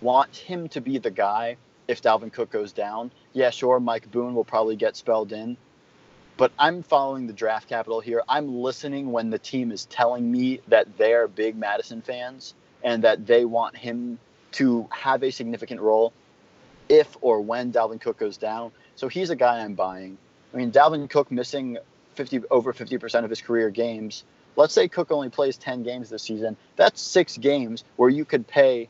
want 0.01 0.35
him 0.35 0.67
to 0.69 0.81
be 0.81 0.97
the 0.97 1.11
guy 1.11 1.57
if 1.87 2.01
Dalvin 2.01 2.33
Cook 2.33 2.49
goes 2.51 2.71
down. 2.71 3.11
Yeah, 3.33 3.51
sure, 3.51 3.79
Mike 3.79 4.09
Boone 4.11 4.33
will 4.33 4.43
probably 4.43 4.75
get 4.75 4.95
spelled 4.95 5.31
in. 5.31 5.57
But 6.37 6.51
I'm 6.59 6.83
following 6.83 7.27
the 7.27 7.33
draft 7.33 7.69
capital 7.69 8.01
here. 8.01 8.21
I'm 8.27 8.61
listening 8.61 9.11
when 9.11 9.29
the 9.29 9.39
team 9.39 9.71
is 9.71 9.85
telling 9.85 10.29
me 10.29 10.59
that 10.67 10.97
they're 10.97 11.27
big 11.27 11.55
Mattison 11.55 12.01
fans 12.01 12.55
and 12.83 13.03
that 13.03 13.25
they 13.25 13.45
want 13.45 13.77
him 13.77 14.19
to 14.53 14.87
have 14.91 15.23
a 15.23 15.31
significant 15.31 15.81
role 15.81 16.11
if 16.89 17.17
or 17.21 17.41
when 17.41 17.71
Dalvin 17.71 17.99
Cook 17.99 18.17
goes 18.17 18.37
down. 18.37 18.71
So 18.95 19.07
he's 19.07 19.29
a 19.29 19.35
guy 19.35 19.59
I'm 19.59 19.73
buying. 19.73 20.17
I 20.53 20.57
mean, 20.57 20.71
Dalvin 20.71 21.09
Cook 21.09 21.31
missing 21.31 21.77
50 22.15 22.43
over 22.51 22.73
50% 22.73 23.23
of 23.23 23.29
his 23.29 23.41
career 23.41 23.69
games. 23.69 24.23
Let's 24.55 24.73
say 24.73 24.87
Cook 24.87 25.11
only 25.11 25.29
plays 25.29 25.57
10 25.57 25.83
games 25.83 26.09
this 26.09 26.23
season. 26.23 26.55
That's 26.75 27.01
six 27.01 27.37
games 27.37 27.83
where 27.97 28.09
you 28.09 28.23
could 28.23 28.47
pay 28.47 28.87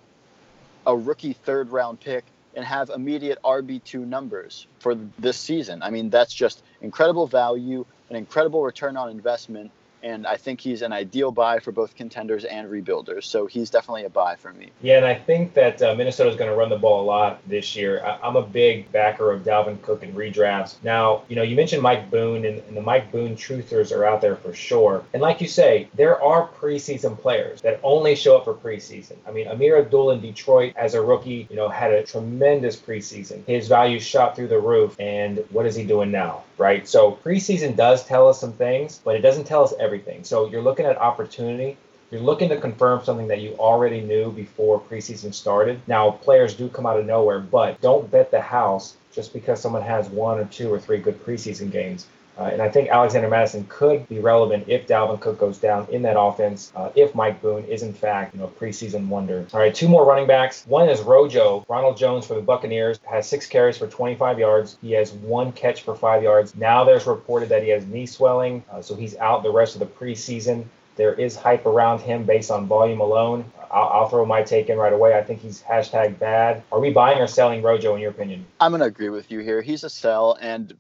a 0.86 0.96
rookie 0.96 1.34
third 1.34 1.72
round 1.72 2.00
pick 2.00 2.24
and 2.56 2.64
have 2.64 2.90
immediate 2.90 3.40
RB2 3.44 4.06
numbers 4.08 4.68
for 4.80 4.96
this 5.20 5.38
season. 5.38 5.82
I 5.82 5.90
mean, 5.90 6.10
that's 6.10 6.34
just 6.34 6.64
incredible 6.82 7.28
value, 7.28 7.86
an 8.10 8.16
incredible 8.16 8.64
return 8.64 8.96
on 8.96 9.10
investment 9.10 9.72
and 10.04 10.28
I 10.28 10.38
think 10.38 10.62
he's 10.62 10.82
an 10.82 10.94
ideal 10.94 11.32
buy 11.32 11.60
for 11.60 11.72
both 11.72 11.96
contenders 11.96 12.46
and 12.46 12.70
rebuilders. 12.70 13.24
So 13.24 13.48
he's 13.48 13.70
definitely 13.70 14.06
a 14.06 14.10
buy 14.10 14.36
for 14.36 14.54
me. 14.54 14.70
Yeah, 14.82 14.98
and 14.98 15.06
I 15.06 15.16
think 15.16 15.54
that 15.56 15.82
uh, 15.82 15.96
Minnesota 15.96 16.30
is 16.30 16.36
going 16.36 16.50
to 16.50 16.56
run 16.56 16.70
the 16.70 16.78
ball 16.78 17.04
a 17.04 17.06
lot 17.06 17.42
this 17.48 17.76
year. 17.76 18.04
I- 18.04 18.28
am 18.28 18.36
a 18.36 18.42
big 18.42 18.92
backer 18.92 19.32
of 19.32 19.44
Dalvin 19.44 19.82
Cook 19.82 20.04
and 20.04 20.16
redrafts. 20.16 20.76
Now, 20.84 21.24
you 21.28 21.36
know, 21.36 21.42
you 21.42 21.56
mentioned 21.56 21.82
Mike 21.82 22.12
Boone, 22.12 22.46
and, 22.46 22.60
and 22.68 22.78
the 22.78 22.82
Mike 22.82 23.12
Boone 23.12 23.36
truthers 23.36 23.96
are 23.96 24.06
out 24.06 24.22
there 24.22 24.36
for 24.36 24.54
sure. 24.54 25.04
And 25.14 25.22
like 25.22 25.42
you 25.42 25.48
say, 25.48 25.90
there 25.96 26.22
are 26.22 26.48
preseason 26.48 27.20
players 27.20 27.62
that 27.62 27.80
only 27.84 28.16
show 28.16 28.38
up 28.38 28.46
for 28.46 28.54
preseason. 28.54 29.16
I 29.28 29.32
mean, 29.32 29.48
Ameer 29.48 29.80
Abdul 29.80 30.12
in 30.12 30.22
Detroit 30.22 30.74
as 30.76 30.94
a 30.94 31.02
rookie, 31.02 31.48
you 31.50 31.56
know, 31.56 31.70
had 31.70 31.92
a 31.92 32.04
tremendous 32.04 32.76
preseason. 32.76 33.46
His 33.46 33.68
value 33.68 34.00
shot 34.00 34.36
through 34.36 34.48
the 34.50 34.60
roof. 34.60 34.96
And 35.00 35.44
what 35.50 35.66
is 35.66 35.76
he 35.76 35.84
doing 35.84 36.12
now? 36.12 36.44
Right. 36.58 36.88
So 36.88 37.20
preseason 37.24 37.76
does 37.76 38.06
tell 38.06 38.30
us 38.30 38.40
some 38.40 38.54
things, 38.54 39.02
but 39.04 39.16
it 39.16 39.20
doesn't 39.20 39.44
tell 39.44 39.64
us 39.64 39.74
everything 39.80 39.95
everything. 39.96 40.24
So 40.24 40.48
you're 40.48 40.62
looking 40.62 40.86
at 40.86 40.98
opportunity. 40.98 41.78
You're 42.12 42.22
looking 42.22 42.50
to 42.50 42.60
confirm 42.60 43.04
something 43.04 43.28
that 43.28 43.42
you 43.42 43.56
already 43.56 44.02
knew 44.02 44.32
before 44.32 44.80
preseason 44.80 45.34
started. 45.34 45.82
Now, 45.88 46.12
players 46.12 46.54
do 46.54 46.70
come 46.70 46.86
out 46.86 47.00
of 47.00 47.06
nowhere, 47.06 47.40
but 47.40 47.82
don't 47.82 48.10
bet 48.12 48.30
the 48.30 48.42
house 48.42 48.96
just 49.12 49.34
because 49.34 49.60
someone 49.60 49.82
has 49.82 50.08
one 50.10 50.40
or 50.40 50.46
two 50.46 50.72
or 50.72 50.80
three 50.80 51.00
good 51.00 51.24
preseason 51.26 51.72
games. 51.72 52.06
Uh, 52.38 52.44
and 52.44 52.62
I 52.62 52.70
think 52.70 52.90
Alexander 52.90 53.30
Mattison 53.30 53.66
could 53.70 54.08
be 54.10 54.20
relevant 54.20 54.66
if 54.68 54.88
Dalvin 54.88 55.20
Cook 55.20 55.40
goes 55.40 55.58
down 55.58 55.88
in 55.90 56.02
that 56.04 56.20
offense, 56.20 56.72
uh, 56.76 56.90
if 56.96 57.16
Mike 57.16 57.42
Boone 57.42 57.64
is 57.66 57.82
in 57.84 57.94
fact, 57.94 58.34
you 58.34 58.42
know, 58.42 58.48
preseason 58.48 59.08
wonder. 59.08 59.46
All 59.54 59.60
right, 59.60 59.74
two 59.74 59.88
more 59.88 60.06
running 60.06 60.28
backs. 60.28 60.66
One 60.68 60.90
is 60.90 61.02
Rojo. 61.02 61.66
Ronald 61.70 61.98
Jones 61.98 62.26
for 62.26 62.34
the 62.34 62.42
Buccaneers 62.42 63.00
has 63.04 63.28
six 63.28 63.48
carries 63.48 63.78
for 63.78 63.88
25 63.88 64.40
yards. 64.40 64.78
He 64.82 64.92
has 64.94 65.14
one 65.14 65.52
catch 65.52 65.84
for 65.84 65.96
five 65.96 66.24
yards. 66.24 66.56
Now 66.56 66.84
there's 66.84 67.06
reported 67.06 67.50
that 67.50 67.64
he 67.64 67.70
has 67.70 67.86
knee 67.86 68.06
swelling, 68.06 68.64
uh, 68.72 68.82
so 68.82 68.96
he's 68.96 69.16
out 69.18 69.44
the 69.44 69.52
rest 69.52 69.76
of 69.76 69.80
the 69.80 69.86
preseason. 69.86 70.66
There 70.96 71.14
is 71.14 71.36
hype 71.36 71.66
around 71.66 72.00
him 72.00 72.24
based 72.24 72.52
on 72.52 72.68
volume 72.68 73.02
alone. 73.02 73.52
I'll, 73.72 73.90
I'll, 73.90 74.10
throw 74.10 74.26
my 74.26 74.42
take 74.44 74.70
in 74.70 74.78
right 74.78 74.94
away. 74.94 75.18
I 75.18 75.24
think 75.24 75.42
he's 75.42 75.62
hashtag 75.62 76.18
bad. 76.18 76.64
Are 76.72 76.80
we 76.80 76.92
buying 76.92 77.20
or 77.20 77.28
selling 77.28 77.62
Rojo 77.62 77.96
in 77.96 78.02
your 78.02 78.12
opinion? 78.12 78.46
I'm 78.62 78.72
going 78.72 78.80
to 78.80 78.88
agree 78.88 79.10
with 79.10 79.30
you 79.30 79.40
here. 79.40 79.62
He's 79.62 79.84
a 79.84 79.90
sell, 79.90 80.38
and 80.40 80.74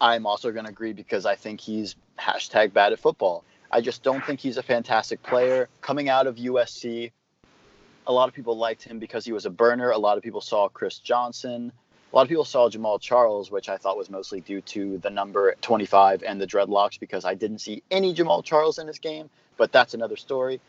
I'm 0.00 0.26
also 0.26 0.52
going 0.52 0.64
to 0.64 0.70
agree 0.70 0.92
because 0.92 1.26
I 1.26 1.34
think 1.34 1.60
he's 1.60 1.96
hashtag 2.18 2.72
bad 2.72 2.92
at 2.92 3.00
football. 3.00 3.44
I 3.70 3.80
just 3.80 4.02
don't 4.02 4.24
think 4.24 4.40
he's 4.40 4.56
a 4.56 4.62
fantastic 4.62 5.22
player. 5.22 5.68
Coming 5.80 6.08
out 6.08 6.26
of 6.26 6.36
USC, 6.36 7.10
a 8.06 8.12
lot 8.12 8.28
of 8.28 8.34
people 8.34 8.56
liked 8.56 8.82
him 8.82 8.98
because 8.98 9.24
he 9.24 9.32
was 9.32 9.44
a 9.44 9.50
burner. 9.50 9.90
A 9.90 9.98
lot 9.98 10.16
of 10.16 10.22
people 10.22 10.40
saw 10.40 10.68
Chris 10.68 10.98
Johnson. 10.98 11.72
A 12.10 12.16
lot 12.16 12.22
of 12.22 12.28
people 12.28 12.46
saw 12.46 12.70
Jamaal 12.70 12.98
Charles, 13.00 13.50
which 13.50 13.68
I 13.68 13.76
thought 13.76 13.98
was 13.98 14.08
mostly 14.08 14.40
due 14.40 14.62
to 14.62 14.96
the 14.98 15.10
number 15.10 15.54
25 15.60 16.22
and 16.22 16.40
the 16.40 16.46
dreadlocks 16.46 16.98
because 16.98 17.26
I 17.26 17.34
didn't 17.34 17.58
see 17.58 17.82
any 17.90 18.14
Jamaal 18.14 18.42
Charles 18.42 18.78
in 18.78 18.86
his 18.86 18.98
game, 18.98 19.28
but 19.58 19.72
that's 19.72 19.92
another 19.92 20.16
story. 20.16 20.60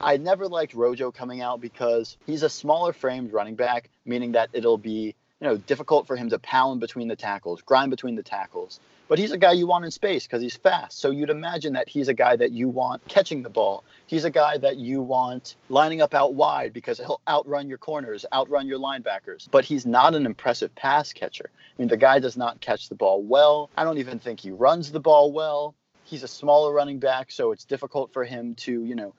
I 0.00 0.18
never 0.18 0.46
liked 0.46 0.74
Rojo 0.74 1.10
coming 1.10 1.40
out 1.40 1.60
because 1.60 2.16
he's 2.26 2.44
a 2.44 2.50
smaller 2.50 2.92
framed 2.92 3.32
running 3.32 3.56
back, 3.56 3.88
meaning 4.04 4.32
that 4.32 4.50
it'll 4.52 4.78
be 4.78 5.16
you 5.40 5.46
know, 5.46 5.56
difficult 5.56 6.06
for 6.06 6.16
him 6.16 6.30
to 6.30 6.38
pound 6.38 6.80
between 6.80 7.08
the 7.08 7.16
tackles, 7.16 7.60
grind 7.62 7.90
between 7.90 8.14
the 8.16 8.22
tackles. 8.22 8.80
but 9.08 9.18
he's 9.20 9.30
a 9.30 9.38
guy 9.38 9.52
you 9.52 9.68
want 9.68 9.84
in 9.84 9.90
space 9.92 10.26
because 10.26 10.42
he's 10.42 10.56
fast. 10.56 10.98
So 10.98 11.12
you'd 11.12 11.30
imagine 11.30 11.74
that 11.74 11.88
he's 11.88 12.08
a 12.08 12.14
guy 12.14 12.34
that 12.34 12.50
you 12.50 12.68
want 12.68 13.06
catching 13.06 13.42
the 13.42 13.50
ball. 13.50 13.84
He's 14.06 14.24
a 14.24 14.30
guy 14.30 14.58
that 14.58 14.78
you 14.78 15.00
want 15.00 15.54
lining 15.68 16.00
up 16.00 16.12
out 16.12 16.34
wide 16.34 16.72
because 16.72 16.98
he'll 16.98 17.20
outrun 17.28 17.68
your 17.68 17.78
corners, 17.78 18.26
outrun 18.32 18.66
your 18.66 18.80
linebackers. 18.80 19.48
But 19.48 19.64
he's 19.64 19.86
not 19.86 20.16
an 20.16 20.26
impressive 20.26 20.74
pass 20.74 21.12
catcher. 21.12 21.50
I 21.54 21.82
mean, 21.82 21.88
the 21.88 21.96
guy 21.96 22.18
does 22.18 22.36
not 22.36 22.60
catch 22.60 22.88
the 22.88 22.96
ball 22.96 23.22
well. 23.22 23.70
I 23.76 23.84
don't 23.84 23.98
even 23.98 24.18
think 24.18 24.40
he 24.40 24.50
runs 24.50 24.90
the 24.90 25.00
ball 25.00 25.30
well. 25.30 25.74
He's 26.04 26.24
a 26.24 26.28
smaller 26.28 26.72
running 26.72 26.98
back, 26.98 27.30
so 27.30 27.52
it's 27.52 27.64
difficult 27.64 28.12
for 28.12 28.24
him 28.24 28.54
to, 28.56 28.84
you 28.84 28.94
know, 28.96 29.12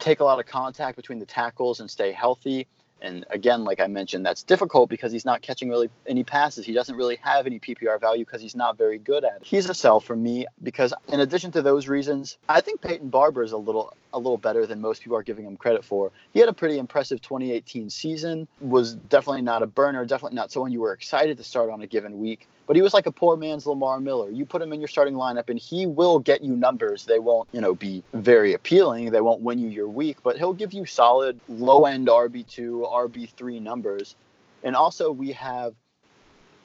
take 0.00 0.20
a 0.20 0.24
lot 0.24 0.40
of 0.40 0.46
contact 0.46 0.96
between 0.96 1.18
the 1.20 1.26
tackles 1.26 1.78
and 1.78 1.90
stay 1.90 2.10
healthy. 2.10 2.66
And 3.02 3.24
again, 3.30 3.64
like 3.64 3.80
I 3.80 3.86
mentioned, 3.86 4.24
that's 4.26 4.42
difficult 4.42 4.90
because 4.90 5.12
he's 5.12 5.24
not 5.24 5.42
catching 5.42 5.68
really 5.68 5.90
any 6.06 6.24
passes. 6.24 6.66
He 6.66 6.72
doesn't 6.72 6.94
really 6.94 7.16
have 7.22 7.46
any 7.46 7.58
PPR 7.58 8.00
value 8.00 8.24
because 8.24 8.42
he's 8.42 8.56
not 8.56 8.76
very 8.76 8.98
good 8.98 9.24
at 9.24 9.36
it. 9.36 9.42
He's 9.42 9.68
a 9.68 9.74
sell 9.74 10.00
for 10.00 10.16
me 10.16 10.46
because 10.62 10.92
in 11.08 11.20
addition 11.20 11.52
to 11.52 11.62
those 11.62 11.88
reasons, 11.88 12.36
I 12.48 12.60
think 12.60 12.80
Peyton 12.80 13.08
Barber 13.08 13.42
is 13.42 13.52
a 13.52 13.56
little 13.56 13.94
a 14.12 14.18
little 14.18 14.36
better 14.36 14.66
than 14.66 14.80
most 14.80 15.02
people 15.02 15.16
are 15.16 15.22
giving 15.22 15.46
him 15.46 15.56
credit 15.56 15.84
for. 15.84 16.10
He 16.32 16.40
had 16.40 16.48
a 16.48 16.52
pretty 16.52 16.78
impressive 16.78 17.20
2018 17.22 17.90
season, 17.90 18.48
was 18.60 18.94
definitely 18.94 19.42
not 19.42 19.62
a 19.62 19.66
burner, 19.66 20.04
definitely 20.04 20.36
not 20.36 20.50
someone 20.50 20.72
you 20.72 20.80
were 20.80 20.92
excited 20.92 21.36
to 21.36 21.44
start 21.44 21.70
on 21.70 21.80
a 21.80 21.86
given 21.86 22.18
week. 22.18 22.48
But 22.70 22.76
he 22.76 22.82
was 22.82 22.94
like 22.94 23.06
a 23.06 23.10
poor 23.10 23.36
man's 23.36 23.66
Lamar 23.66 23.98
Miller. 23.98 24.30
You 24.30 24.46
put 24.46 24.62
him 24.62 24.72
in 24.72 24.80
your 24.80 24.86
starting 24.86 25.14
lineup 25.14 25.48
and 25.48 25.58
he 25.58 25.86
will 25.86 26.20
get 26.20 26.40
you 26.40 26.54
numbers. 26.54 27.04
They 27.04 27.18
won't, 27.18 27.48
you 27.50 27.60
know, 27.60 27.74
be 27.74 28.04
very 28.12 28.54
appealing. 28.54 29.10
They 29.10 29.20
won't 29.20 29.40
win 29.40 29.58
you 29.58 29.68
your 29.68 29.88
week, 29.88 30.18
but 30.22 30.38
he'll 30.38 30.52
give 30.52 30.72
you 30.72 30.86
solid 30.86 31.40
low 31.48 31.86
end 31.86 32.06
RB2, 32.06 32.88
RB3 32.88 33.60
numbers. 33.60 34.14
And 34.62 34.76
also 34.76 35.10
we 35.10 35.32
have 35.32 35.74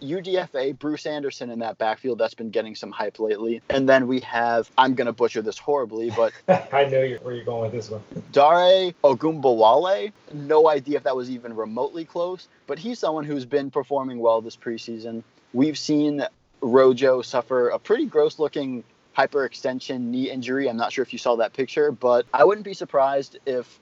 UDFA, 0.01 0.77
Bruce 0.77 1.05
Anderson 1.05 1.49
in 1.49 1.59
that 1.59 1.77
backfield 1.77 2.17
that's 2.17 2.33
been 2.33 2.49
getting 2.49 2.75
some 2.75 2.91
hype 2.91 3.19
lately. 3.19 3.61
And 3.69 3.87
then 3.87 4.07
we 4.07 4.19
have, 4.21 4.69
I'm 4.77 4.95
going 4.95 5.07
to 5.07 5.13
butcher 5.13 5.41
this 5.41 5.57
horribly, 5.57 6.11
but. 6.11 6.33
I 6.73 6.85
know 6.85 7.17
where 7.21 7.33
you're 7.33 7.45
going 7.45 7.61
with 7.61 7.71
this 7.71 7.89
one. 7.89 8.01
Dare 8.31 8.91
Ogunbowale. 9.03 10.11
No 10.33 10.69
idea 10.69 10.97
if 10.97 11.03
that 11.03 11.15
was 11.15 11.29
even 11.29 11.55
remotely 11.55 12.05
close, 12.05 12.47
but 12.67 12.79
he's 12.79 12.99
someone 12.99 13.23
who's 13.23 13.45
been 13.45 13.71
performing 13.71 14.19
well 14.19 14.41
this 14.41 14.55
preseason. 14.55 15.23
We've 15.53 15.77
seen 15.77 16.25
Rojo 16.61 17.21
suffer 17.21 17.69
a 17.69 17.79
pretty 17.79 18.05
gross 18.05 18.39
looking 18.39 18.83
hyperextension 19.17 19.99
knee 19.99 20.29
injury. 20.29 20.69
I'm 20.69 20.77
not 20.77 20.91
sure 20.91 21.03
if 21.03 21.13
you 21.13 21.19
saw 21.19 21.37
that 21.37 21.53
picture, 21.53 21.91
but 21.91 22.25
I 22.33 22.43
wouldn't 22.43 22.65
be 22.65 22.73
surprised 22.73 23.39
if 23.45 23.79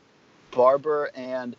Barber 0.52 1.10
and 1.16 1.56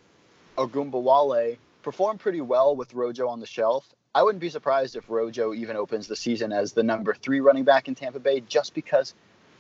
Ogunbowale 0.57 1.57
perform 1.83 2.19
pretty 2.19 2.41
well 2.41 2.77
with 2.77 2.95
Rojo 2.95 3.29
on 3.29 3.41
the 3.41 3.47
shelf. 3.47 3.89
I 4.17 4.23
wouldn't 4.23 4.41
be 4.41 4.49
surprised 4.49 4.95
if 4.95 5.11
Rojo 5.11 5.53
even 5.55 5.77
opens 5.77 6.07
the 6.07 6.15
season 6.15 6.53
as 6.53 6.73
the 6.73 6.85
number 6.85 7.15
three 7.15 7.41
running 7.41 7.65
back 7.65 7.89
in 7.89 7.97
Tampa 7.97 8.21
Bay, 8.21 8.41
just 8.41 8.73
because 8.73 9.13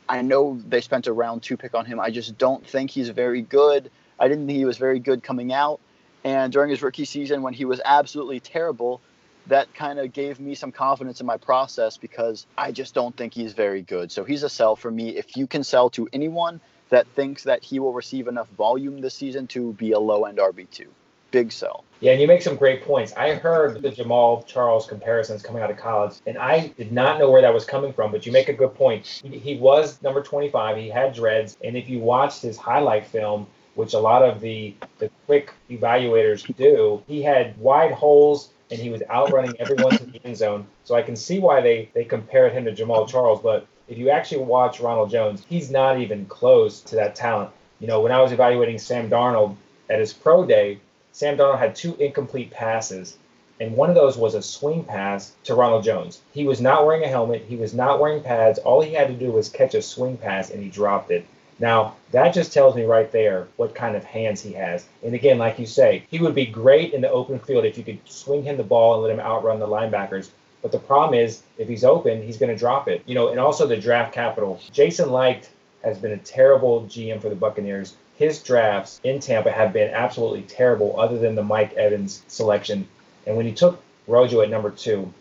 I 0.08 0.22
know 0.22 0.60
they 0.68 0.80
spent 0.80 1.08
a 1.08 1.12
round 1.12 1.42
two 1.42 1.56
pick 1.56 1.74
on 1.74 1.84
him. 1.84 1.98
I 1.98 2.10
just 2.10 2.38
don't 2.38 2.64
think 2.64 2.90
he's 2.90 3.08
very 3.08 3.42
good. 3.42 3.90
I 4.18 4.28
didn't 4.28 4.46
think 4.46 4.56
he 4.56 4.64
was 4.64 4.78
very 4.78 5.00
good 5.00 5.24
coming 5.24 5.52
out. 5.52 5.80
And 6.22 6.52
during 6.52 6.70
his 6.70 6.82
rookie 6.82 7.04
season, 7.04 7.42
when 7.42 7.52
he 7.52 7.64
was 7.64 7.80
absolutely 7.84 8.38
terrible, 8.38 9.00
that 9.48 9.74
kind 9.74 9.98
of 9.98 10.12
gave 10.12 10.38
me 10.38 10.54
some 10.54 10.70
confidence 10.70 11.20
in 11.20 11.26
my 11.26 11.36
process 11.36 11.96
because 11.96 12.46
I 12.56 12.70
just 12.70 12.94
don't 12.94 13.16
think 13.16 13.34
he's 13.34 13.54
very 13.54 13.82
good. 13.82 14.12
So 14.12 14.22
he's 14.22 14.44
a 14.44 14.48
sell 14.48 14.76
for 14.76 14.90
me. 14.90 15.16
If 15.16 15.36
you 15.36 15.48
can 15.48 15.64
sell 15.64 15.90
to 15.90 16.08
anyone 16.12 16.60
that 16.90 17.08
thinks 17.08 17.42
that 17.42 17.64
he 17.64 17.80
will 17.80 17.92
receive 17.92 18.28
enough 18.28 18.48
volume 18.50 19.00
this 19.00 19.14
season 19.14 19.48
to 19.48 19.72
be 19.72 19.92
a 19.92 19.98
low 19.98 20.24
end 20.24 20.38
RB2 20.38 20.86
big 21.34 21.50
sell. 21.50 21.82
Yeah, 22.04 22.12
and 22.12 22.20
you 22.20 22.26
make 22.26 22.42
some 22.42 22.56
great 22.56 22.84
points. 22.84 23.14
I 23.14 23.32
heard 23.32 23.80
the 23.80 23.90
Jamaal 23.90 24.44
Charles 24.44 24.86
comparisons 24.86 25.42
coming 25.42 25.62
out 25.62 25.70
of 25.70 25.78
college, 25.78 26.16
and 26.26 26.36
I 26.36 26.66
did 26.76 26.92
not 26.92 27.18
know 27.18 27.30
where 27.30 27.40
that 27.40 27.54
was 27.54 27.64
coming 27.64 27.94
from, 27.94 28.12
but 28.12 28.26
you 28.26 28.30
make 28.30 28.50
a 28.50 28.52
good 28.52 28.74
point. 28.74 29.06
He 29.24 29.56
was 29.56 30.02
number 30.02 30.22
25, 30.22 30.76
he 30.76 30.90
had 30.90 31.14
dreads, 31.14 31.56
and 31.64 31.78
if 31.78 31.88
you 31.88 32.00
watched 32.00 32.42
his 32.42 32.58
highlight 32.58 33.06
film, 33.06 33.46
which 33.74 33.94
a 33.94 33.98
lot 33.98 34.22
of 34.22 34.42
the, 34.42 34.74
the 34.98 35.10
quick 35.24 35.54
evaluators 35.70 36.54
do, 36.56 37.02
he 37.06 37.22
had 37.22 37.56
wide 37.56 37.92
holes 37.92 38.50
and 38.70 38.78
he 38.78 38.90
was 38.90 39.02
outrunning 39.10 39.58
everyone 39.58 39.96
to 39.96 40.04
the 40.04 40.20
end 40.26 40.36
zone. 40.36 40.66
So 40.84 40.94
I 40.94 41.00
can 41.00 41.16
see 41.16 41.38
why 41.38 41.62
they, 41.62 41.88
they 41.94 42.04
compared 42.04 42.52
him 42.52 42.66
to 42.66 42.72
Jamaal 42.72 43.08
Charles, 43.08 43.40
but 43.40 43.66
if 43.88 43.96
you 43.96 44.10
actually 44.10 44.44
watch 44.44 44.78
Ronald 44.78 45.10
Jones, 45.10 45.42
he's 45.48 45.70
not 45.70 45.98
even 45.98 46.26
close 46.26 46.82
to 46.82 46.96
that 46.96 47.14
talent. 47.14 47.48
You 47.80 47.86
know, 47.86 48.02
when 48.02 48.12
I 48.12 48.20
was 48.20 48.30
evaluating 48.30 48.76
Sam 48.76 49.08
Darnold 49.08 49.56
at 49.88 50.00
his 50.00 50.12
pro 50.12 50.44
day, 50.44 50.80
Sam 51.14 51.36
Darnold 51.36 51.60
had 51.60 51.76
two 51.76 51.94
incomplete 52.00 52.50
passes, 52.50 53.16
and 53.60 53.76
one 53.76 53.88
of 53.88 53.94
those 53.94 54.18
was 54.18 54.34
a 54.34 54.42
swing 54.42 54.82
pass 54.82 55.30
to 55.44 55.54
Ronald 55.54 55.84
Jones. 55.84 56.20
He 56.32 56.44
was 56.44 56.60
not 56.60 56.84
wearing 56.84 57.04
a 57.04 57.08
helmet, 57.08 57.44
he 57.48 57.54
was 57.54 57.72
not 57.72 58.00
wearing 58.00 58.20
pads. 58.20 58.58
All 58.58 58.80
he 58.80 58.94
had 58.94 59.06
to 59.06 59.14
do 59.14 59.30
was 59.30 59.48
catch 59.48 59.76
a 59.76 59.80
swing 59.80 60.16
pass, 60.16 60.50
and 60.50 60.60
he 60.60 60.68
dropped 60.68 61.12
it. 61.12 61.24
Now, 61.60 61.94
that 62.10 62.34
just 62.34 62.52
tells 62.52 62.74
me 62.74 62.82
right 62.82 63.12
there 63.12 63.46
what 63.54 63.76
kind 63.76 63.94
of 63.94 64.02
hands 64.02 64.42
he 64.42 64.54
has. 64.54 64.86
And 65.04 65.14
again, 65.14 65.38
like 65.38 65.56
you 65.56 65.66
say, 65.66 66.02
he 66.10 66.18
would 66.18 66.34
be 66.34 66.46
great 66.46 66.92
in 66.92 67.00
the 67.00 67.12
open 67.12 67.38
field 67.38 67.64
if 67.64 67.78
you 67.78 67.84
could 67.84 68.00
swing 68.06 68.42
him 68.42 68.56
the 68.56 68.64
ball 68.64 68.94
and 68.94 69.04
let 69.04 69.12
him 69.12 69.20
outrun 69.20 69.60
the 69.60 69.68
linebackers. 69.68 70.30
But 70.62 70.72
the 70.72 70.80
problem 70.80 71.16
is, 71.16 71.44
if 71.58 71.68
he's 71.68 71.84
open, 71.84 72.24
he's 72.24 72.38
going 72.38 72.50
to 72.50 72.58
drop 72.58 72.88
it. 72.88 73.04
You 73.06 73.14
know, 73.14 73.28
and 73.28 73.38
also 73.38 73.68
the 73.68 73.76
draft 73.76 74.12
capital. 74.12 74.60
Jason 74.72 75.12
Licht 75.12 75.48
has 75.84 75.96
been 75.96 76.10
a 76.10 76.18
terrible 76.18 76.86
GM 76.86 77.22
for 77.22 77.28
the 77.28 77.36
Buccaneers 77.36 77.94
his 78.16 78.42
drafts 78.42 79.00
in 79.02 79.20
Tampa 79.20 79.50
have 79.50 79.72
been 79.72 79.92
absolutely 79.92 80.42
terrible, 80.42 80.98
other 80.98 81.18
than 81.18 81.34
the 81.34 81.42
Mike 81.42 81.72
Evans 81.74 82.22
selection. 82.28 82.86
And 83.26 83.36
when 83.36 83.46
he 83.46 83.52
took 83.52 83.82
Rojo 84.06 84.40
at 84.40 84.50
number 84.50 84.70
two, 84.70 85.12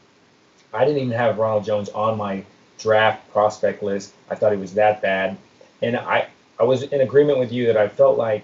I 0.73 0.85
didn't 0.85 1.01
even 1.01 1.17
have 1.17 1.37
Ronald 1.37 1.65
Jones 1.65 1.89
on 1.89 2.17
my 2.17 2.43
draft 2.79 3.31
prospect 3.31 3.81
list. 3.83 4.13
I 4.29 4.35
thought 4.35 4.51
he 4.51 4.57
was 4.57 4.73
that 4.75 5.01
bad. 5.01 5.37
And 5.81 5.97
I, 5.97 6.27
I 6.59 6.63
was 6.63 6.83
in 6.83 7.01
agreement 7.01 7.39
with 7.39 7.51
you 7.51 7.67
that 7.67 7.77
I 7.77 7.87
felt 7.87 8.17
like 8.17 8.43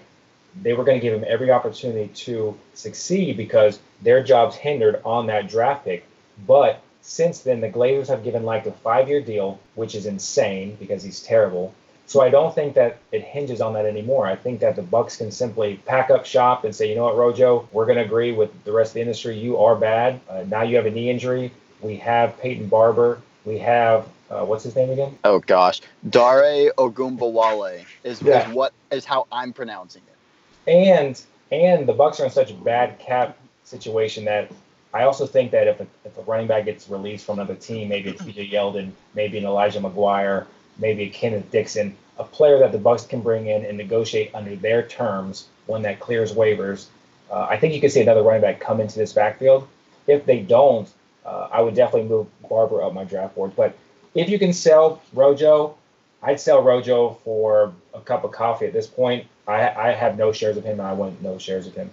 they 0.62 0.72
were 0.72 0.84
going 0.84 0.98
to 0.98 1.02
give 1.02 1.14
him 1.14 1.24
every 1.28 1.50
opportunity 1.50 2.08
to 2.08 2.58
succeed 2.74 3.36
because 3.36 3.78
their 4.02 4.22
jobs 4.22 4.56
hindered 4.56 5.00
on 5.04 5.26
that 5.26 5.48
draft 5.48 5.84
pick. 5.84 6.04
But 6.46 6.82
since 7.02 7.40
then, 7.40 7.60
the 7.60 7.70
Glazers 7.70 8.08
have 8.08 8.24
given 8.24 8.44
like 8.44 8.66
a 8.66 8.72
five 8.72 9.08
year 9.08 9.20
deal, 9.20 9.60
which 9.74 9.94
is 9.94 10.06
insane 10.06 10.76
because 10.78 11.02
he's 11.02 11.20
terrible. 11.20 11.74
So 12.10 12.20
I 12.20 12.28
don't 12.28 12.52
think 12.52 12.74
that 12.74 12.98
it 13.12 13.22
hinges 13.22 13.60
on 13.60 13.74
that 13.74 13.86
anymore. 13.86 14.26
I 14.26 14.34
think 14.34 14.58
that 14.62 14.74
the 14.74 14.82
Bucks 14.82 15.16
can 15.16 15.30
simply 15.30 15.76
pack 15.86 16.10
up 16.10 16.26
shop 16.26 16.64
and 16.64 16.74
say, 16.74 16.88
you 16.88 16.96
know 16.96 17.04
what, 17.04 17.16
Rojo, 17.16 17.68
we're 17.70 17.86
going 17.86 17.98
to 17.98 18.04
agree 18.04 18.32
with 18.32 18.50
the 18.64 18.72
rest 18.72 18.90
of 18.90 18.94
the 18.94 19.00
industry. 19.02 19.38
You 19.38 19.58
are 19.58 19.76
bad. 19.76 20.18
Uh, 20.28 20.42
now 20.48 20.62
you 20.62 20.74
have 20.74 20.86
a 20.86 20.90
knee 20.90 21.08
injury. 21.08 21.52
We 21.80 21.94
have 21.98 22.36
Peyton 22.40 22.66
Barber. 22.66 23.22
We 23.44 23.58
have 23.58 24.08
uh, 24.28 24.44
what's 24.44 24.64
his 24.64 24.74
name 24.74 24.90
again? 24.90 25.16
Oh 25.22 25.38
gosh, 25.38 25.82
Dare 26.08 26.72
Ogunbowale 26.72 27.84
is, 28.02 28.20
yeah. 28.20 28.48
is 28.48 28.54
what 28.56 28.72
is 28.90 29.04
how 29.04 29.28
I'm 29.30 29.52
pronouncing 29.52 30.02
it. 30.08 30.68
And 30.68 31.22
and 31.52 31.86
the 31.86 31.92
Bucks 31.92 32.18
are 32.18 32.24
in 32.24 32.32
such 32.32 32.50
a 32.50 32.54
bad 32.54 32.98
cap 32.98 33.38
situation 33.62 34.24
that 34.24 34.50
I 34.92 35.04
also 35.04 35.26
think 35.26 35.52
that 35.52 35.68
if 35.68 35.78
a, 35.78 35.86
if 36.04 36.18
a 36.18 36.22
running 36.22 36.48
back 36.48 36.64
gets 36.64 36.88
released 36.88 37.24
from 37.24 37.38
another 37.38 37.54
team, 37.54 37.88
maybe 37.88 38.10
it's 38.10 38.24
T.J. 38.24 38.48
Yeldon, 38.48 38.90
maybe 39.14 39.38
an 39.38 39.44
Elijah 39.44 39.78
McGuire, 39.78 40.46
maybe 40.80 41.04
a 41.04 41.08
Kenneth 41.08 41.50
Dixon, 41.50 41.96
a 42.18 42.24
player 42.24 42.58
that 42.58 42.72
the 42.72 42.78
Bucks 42.78 43.06
can 43.06 43.20
bring 43.20 43.46
in 43.46 43.64
and 43.64 43.78
negotiate 43.78 44.34
under 44.34 44.56
their 44.56 44.82
terms, 44.86 45.48
one 45.66 45.82
that 45.82 46.00
clears 46.00 46.32
waivers. 46.32 46.86
Uh, 47.30 47.46
I 47.48 47.56
think 47.56 47.74
you 47.74 47.80
could 47.80 47.92
see 47.92 48.02
another 48.02 48.22
running 48.22 48.42
back 48.42 48.60
come 48.60 48.80
into 48.80 48.98
this 48.98 49.12
backfield. 49.12 49.68
If 50.06 50.26
they 50.26 50.40
don't, 50.40 50.88
uh, 51.24 51.48
I 51.52 51.60
would 51.60 51.74
definitely 51.74 52.08
move 52.08 52.26
Barber 52.48 52.82
up 52.82 52.92
my 52.92 53.04
draft 53.04 53.36
board. 53.36 53.52
But 53.54 53.76
if 54.14 54.28
you 54.28 54.38
can 54.38 54.52
sell 54.52 55.00
Rojo, 55.12 55.76
I'd 56.22 56.40
sell 56.40 56.62
Rojo 56.62 57.18
for 57.24 57.72
a 57.94 58.00
cup 58.00 58.24
of 58.24 58.32
coffee 58.32 58.66
at 58.66 58.72
this 58.72 58.86
point. 58.86 59.26
I, 59.46 59.68
I 59.68 59.92
have 59.92 60.18
no 60.18 60.32
shares 60.32 60.56
of 60.56 60.64
him, 60.64 60.80
and 60.80 60.88
I 60.88 60.92
want 60.92 61.22
no 61.22 61.38
shares 61.38 61.66
of 61.66 61.74
him. 61.74 61.90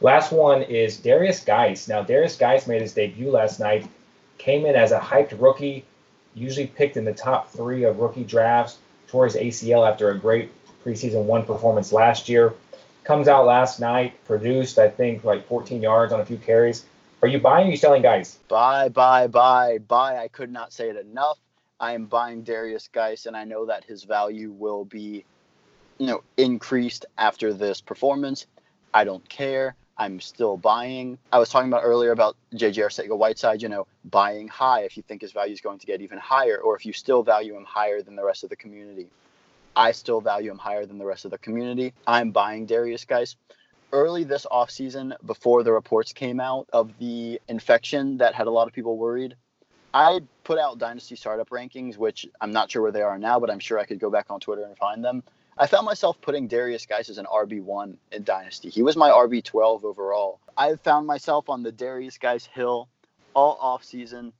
Last 0.00 0.32
one 0.32 0.62
is 0.62 0.98
Derrius 0.98 1.44
Guice. 1.44 1.88
Now, 1.88 2.02
Derrius 2.02 2.38
Guice 2.38 2.66
made 2.66 2.82
his 2.82 2.94
debut 2.94 3.30
last 3.30 3.58
night, 3.60 3.86
came 4.38 4.66
in 4.66 4.74
as 4.74 4.92
a 4.92 4.98
hyped 4.98 5.40
rookie, 5.40 5.84
usually 6.34 6.66
picked 6.66 6.96
in 6.96 7.04
the 7.04 7.12
top 7.12 7.50
three 7.50 7.84
of 7.84 7.98
rookie 7.98 8.24
drafts, 8.24 8.78
tore 9.08 9.24
his 9.24 9.36
ACL 9.36 9.88
after 9.88 10.10
a 10.10 10.18
great 10.18 10.50
preseason 10.84 11.24
one 11.24 11.44
performance 11.44 11.92
last 11.92 12.28
year. 12.28 12.52
Comes 13.04 13.28
out 13.28 13.46
last 13.46 13.80
night, 13.80 14.22
produced, 14.24 14.78
I 14.78 14.88
think, 14.88 15.24
like 15.24 15.46
14 15.46 15.82
yards 15.82 16.12
on 16.12 16.20
a 16.20 16.26
few 16.26 16.38
carries. 16.38 16.84
Are 17.22 17.28
you 17.28 17.38
buying 17.38 17.66
or 17.66 17.68
are 17.68 17.70
you 17.70 17.76
selling 17.76 18.02
guys? 18.02 18.38
Buy, 18.48 18.88
buy, 18.88 19.26
buy, 19.28 19.78
buy. 19.78 20.18
I 20.18 20.28
could 20.28 20.50
not 20.50 20.72
say 20.72 20.90
it 20.90 20.96
enough. 20.96 21.38
I 21.80 21.92
am 21.92 22.06
buying 22.06 22.44
Derrius 22.44 22.90
Guice, 22.90 23.26
and 23.26 23.36
I 23.36 23.44
know 23.44 23.66
that 23.66 23.84
his 23.84 24.04
value 24.04 24.52
will 24.52 24.84
be, 24.84 25.24
you 25.98 26.06
know, 26.06 26.22
increased 26.36 27.06
after 27.18 27.52
this 27.52 27.80
performance. 27.80 28.46
I 28.92 29.04
don't 29.04 29.26
care. 29.28 29.74
I'm 29.96 30.20
still 30.20 30.56
buying. 30.56 31.18
I 31.32 31.38
was 31.38 31.48
talking 31.48 31.68
about 31.68 31.82
earlier 31.84 32.10
about 32.10 32.36
JJ 32.54 32.84
Arcega 32.84 33.16
Whiteside, 33.16 33.62
you 33.62 33.68
know, 33.68 33.86
buying 34.04 34.48
high 34.48 34.80
if 34.80 34.96
you 34.96 35.02
think 35.02 35.22
his 35.22 35.32
value 35.32 35.52
is 35.52 35.60
going 35.60 35.78
to 35.78 35.86
get 35.86 36.00
even 36.00 36.18
higher, 36.18 36.58
or 36.58 36.76
if 36.76 36.84
you 36.84 36.92
still 36.92 37.22
value 37.22 37.56
him 37.56 37.64
higher 37.64 38.02
than 38.02 38.16
the 38.16 38.24
rest 38.24 38.42
of 38.42 38.50
the 38.50 38.56
community. 38.56 39.08
I 39.76 39.92
still 39.92 40.20
value 40.20 40.50
him 40.50 40.58
higher 40.58 40.86
than 40.86 40.98
the 40.98 41.04
rest 41.04 41.24
of 41.24 41.30
the 41.30 41.38
community. 41.38 41.94
I'm 42.06 42.30
buying 42.30 42.66
Derrius 42.66 43.06
Guice. 43.06 43.36
Early 43.92 44.24
this 44.24 44.46
offseason, 44.50 45.14
before 45.24 45.62
the 45.62 45.72
reports 45.72 46.12
came 46.12 46.40
out 46.40 46.68
of 46.72 46.96
the 46.98 47.40
infection 47.48 48.18
that 48.18 48.34
had 48.34 48.46
a 48.46 48.50
lot 48.50 48.66
of 48.66 48.72
people 48.72 48.96
worried, 48.96 49.36
I 49.92 50.20
put 50.42 50.58
out 50.58 50.78
Dynasty 50.78 51.14
Startup 51.14 51.48
rankings, 51.50 51.96
which 51.96 52.26
I'm 52.40 52.52
not 52.52 52.70
sure 52.70 52.82
where 52.82 52.90
they 52.90 53.02
are 53.02 53.18
now, 53.18 53.38
but 53.38 53.50
I'm 53.50 53.60
sure 53.60 53.78
I 53.78 53.84
could 53.84 54.00
go 54.00 54.10
back 54.10 54.26
on 54.30 54.40
Twitter 54.40 54.64
and 54.64 54.76
find 54.76 55.04
them. 55.04 55.22
I 55.56 55.68
found 55.68 55.86
myself 55.86 56.20
putting 56.20 56.48
Derrius 56.48 56.88
Guice 56.88 57.08
as 57.08 57.18
an 57.18 57.26
RB1 57.26 57.96
in 58.10 58.24
Dynasty. 58.24 58.70
He 58.70 58.82
was 58.82 58.96
my 58.96 59.10
RB12 59.10 59.84
overall. 59.84 60.40
I 60.56 60.74
found 60.74 61.06
myself 61.06 61.48
on 61.48 61.62
the 61.62 61.70
Derrius 61.70 62.18
Guice 62.18 62.44
hill 62.44 62.88
all 63.34 63.56
off 63.60 63.84
season. 63.84 64.32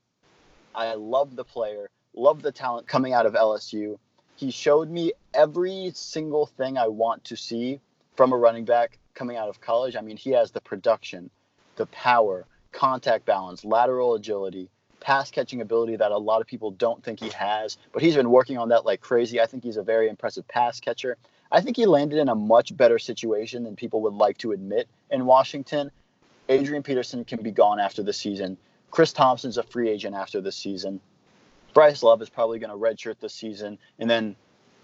I 0.75 0.95
love 0.95 1.37
the 1.37 1.45
player, 1.45 1.89
love 2.17 2.43
the 2.43 2.51
talent 2.51 2.89
coming 2.89 3.13
out 3.13 3.27
of 3.27 3.35
LSU. 3.35 3.99
He 4.35 4.51
showed 4.51 4.91
me 4.91 5.13
every 5.33 5.93
single 5.95 6.47
thing 6.47 6.77
I 6.77 6.89
want 6.89 7.23
to 7.27 7.37
see 7.37 7.79
from 8.17 8.33
a 8.33 8.37
running 8.37 8.65
back 8.65 8.99
coming 9.15 9.37
out 9.37 9.49
of 9.49 9.61
college. 9.61 9.95
I 9.95 10.01
mean, 10.01 10.17
he 10.17 10.31
has 10.31 10.51
the 10.51 10.61
production, 10.61 11.31
the 11.77 11.87
power, 11.87 12.45
contact 12.73 13.25
balance, 13.25 13.65
lateral 13.65 14.15
agility, 14.15 14.69
pass 15.05 15.31
catching 15.31 15.61
ability 15.61 15.97
that 15.97 16.11
a 16.11 16.17
lot 16.17 16.41
of 16.41 16.47
people 16.47 16.71
don't 16.71 17.05
think 17.05 17.21
he 17.21 17.29
has, 17.29 17.77
but 17.93 18.03
he's 18.03 18.17
been 18.17 18.31
working 18.31 18.57
on 18.57 18.71
that 18.71 18.87
like 18.87 19.03
crazy. 19.03 19.39
I 19.39 19.45
think 19.45 19.63
he's 19.63 19.77
a 19.77 19.83
very 19.83 20.09
impressive 20.09 20.49
pass 20.49 20.81
catcher. 20.81 21.19
I 21.53 21.61
think 21.61 21.77
he 21.77 21.85
landed 21.85 22.19
in 22.19 22.31
a 22.31 22.35
much 22.35 22.75
better 22.75 22.99
situation 22.99 23.65
than 23.65 23.77
people 23.77 24.01
would 24.03 24.15
like 24.15 24.39
to 24.39 24.53
admit 24.53 24.89
in 25.11 25.27
Washington. 25.27 25.91
Adrian 26.49 26.83
Peterson 26.83 27.23
can 27.25 27.43
be 27.43 27.51
gone 27.51 27.79
after 27.79 28.03
the 28.03 28.15
season. 28.15 28.57
Chris 28.91 29.13
Thompson's 29.13 29.59
a 29.59 29.63
free 29.63 29.91
agent 29.91 30.17
after 30.17 30.41
the 30.41 30.51
season. 30.51 31.01
Bryce 31.75 32.03
Love 32.03 32.23
is 32.23 32.31
probably 32.31 32.59
going 32.59 32.71
to 32.71 32.77
redshirt 32.77 33.21
this 33.21 33.35
season 33.35 33.79
and 33.99 34.09
then 34.09 34.35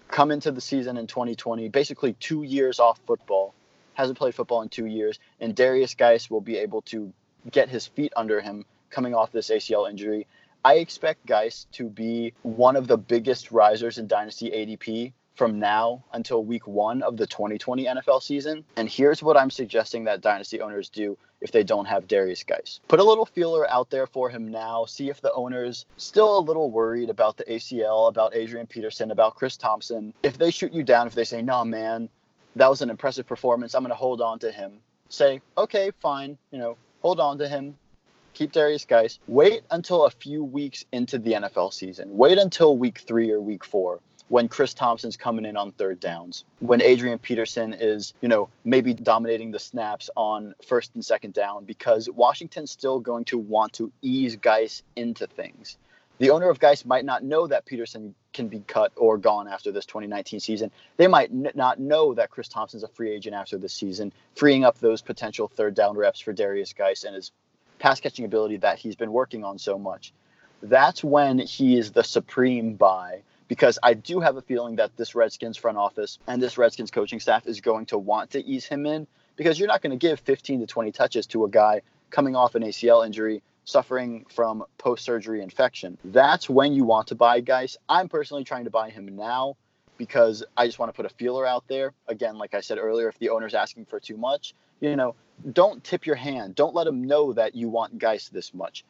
come 0.07 0.29
into 0.29 0.51
the 0.51 0.61
season 0.61 0.97
in 0.97 1.07
2020, 1.07 1.67
basically 1.69 2.13
two 2.13 2.43
years 2.43 2.79
off 2.79 2.99
football, 3.07 3.55
hasn't 3.95 4.19
played 4.19 4.35
football 4.35 4.61
in 4.61 4.69
two 4.69 4.85
years, 4.85 5.17
and 5.39 5.55
Derrius 5.55 5.97
Guice 5.97 6.29
will 6.29 6.41
be 6.41 6.57
able 6.57 6.83
to 6.83 7.11
get 7.49 7.69
his 7.69 7.87
feet 7.87 8.13
under 8.15 8.39
him 8.39 8.65
coming 8.91 9.15
off 9.15 9.31
this 9.31 9.49
ACL 9.49 9.89
injury. 9.89 10.27
I 10.63 10.75
expect 10.75 11.25
Guice 11.25 11.65
to 11.73 11.89
be 11.89 12.33
one 12.43 12.75
of 12.75 12.87
the 12.87 12.97
biggest 12.97 13.51
risers 13.51 13.97
in 13.97 14.07
Dynasty 14.07 14.51
ADP 14.51 15.13
from 15.33 15.59
now 15.59 16.03
until 16.13 16.43
week 16.43 16.67
one 16.67 17.01
of 17.01 17.17
the 17.17 17.25
2020 17.25 17.85
NFL 17.85 18.21
season. 18.21 18.63
And 18.75 18.87
here's 18.87 19.23
what 19.23 19.37
I'm 19.37 19.49
suggesting 19.49 20.03
that 20.03 20.21
Dynasty 20.21 20.61
owners 20.61 20.89
do 20.89 21.17
if 21.39 21.51
they 21.51 21.63
don't 21.63 21.85
have 21.85 22.07
Derrius 22.07 22.45
Guice. 22.45 22.79
Put 22.87 22.99
a 22.99 23.03
little 23.03 23.25
feeler 23.25 23.67
out 23.67 23.89
there 23.89 24.05
for 24.05 24.29
him 24.29 24.51
now. 24.51 24.85
See 24.85 25.09
if 25.09 25.19
the 25.21 25.33
owners 25.33 25.87
still 25.97 26.37
a 26.37 26.41
little 26.41 26.69
worried 26.69 27.09
about 27.09 27.37
the 27.37 27.43
ACL, 27.45 28.07
about 28.07 28.35
Adrian 28.35 28.67
Peterson, 28.67 29.09
about 29.09 29.35
Chris 29.35 29.57
Thompson. 29.57 30.13
If 30.21 30.37
they 30.37 30.51
shoot 30.51 30.73
you 30.73 30.83
down, 30.83 31.07
if 31.07 31.15
they 31.15 31.23
say, 31.23 31.41
"No, 31.41 31.65
man, 31.65 32.09
that 32.55 32.69
was 32.69 32.83
an 32.83 32.91
impressive 32.91 33.25
performance. 33.25 33.73
I'm 33.73 33.81
going 33.81 33.89
to 33.89 33.95
hold 33.95 34.21
on 34.21 34.37
to 34.39 34.51
him." 34.51 34.73
Say, 35.09 35.41
"Okay, 35.57 35.89
fine. 35.99 36.37
You 36.51 36.59
know, 36.59 36.77
hold 37.01 37.19
on 37.19 37.39
to 37.39 37.47
him 37.47 37.75
keep 38.33 38.51
Derrius 38.51 38.87
Guice. 38.87 39.19
Wait 39.27 39.63
until 39.71 40.05
a 40.05 40.11
few 40.11 40.43
weeks 40.43 40.85
into 40.91 41.17
the 41.17 41.33
NFL 41.33 41.73
season. 41.73 42.17
Wait 42.17 42.37
until 42.37 42.77
week 42.77 42.99
three 42.99 43.31
or 43.31 43.39
week 43.39 43.63
four 43.63 43.99
when 44.31 44.47
Chris 44.47 44.73
Thompson's 44.73 45.17
coming 45.17 45.43
in 45.43 45.57
on 45.57 45.73
third 45.73 45.99
downs, 45.99 46.45
when 46.59 46.81
Adrian 46.81 47.19
Peterson 47.19 47.73
is, 47.73 48.13
you 48.21 48.29
know, 48.29 48.47
maybe 48.63 48.93
dominating 48.93 49.51
the 49.51 49.59
snaps 49.59 50.09
on 50.15 50.55
first 50.65 50.91
and 50.93 51.03
second 51.03 51.33
down, 51.33 51.65
because 51.65 52.09
Washington's 52.09 52.71
still 52.71 53.01
going 53.01 53.25
to 53.25 53.37
want 53.37 53.73
to 53.73 53.91
ease 54.01 54.37
Guice 54.37 54.83
into 54.95 55.27
things. 55.27 55.77
The 56.19 56.29
owner 56.29 56.49
of 56.49 56.59
Guice 56.59 56.85
might 56.85 57.03
not 57.03 57.25
know 57.25 57.45
that 57.47 57.65
Peterson 57.65 58.15
can 58.31 58.47
be 58.47 58.63
cut 58.67 58.93
or 58.95 59.17
gone 59.17 59.49
after 59.49 59.69
this 59.69 59.85
2019 59.85 60.39
season. 60.39 60.71
They 60.95 61.07
might 61.07 61.29
n- 61.31 61.51
not 61.55 61.79
know 61.81 62.13
that 62.13 62.29
Chris 62.29 62.47
Thompson's 62.47 62.83
a 62.83 62.87
free 62.87 63.11
agent 63.11 63.35
after 63.35 63.57
this 63.57 63.73
season, 63.73 64.13
freeing 64.35 64.63
up 64.63 64.77
those 64.77 65.01
potential 65.01 65.49
third 65.49 65.75
down 65.75 65.97
reps 65.97 66.21
for 66.21 66.31
Derrius 66.31 66.73
Guice 66.73 67.03
and 67.03 67.15
his 67.15 67.31
pass 67.81 67.99
catching 67.99 68.25
ability 68.25 68.57
that 68.57 68.77
he's 68.77 68.95
been 68.95 69.11
working 69.11 69.43
on 69.43 69.57
so 69.57 69.77
much. 69.77 70.13
That's 70.61 71.03
when 71.03 71.39
he 71.39 71.77
is 71.77 71.91
the 71.91 72.03
supreme 72.03 72.75
buy 72.75 73.23
because 73.47 73.79
I 73.81 73.95
do 73.95 74.19
have 74.19 74.37
a 74.37 74.41
feeling 74.41 74.75
that 74.77 74.95
this 74.95 75.15
Redskins 75.15 75.57
front 75.57 75.77
office 75.77 76.19
and 76.27 76.41
this 76.41 76.57
Redskins 76.57 76.91
coaching 76.91 77.19
staff 77.19 77.47
is 77.47 77.59
going 77.59 77.87
to 77.87 77.97
want 77.97 78.29
to 78.31 78.45
ease 78.45 78.65
him 78.65 78.85
in 78.85 79.07
because 79.35 79.59
you're 79.59 79.67
not 79.67 79.81
going 79.81 79.91
to 79.91 79.97
give 79.97 80.19
15 80.19 80.61
to 80.61 80.67
20 80.67 80.91
touches 80.91 81.25
to 81.27 81.43
a 81.43 81.49
guy 81.49 81.81
coming 82.11 82.35
off 82.35 82.53
an 82.53 82.61
ACL 82.61 83.03
injury, 83.05 83.41
suffering 83.65 84.25
from 84.29 84.63
post 84.77 85.03
surgery 85.03 85.41
infection. 85.41 85.97
That's 86.05 86.47
when 86.47 86.73
you 86.73 86.83
want 86.83 87.07
to 87.07 87.15
buy 87.15 87.39
Guice. 87.39 87.77
I'm 87.89 88.07
personally 88.07 88.43
trying 88.43 88.65
to 88.65 88.69
buy 88.69 88.91
him 88.91 89.15
now 89.15 89.57
because 89.97 90.43
I 90.55 90.67
just 90.67 90.77
want 90.77 90.89
to 90.89 90.95
put 90.95 91.05
a 91.05 91.13
feeler 91.15 91.45
out 91.45 91.67
there. 91.67 91.93
Again, 92.07 92.37
like 92.37 92.53
I 92.53 92.61
said 92.61 92.77
earlier, 92.77 93.09
if 93.09 93.17
the 93.17 93.29
owner's 93.29 93.55
asking 93.55 93.85
for 93.85 93.99
too 93.99 94.17
much, 94.17 94.53
you 94.81 94.95
know, 94.95 95.15
don't 95.51 95.83
tip 95.83 96.05
your 96.05 96.15
hand. 96.15 96.55
Don't 96.55 96.75
let 96.75 96.85
them 96.85 97.03
know 97.03 97.33
that 97.33 97.55
you 97.55 97.69
want 97.69 97.97
Guice 97.97 98.29
this 98.29 98.53
much. 98.53 98.83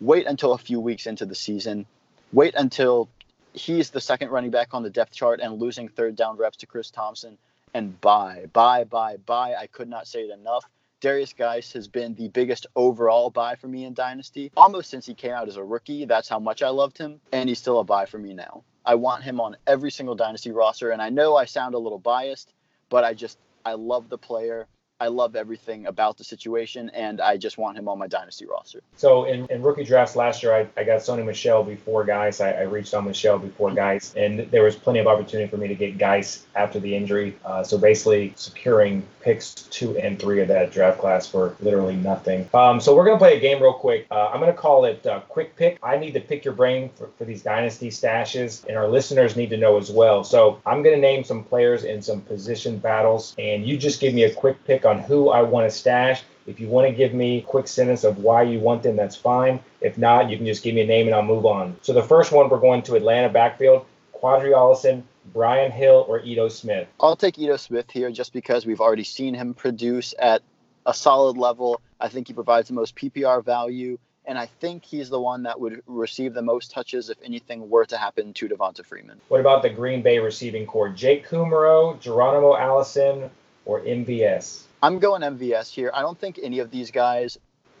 Wait 0.00 0.26
until 0.26 0.52
a 0.52 0.58
few 0.58 0.80
weeks 0.80 1.06
into 1.06 1.26
the 1.26 1.34
season. 1.34 1.86
Wait 2.32 2.54
until 2.56 3.08
he's 3.52 3.90
the 3.90 4.00
second 4.00 4.30
running 4.30 4.50
back 4.50 4.74
on 4.74 4.82
the 4.82 4.90
depth 4.90 5.12
chart 5.12 5.40
and 5.40 5.60
losing 5.60 5.88
third 5.88 6.16
down 6.16 6.36
reps 6.36 6.58
to 6.58 6.66
Chris 6.66 6.90
Thompson 6.90 7.36
and 7.74 8.00
buy, 8.00 8.46
buy, 8.52 8.84
buy, 8.84 9.16
buy. 9.16 9.54
I 9.54 9.66
could 9.66 9.88
not 9.88 10.06
say 10.06 10.20
it 10.20 10.30
enough. 10.30 10.64
Derrius 11.00 11.36
Guice 11.36 11.72
has 11.74 11.86
been 11.86 12.14
the 12.14 12.28
biggest 12.28 12.66
overall 12.74 13.30
buy 13.30 13.54
for 13.54 13.68
me 13.68 13.84
in 13.84 13.94
Dynasty 13.94 14.50
almost 14.56 14.90
since 14.90 15.06
he 15.06 15.14
came 15.14 15.32
out 15.32 15.46
as 15.46 15.56
a 15.56 15.62
rookie. 15.62 16.04
That's 16.04 16.28
how 16.28 16.40
much 16.40 16.60
I 16.62 16.70
loved 16.70 16.98
him, 16.98 17.20
and 17.30 17.48
he's 17.48 17.60
still 17.60 17.78
a 17.78 17.84
buy 17.84 18.06
for 18.06 18.18
me 18.18 18.34
now. 18.34 18.64
I 18.84 18.96
want 18.96 19.22
him 19.22 19.40
on 19.40 19.56
every 19.66 19.92
single 19.92 20.16
Dynasty 20.16 20.50
roster, 20.50 20.90
and 20.90 21.00
I 21.00 21.10
know 21.10 21.36
I 21.36 21.44
sound 21.44 21.74
a 21.74 21.78
little 21.78 21.98
biased, 21.98 22.52
but 22.88 23.04
I 23.04 23.14
just 23.14 23.38
I 23.64 23.74
love 23.74 24.08
the 24.08 24.18
player. 24.18 24.66
I 25.00 25.08
love 25.08 25.36
everything 25.36 25.86
about 25.86 26.18
the 26.18 26.24
situation, 26.24 26.90
and 26.90 27.20
I 27.20 27.36
just 27.36 27.56
want 27.56 27.78
him 27.78 27.88
on 27.88 27.98
my 27.98 28.08
dynasty 28.08 28.46
roster. 28.46 28.80
So 28.96 29.24
in, 29.24 29.46
in 29.46 29.62
rookie 29.62 29.84
drafts 29.84 30.16
last 30.16 30.42
year, 30.42 30.52
I, 30.52 30.66
I 30.80 30.82
got 30.82 31.00
Sony 31.00 31.24
Michel 31.24 31.62
before 31.62 32.04
Guice. 32.04 32.40
I, 32.40 32.50
I 32.50 32.62
reached 32.62 32.94
on 32.94 33.04
Michel 33.04 33.38
before 33.38 33.72
Guice, 33.72 34.12
and 34.16 34.40
there 34.50 34.64
was 34.64 34.74
plenty 34.74 34.98
of 34.98 35.06
opportunity 35.06 35.48
for 35.48 35.56
me 35.56 35.68
to 35.68 35.76
get 35.76 35.98
Guice 35.98 36.46
after 36.56 36.80
the 36.80 36.96
injury. 36.96 37.36
Uh, 37.44 37.62
so 37.62 37.78
basically, 37.78 38.32
securing 38.34 39.06
picks 39.20 39.54
two 39.54 39.96
and 39.98 40.18
three 40.18 40.40
of 40.40 40.48
that 40.48 40.72
draft 40.72 40.98
class 40.98 41.28
for 41.28 41.54
literally 41.60 41.94
nothing. 41.94 42.48
Um, 42.52 42.80
so 42.80 42.96
we're 42.96 43.04
gonna 43.04 43.18
play 43.18 43.36
a 43.36 43.40
game 43.40 43.62
real 43.62 43.74
quick. 43.74 44.06
Uh, 44.10 44.28
I'm 44.28 44.40
gonna 44.40 44.52
call 44.52 44.84
it 44.84 45.06
uh, 45.06 45.20
quick 45.20 45.54
pick. 45.54 45.78
I 45.82 45.96
need 45.96 46.12
to 46.12 46.20
pick 46.20 46.44
your 46.44 46.54
brain 46.54 46.90
for, 46.96 47.08
for 47.18 47.24
these 47.24 47.42
dynasty 47.42 47.90
stashes, 47.90 48.66
and 48.66 48.76
our 48.76 48.88
listeners 48.88 49.36
need 49.36 49.50
to 49.50 49.56
know 49.56 49.76
as 49.76 49.90
well. 49.90 50.24
So 50.24 50.60
I'm 50.66 50.82
gonna 50.82 50.96
name 50.96 51.22
some 51.22 51.44
players 51.44 51.84
in 51.84 52.02
some 52.02 52.20
position 52.22 52.78
battles, 52.78 53.36
and 53.38 53.64
you 53.64 53.76
just 53.76 54.00
give 54.00 54.12
me 54.12 54.24
a 54.24 54.34
quick 54.34 54.64
pick 54.64 54.84
on 54.88 54.98
who 54.98 55.30
I 55.30 55.42
want 55.42 55.70
to 55.70 55.76
stash. 55.76 56.22
If 56.46 56.58
you 56.58 56.68
want 56.68 56.88
to 56.88 56.94
give 56.94 57.12
me 57.12 57.38
a 57.38 57.42
quick 57.42 57.68
sentence 57.68 58.04
of 58.04 58.18
why 58.18 58.42
you 58.42 58.58
want 58.58 58.82
them, 58.82 58.96
that's 58.96 59.16
fine. 59.16 59.60
If 59.80 59.98
not, 59.98 60.30
you 60.30 60.36
can 60.36 60.46
just 60.46 60.62
give 60.62 60.74
me 60.74 60.80
a 60.80 60.86
name 60.86 61.06
and 61.06 61.14
I'll 61.14 61.22
move 61.22 61.44
on. 61.44 61.76
So 61.82 61.92
the 61.92 62.02
first 62.02 62.32
one, 62.32 62.48
we're 62.48 62.58
going 62.58 62.82
to 62.84 62.94
Atlanta 62.94 63.28
backfield, 63.28 63.84
Qadree 64.14 64.54
Ollison, 64.54 65.02
Brian 65.32 65.70
Hill, 65.70 66.06
or 66.08 66.20
Ito 66.20 66.48
Smith. 66.48 66.88
I'll 67.00 67.16
take 67.16 67.38
Ito 67.38 67.56
Smith 67.56 67.90
here 67.90 68.10
just 68.10 68.32
because 68.32 68.64
we've 68.64 68.80
already 68.80 69.04
seen 69.04 69.34
him 69.34 69.52
produce 69.54 70.14
at 70.18 70.42
a 70.86 70.94
solid 70.94 71.36
level. 71.36 71.80
I 72.00 72.08
think 72.08 72.28
he 72.28 72.32
provides 72.32 72.68
the 72.68 72.74
most 72.74 72.96
PPR 72.96 73.44
value. 73.44 73.98
And 74.24 74.38
I 74.38 74.44
think 74.44 74.84
he's 74.84 75.08
the 75.08 75.20
one 75.20 75.44
that 75.44 75.58
would 75.58 75.82
receive 75.86 76.34
the 76.34 76.42
most 76.42 76.70
touches 76.70 77.08
if 77.08 77.16
anything 77.24 77.70
were 77.70 77.86
to 77.86 77.96
happen 77.96 78.34
to 78.34 78.48
Devonta 78.48 78.84
Freeman. 78.84 79.18
What 79.28 79.40
about 79.40 79.62
the 79.62 79.70
Green 79.70 80.02
Bay 80.02 80.18
receiving 80.18 80.66
corps? 80.66 80.90
Jake 80.90 81.26
Kumerow, 81.26 81.98
Geronimo 81.98 82.54
Allison, 82.54 83.30
or 83.64 83.80
MVS? 83.80 84.64
I'm 84.80 85.00
going 85.00 85.22
MVS 85.22 85.72
here. 85.72 85.90
I 85.92 86.02
don't 86.02 86.18
think 86.18 86.38
any 86.40 86.60
of 86.60 86.70
these 86.70 86.92
guys 86.92 87.36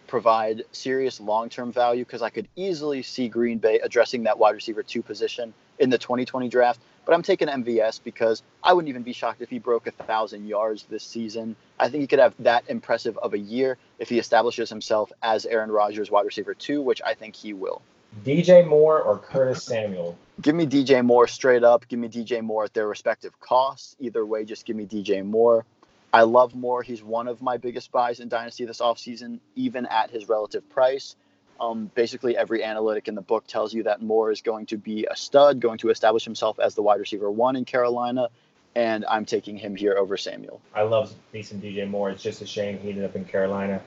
provide 0.08 0.64
serious 0.72 1.20
long 1.20 1.48
term 1.48 1.70
value 1.70 2.04
because 2.04 2.22
I 2.22 2.30
could 2.30 2.48
easily 2.56 3.02
see 3.02 3.28
Green 3.28 3.58
Bay 3.58 3.78
addressing 3.78 4.24
that 4.24 4.38
wide 4.38 4.56
receiver 4.56 4.82
two 4.82 5.02
position 5.02 5.54
in 5.78 5.90
the 5.90 5.98
2020 5.98 6.48
draft. 6.48 6.80
But 7.04 7.14
I'm 7.14 7.22
taking 7.22 7.46
MVS 7.46 8.00
because 8.02 8.42
I 8.64 8.72
wouldn't 8.72 8.88
even 8.88 9.04
be 9.04 9.12
shocked 9.12 9.40
if 9.40 9.48
he 9.48 9.60
broke 9.60 9.86
a 9.86 9.92
thousand 9.92 10.48
yards 10.48 10.84
this 10.90 11.04
season. 11.04 11.54
I 11.78 11.88
think 11.88 12.00
he 12.00 12.08
could 12.08 12.18
have 12.18 12.34
that 12.40 12.64
impressive 12.68 13.16
of 13.18 13.32
a 13.32 13.38
year 13.38 13.78
if 14.00 14.08
he 14.08 14.18
establishes 14.18 14.68
himself 14.68 15.12
as 15.22 15.46
Aaron 15.46 15.70
Rodgers 15.70 16.10
wide 16.10 16.26
receiver 16.26 16.52
two, 16.52 16.82
which 16.82 17.00
I 17.06 17.14
think 17.14 17.36
he 17.36 17.52
will. 17.52 17.80
DJ 18.24 18.66
Moore 18.66 19.00
or 19.00 19.18
Curtis 19.18 19.62
Samuel? 19.62 20.18
Give 20.42 20.54
me 20.54 20.66
DJ 20.66 21.04
Moore 21.04 21.28
straight 21.28 21.62
up. 21.62 21.86
Give 21.86 22.00
me 22.00 22.08
DJ 22.08 22.42
Moore 22.42 22.64
at 22.64 22.74
their 22.74 22.88
respective 22.88 23.38
costs. 23.38 23.94
Either 24.00 24.26
way, 24.26 24.44
just 24.44 24.66
give 24.66 24.74
me 24.74 24.86
DJ 24.86 25.24
Moore. 25.24 25.64
I 26.12 26.22
love 26.22 26.54
Moore. 26.54 26.82
He's 26.82 27.02
one 27.02 27.28
of 27.28 27.42
my 27.42 27.58
biggest 27.58 27.92
buys 27.92 28.20
in 28.20 28.28
Dynasty 28.28 28.64
this 28.64 28.80
offseason, 28.80 29.40
even 29.56 29.86
at 29.86 30.10
his 30.10 30.28
relative 30.28 30.68
price. 30.70 31.16
Um, 31.60 31.90
basically, 31.94 32.36
every 32.36 32.64
analytic 32.64 33.08
in 33.08 33.14
the 33.14 33.20
book 33.20 33.46
tells 33.46 33.74
you 33.74 33.82
that 33.82 34.00
Moore 34.00 34.30
is 34.30 34.40
going 34.40 34.66
to 34.66 34.78
be 34.78 35.06
a 35.10 35.16
stud, 35.16 35.60
going 35.60 35.78
to 35.78 35.90
establish 35.90 36.24
himself 36.24 36.58
as 36.58 36.74
the 36.74 36.82
wide 36.82 37.00
receiver 37.00 37.30
one 37.30 37.56
in 37.56 37.64
Carolina, 37.64 38.28
and 38.74 39.04
I'm 39.06 39.24
taking 39.24 39.56
him 39.56 39.74
here 39.74 39.96
over 39.98 40.16
Samuel. 40.16 40.60
I 40.74 40.82
love 40.82 41.12
Mason 41.32 41.60
DJ 41.60 41.88
Moore. 41.88 42.10
It's 42.10 42.22
just 42.22 42.40
a 42.42 42.46
shame 42.46 42.78
he 42.78 42.90
ended 42.90 43.04
up 43.04 43.16
in 43.16 43.24
Carolina. 43.24 43.82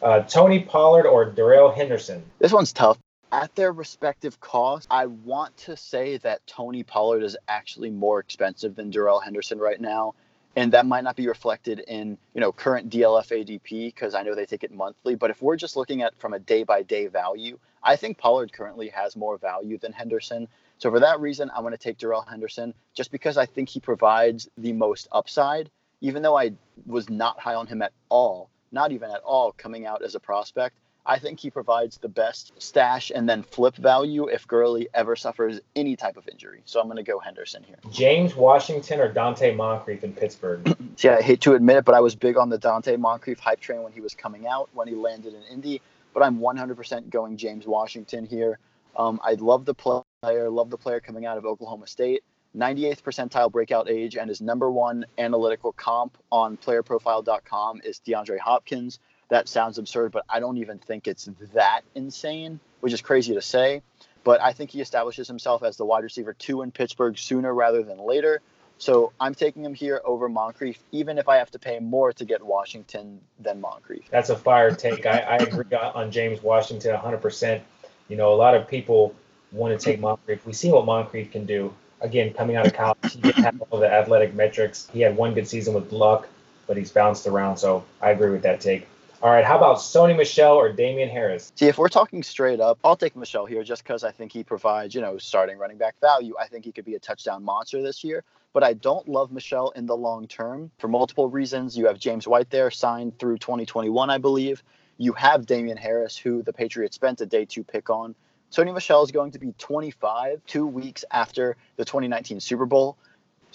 Uh, 0.00 0.20
Tony 0.20 0.60
Pollard 0.60 1.06
or 1.06 1.24
Darrell 1.24 1.72
Henderson? 1.72 2.22
This 2.38 2.52
one's 2.52 2.72
tough. 2.72 2.98
At 3.32 3.54
their 3.56 3.72
respective 3.72 4.38
cost, 4.40 4.86
I 4.88 5.06
want 5.06 5.56
to 5.58 5.76
say 5.76 6.18
that 6.18 6.46
Tony 6.46 6.84
Pollard 6.84 7.24
is 7.24 7.36
actually 7.48 7.90
more 7.90 8.20
expensive 8.20 8.76
than 8.76 8.90
Darrell 8.90 9.20
Henderson 9.20 9.58
right 9.58 9.80
now 9.80 10.14
and 10.56 10.72
that 10.72 10.86
might 10.86 11.04
not 11.04 11.14
be 11.14 11.28
reflected 11.28 11.80
in 11.86 12.16
you 12.34 12.40
know 12.40 12.50
current 12.50 12.90
DLF 12.90 13.28
ADP 13.28 13.94
because 13.94 14.14
I 14.14 14.22
know 14.22 14.34
they 14.34 14.46
take 14.46 14.64
it 14.64 14.72
monthly. 14.72 15.14
But 15.14 15.30
if 15.30 15.42
we're 15.42 15.56
just 15.56 15.76
looking 15.76 16.02
at 16.02 16.18
from 16.18 16.32
a 16.32 16.38
day 16.38 16.64
by 16.64 16.82
day 16.82 17.06
value, 17.06 17.58
I 17.82 17.96
think 17.96 18.18
Pollard 18.18 18.52
currently 18.52 18.88
has 18.88 19.14
more 19.14 19.36
value 19.38 19.78
than 19.78 19.92
Henderson. 19.92 20.48
So 20.78 20.90
for 20.90 21.00
that 21.00 21.20
reason, 21.20 21.50
I'm 21.54 21.62
going 21.62 21.72
to 21.72 21.78
take 21.78 21.98
Darrell 21.98 22.22
Henderson 22.22 22.74
just 22.94 23.12
because 23.12 23.36
I 23.36 23.46
think 23.46 23.68
he 23.68 23.80
provides 23.80 24.48
the 24.58 24.72
most 24.72 25.08
upside. 25.12 25.70
Even 26.00 26.22
though 26.22 26.36
I 26.36 26.52
was 26.84 27.08
not 27.08 27.38
high 27.38 27.54
on 27.54 27.66
him 27.66 27.80
at 27.80 27.92
all, 28.08 28.50
not 28.72 28.92
even 28.92 29.10
at 29.10 29.22
all 29.22 29.52
coming 29.52 29.86
out 29.86 30.02
as 30.02 30.14
a 30.14 30.20
prospect, 30.20 30.76
I 31.06 31.20
think 31.20 31.38
he 31.38 31.50
provides 31.50 31.98
the 31.98 32.08
best 32.08 32.52
stash 32.58 33.12
and 33.14 33.28
then 33.28 33.44
flip 33.44 33.76
value 33.76 34.26
if 34.26 34.46
Gurley 34.46 34.88
ever 34.92 35.14
suffers 35.14 35.60
any 35.76 35.94
type 35.94 36.16
of 36.16 36.28
injury. 36.28 36.62
So 36.64 36.80
I'm 36.80 36.86
going 36.86 36.96
to 36.96 37.04
go 37.04 37.20
Henderson 37.20 37.62
here. 37.62 37.76
James 37.90 38.34
Washington 38.34 39.00
or 39.00 39.12
Donte 39.12 39.54
Moncrief 39.54 40.02
in 40.02 40.12
Pittsburgh? 40.12 40.76
See, 40.96 41.08
I 41.08 41.22
hate 41.22 41.40
to 41.42 41.54
admit 41.54 41.76
it, 41.76 41.84
but 41.84 41.94
I 41.94 42.00
was 42.00 42.16
big 42.16 42.36
on 42.36 42.48
the 42.48 42.58
Donte 42.58 42.98
Moncrief 42.98 43.38
hype 43.38 43.60
train 43.60 43.82
when 43.82 43.92
he 43.92 44.00
was 44.00 44.14
coming 44.14 44.48
out, 44.48 44.68
when 44.74 44.88
he 44.88 44.94
landed 44.94 45.32
in 45.32 45.42
Indy. 45.44 45.80
But 46.12 46.24
I'm 46.24 46.40
100% 46.40 47.08
going 47.08 47.36
James 47.36 47.66
Washington 47.66 48.26
here. 48.26 48.58
Um, 48.96 49.20
I 49.22 49.34
love 49.34 49.64
the 49.64 49.74
player, 49.74 50.50
love 50.50 50.70
the 50.70 50.78
player 50.78 50.98
coming 50.98 51.24
out 51.24 51.38
of 51.38 51.46
Oklahoma 51.46 51.86
State. 51.86 52.24
98th 52.56 53.02
percentile 53.02 53.52
breakout 53.52 53.88
age 53.90 54.16
and 54.16 54.28
his 54.30 54.40
number 54.40 54.70
one 54.70 55.04
analytical 55.18 55.72
comp 55.72 56.16
on 56.32 56.56
playerprofile.com 56.56 57.82
is 57.84 58.00
DeAndre 58.06 58.38
Hopkins 58.38 58.98
that 59.28 59.48
sounds 59.48 59.78
absurd, 59.78 60.12
but 60.12 60.24
I 60.28 60.40
don't 60.40 60.58
even 60.58 60.78
think 60.78 61.08
it's 61.08 61.28
that 61.54 61.82
insane, 61.94 62.60
which 62.80 62.92
is 62.92 63.00
crazy 63.00 63.34
to 63.34 63.42
say. 63.42 63.82
But 64.24 64.40
I 64.40 64.52
think 64.52 64.70
he 64.70 64.80
establishes 64.80 65.28
himself 65.28 65.62
as 65.62 65.76
the 65.76 65.84
wide 65.84 66.04
receiver 66.04 66.32
two 66.32 66.62
in 66.62 66.72
Pittsburgh 66.72 67.16
sooner 67.16 67.52
rather 67.54 67.82
than 67.82 67.98
later. 67.98 68.40
So 68.78 69.12
I'm 69.20 69.34
taking 69.34 69.64
him 69.64 69.72
here 69.72 70.02
over 70.04 70.28
Moncrief, 70.28 70.78
even 70.92 71.16
if 71.18 71.28
I 71.28 71.36
have 71.36 71.50
to 71.52 71.58
pay 71.58 71.78
more 71.78 72.12
to 72.12 72.24
get 72.24 72.44
Washington 72.44 73.20
than 73.40 73.60
Moncrief. 73.60 74.02
That's 74.10 74.28
a 74.28 74.36
fire 74.36 74.74
take. 74.74 75.06
I, 75.06 75.20
I 75.20 75.36
agree 75.36 75.64
on 75.76 76.10
James 76.10 76.42
Washington 76.42 76.94
100%. 76.94 77.60
You 78.08 78.16
know, 78.16 78.34
a 78.34 78.36
lot 78.36 78.54
of 78.54 78.68
people 78.68 79.14
want 79.52 79.78
to 79.78 79.82
take 79.82 79.98
Moncrief. 79.98 80.44
We 80.44 80.52
see 80.52 80.70
what 80.70 80.84
Moncrief 80.84 81.30
can 81.30 81.46
do. 81.46 81.72
Again, 82.02 82.34
coming 82.34 82.56
out 82.56 82.66
of 82.66 82.74
college, 82.74 83.14
he 83.14 83.20
didn't 83.20 83.42
have 83.42 83.62
all 83.70 83.80
the 83.80 83.90
athletic 83.90 84.34
metrics. 84.34 84.88
He 84.92 85.00
had 85.00 85.16
one 85.16 85.32
good 85.32 85.48
season 85.48 85.72
with 85.72 85.90
luck, 85.92 86.28
but 86.66 86.76
he's 86.76 86.90
bounced 86.90 87.26
around. 87.26 87.56
So 87.56 87.84
I 88.02 88.10
agree 88.10 88.30
with 88.30 88.42
that 88.42 88.60
take. 88.60 88.86
All 89.22 89.30
right, 89.30 89.44
how 89.46 89.56
about 89.56 89.78
Sony 89.78 90.14
Michel 90.14 90.56
or 90.56 90.70
Damien 90.70 91.08
Harris? 91.08 91.50
See, 91.54 91.66
if 91.66 91.78
we're 91.78 91.88
talking 91.88 92.22
straight 92.22 92.60
up, 92.60 92.78
I'll 92.84 92.96
take 92.96 93.16
Michel 93.16 93.46
here 93.46 93.64
just 93.64 93.82
because 93.82 94.04
I 94.04 94.12
think 94.12 94.30
he 94.30 94.44
provides, 94.44 94.94
you 94.94 95.00
know, 95.00 95.16
starting 95.16 95.56
running 95.56 95.78
back 95.78 95.98
value. 96.02 96.34
I 96.38 96.48
think 96.48 96.66
he 96.66 96.72
could 96.72 96.84
be 96.84 96.96
a 96.96 96.98
touchdown 96.98 97.42
monster 97.42 97.80
this 97.80 98.04
year, 98.04 98.24
but 98.52 98.62
I 98.62 98.74
don't 98.74 99.08
love 99.08 99.32
Michel 99.32 99.70
in 99.70 99.86
the 99.86 99.96
long 99.96 100.28
term 100.28 100.70
for 100.78 100.88
multiple 100.88 101.30
reasons. 101.30 101.78
You 101.78 101.86
have 101.86 101.98
James 101.98 102.28
White 102.28 102.50
there, 102.50 102.70
signed 102.70 103.18
through 103.18 103.38
2021, 103.38 104.10
I 104.10 104.18
believe. 104.18 104.62
You 104.98 105.14
have 105.14 105.46
Damien 105.46 105.78
Harris, 105.78 106.18
who 106.18 106.42
the 106.42 106.52
Patriots 106.52 106.96
spent 106.96 107.22
a 107.22 107.26
day 107.26 107.46
two 107.46 107.64
pick 107.64 107.88
on. 107.88 108.14
Sony 108.52 108.74
Michel 108.74 109.02
is 109.02 109.10
going 109.12 109.32
to 109.32 109.38
be 109.38 109.54
25 109.56 110.42
two 110.46 110.66
weeks 110.66 111.06
after 111.10 111.56
the 111.76 111.86
2019 111.86 112.40
Super 112.40 112.66
Bowl. 112.66 112.98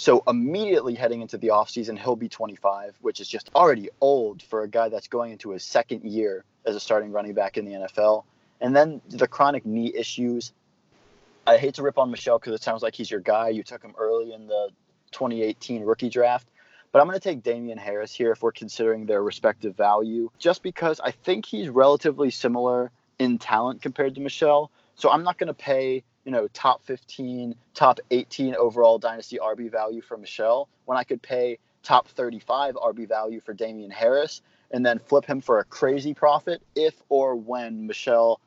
So 0.02 0.24
immediately 0.28 0.96
heading 0.96 1.22
into 1.22 1.38
the 1.38 1.50
offseason, 1.50 1.96
he'll 1.96 2.16
be 2.16 2.28
25, 2.28 2.96
which 3.02 3.20
is 3.22 3.28
just 3.28 3.52
already 3.54 3.92
old 4.02 4.42
for 4.42 4.64
a 4.64 4.68
guy 4.68 4.90
that's 4.90 5.08
going 5.08 5.32
into 5.32 5.52
his 5.52 5.64
second 5.64 6.04
year 6.04 6.44
as 6.66 6.76
a 6.76 6.80
starting 6.80 7.12
running 7.12 7.36
back 7.36 7.56
in 7.56 7.66
the 7.66 7.74
NFL. 7.74 8.24
And 8.62 8.76
then 8.76 9.00
the 9.10 9.28
chronic 9.28 9.64
knee 9.64 9.94
issues. 9.96 10.54
I 11.46 11.58
hate 11.58 11.76
to 11.76 11.84
rip 11.84 12.00
on 12.00 12.10
Michel 12.10 12.40
because 12.40 12.56
it 12.56 12.64
sounds 12.64 12.82
like 12.82 12.96
he's 12.96 13.12
your 13.12 13.20
guy. 13.20 13.50
You 13.50 13.62
took 13.62 13.84
him 13.84 13.94
early 13.96 14.34
in 14.34 14.48
the 14.48 14.70
2018 15.12 15.84
rookie 15.84 16.10
draft. 16.10 16.48
But 16.92 17.02
I'm 17.02 17.06
going 17.06 17.20
to 17.20 17.24
take 17.24 17.44
Damien 17.44 17.78
Harris 17.78 18.12
here 18.12 18.32
if 18.32 18.42
we're 18.42 18.54
considering 18.54 19.06
their 19.06 19.22
respective 19.22 19.78
value, 19.78 20.32
just 20.40 20.64
because 20.64 21.00
I 21.00 21.12
think 21.12 21.46
he's 21.46 21.70
relatively 21.70 22.32
similar 22.32 22.90
in 23.20 23.38
talent 23.38 23.84
compared 23.84 24.16
to 24.16 24.22
Michel. 24.22 24.72
So 24.96 25.12
I'm 25.12 25.22
not 25.22 25.38
going 25.38 25.50
to 25.50 25.54
pay 25.54 26.04
you 26.26 26.32
know, 26.32 26.48
top 26.50 26.84
15, 26.84 27.56
top 27.74 28.00
18 28.12 28.56
overall 28.56 28.98
dynasty 29.00 29.40
RB 29.42 29.72
value 29.72 30.02
for 30.02 30.18
Michel 30.18 30.68
when 30.86 30.98
I 30.98 31.04
could 31.04 31.22
pay 31.22 31.58
top 31.84 32.08
35 32.08 32.76
RB 32.76 33.08
value 33.08 33.42
for 33.42 33.54
Damien 33.54 33.92
Harris 33.92 34.42
and 34.72 34.86
then 34.86 35.00
flip 35.00 35.26
him 35.26 35.42
for 35.42 35.60
a 35.60 35.64
crazy 35.66 36.14
profit 36.14 36.62
if 36.76 37.02
or 37.10 37.36
when 37.36 37.88
Michel 37.88 38.40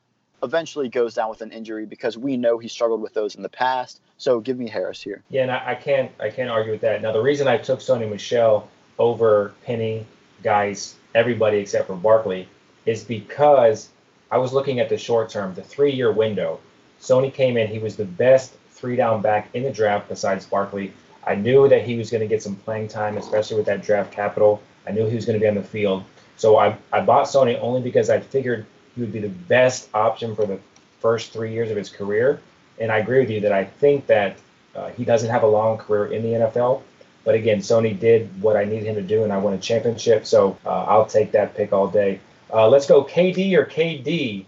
eventually 0.43 0.89
goes 0.89 1.13
down 1.13 1.29
with 1.29 1.41
an 1.41 1.51
injury 1.51 1.85
because 1.85 2.17
we 2.17 2.37
know 2.37 2.57
he 2.57 2.67
struggled 2.67 3.01
with 3.01 3.13
those 3.13 3.35
in 3.35 3.41
the 3.41 3.49
past. 3.49 4.01
So 4.17 4.39
give 4.39 4.57
me 4.57 4.69
Harris 4.69 5.01
here. 5.01 5.23
Yeah, 5.29 5.43
and 5.43 5.51
I, 5.51 5.71
I 5.71 5.75
can't 5.75 6.11
I 6.19 6.29
can't 6.29 6.49
argue 6.49 6.71
with 6.71 6.81
that. 6.81 7.01
Now 7.01 7.11
the 7.11 7.21
reason 7.21 7.47
I 7.47 7.57
took 7.57 7.79
Sony 7.79 8.09
Michel 8.09 8.69
over 8.97 9.53
Penny, 9.65 10.05
guys, 10.43 10.95
everybody 11.13 11.57
except 11.57 11.87
for 11.87 11.95
Barkley, 11.95 12.47
is 12.85 13.03
because 13.03 13.89
I 14.31 14.37
was 14.37 14.53
looking 14.53 14.79
at 14.79 14.89
the 14.89 14.97
short 14.97 15.29
term, 15.29 15.53
the 15.53 15.63
three 15.63 15.91
year 15.91 16.11
window. 16.11 16.59
Sony 17.01 17.33
came 17.33 17.57
in. 17.57 17.67
He 17.67 17.79
was 17.79 17.95
the 17.95 18.05
best 18.05 18.53
three 18.71 18.95
down 18.95 19.21
back 19.21 19.49
in 19.53 19.63
the 19.63 19.71
draft 19.71 20.09
besides 20.09 20.45
Barkley. 20.45 20.93
I 21.25 21.35
knew 21.35 21.67
that 21.69 21.83
he 21.83 21.97
was 21.97 22.09
going 22.09 22.21
to 22.21 22.27
get 22.27 22.43
some 22.43 22.55
playing 22.55 22.87
time, 22.87 23.17
especially 23.17 23.57
with 23.57 23.65
that 23.65 23.81
draft 23.81 24.11
capital. 24.11 24.61
I 24.87 24.91
knew 24.91 25.07
he 25.07 25.15
was 25.15 25.25
going 25.25 25.39
to 25.39 25.43
be 25.43 25.47
on 25.47 25.55
the 25.55 25.63
field. 25.63 26.03
So 26.37 26.57
I, 26.57 26.77
I 26.91 27.01
bought 27.01 27.25
Sony 27.25 27.59
only 27.61 27.81
because 27.81 28.09
I 28.09 28.19
figured 28.19 28.65
he 28.93 29.01
would 29.01 29.13
be 29.13 29.19
the 29.19 29.29
best 29.29 29.89
option 29.93 30.35
for 30.35 30.45
the 30.45 30.59
first 30.99 31.31
three 31.31 31.51
years 31.53 31.71
of 31.71 31.77
his 31.77 31.89
career. 31.89 32.41
And 32.79 32.91
I 32.91 32.99
agree 32.99 33.19
with 33.19 33.29
you 33.29 33.39
that 33.41 33.51
I 33.51 33.63
think 33.63 34.05
that 34.07 34.37
uh, 34.75 34.89
he 34.89 35.05
doesn't 35.05 35.29
have 35.29 35.43
a 35.43 35.47
long 35.47 35.77
career 35.77 36.07
in 36.07 36.21
the 36.21 36.45
NFL. 36.45 36.81
But 37.23 37.35
again, 37.35 37.59
Sony 37.59 37.97
did 37.97 38.29
what 38.41 38.55
I 38.55 38.65
needed 38.65 38.85
him 38.85 38.95
to 38.95 39.01
do, 39.01 39.23
and 39.23 39.33
I 39.33 39.37
won 39.37 39.53
a 39.53 39.57
championship. 39.57 40.25
So 40.25 40.57
uh, 40.65 40.83
I'll 40.83 41.05
take 41.05 41.31
that 41.31 41.55
pick 41.55 41.73
all 41.73 41.87
day. 41.87 42.19
Uh, 42.53 42.67
let's 42.67 42.85
go 42.85 43.03
KD 43.03 43.53
or 43.53 43.65
KD 43.65 44.45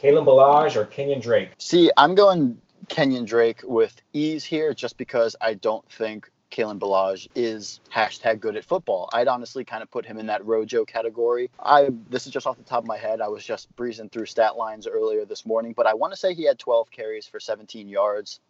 Kalen 0.00 0.24
Ballage 0.24 0.76
or 0.76 0.84
Kenyon 0.84 1.20
Drake? 1.20 1.50
See, 1.58 1.90
I'm 1.96 2.14
going 2.14 2.60
Kenyon 2.88 3.24
Drake 3.24 3.62
with 3.64 4.00
ease 4.12 4.44
here 4.44 4.72
just 4.72 4.96
because 4.96 5.34
I 5.40 5.54
don't 5.54 5.88
think 5.90 6.30
Kalen 6.50 6.78
Ballage 6.78 7.28
is 7.34 7.80
hashtag 7.92 8.40
good 8.40 8.56
at 8.56 8.64
football. 8.64 9.10
I'd 9.12 9.28
honestly 9.28 9.64
kind 9.64 9.82
of 9.82 9.90
put 9.90 10.06
him 10.06 10.18
in 10.18 10.26
that 10.26 10.44
Rojo 10.46 10.84
category. 10.84 11.50
I 11.60 11.90
this 12.08 12.26
is 12.26 12.32
just 12.32 12.46
off 12.46 12.56
the 12.56 12.62
top 12.62 12.84
of 12.84 12.86
my 12.86 12.96
head. 12.96 13.20
I 13.20 13.28
was 13.28 13.44
just 13.44 13.74
breezing 13.76 14.08
through 14.08 14.26
stat 14.26 14.56
lines 14.56 14.86
earlier 14.86 15.24
this 15.24 15.44
morning, 15.44 15.74
but 15.76 15.86
I 15.86 15.94
want 15.94 16.12
to 16.12 16.16
say 16.16 16.32
he 16.32 16.44
had 16.44 16.58
12 16.58 16.90
carries 16.90 17.26
for 17.26 17.40
17 17.40 17.88
yards 17.88 18.40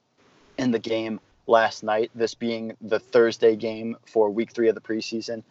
in 0.58 0.70
the 0.70 0.78
game 0.78 1.18
last 1.46 1.82
night. 1.82 2.10
This 2.14 2.34
being 2.34 2.76
the 2.80 3.00
Thursday 3.00 3.56
game 3.56 3.96
for 4.06 4.30
Week 4.30 4.52
Three 4.52 4.68
of 4.68 4.74
the 4.74 4.80
preseason. 4.80 5.42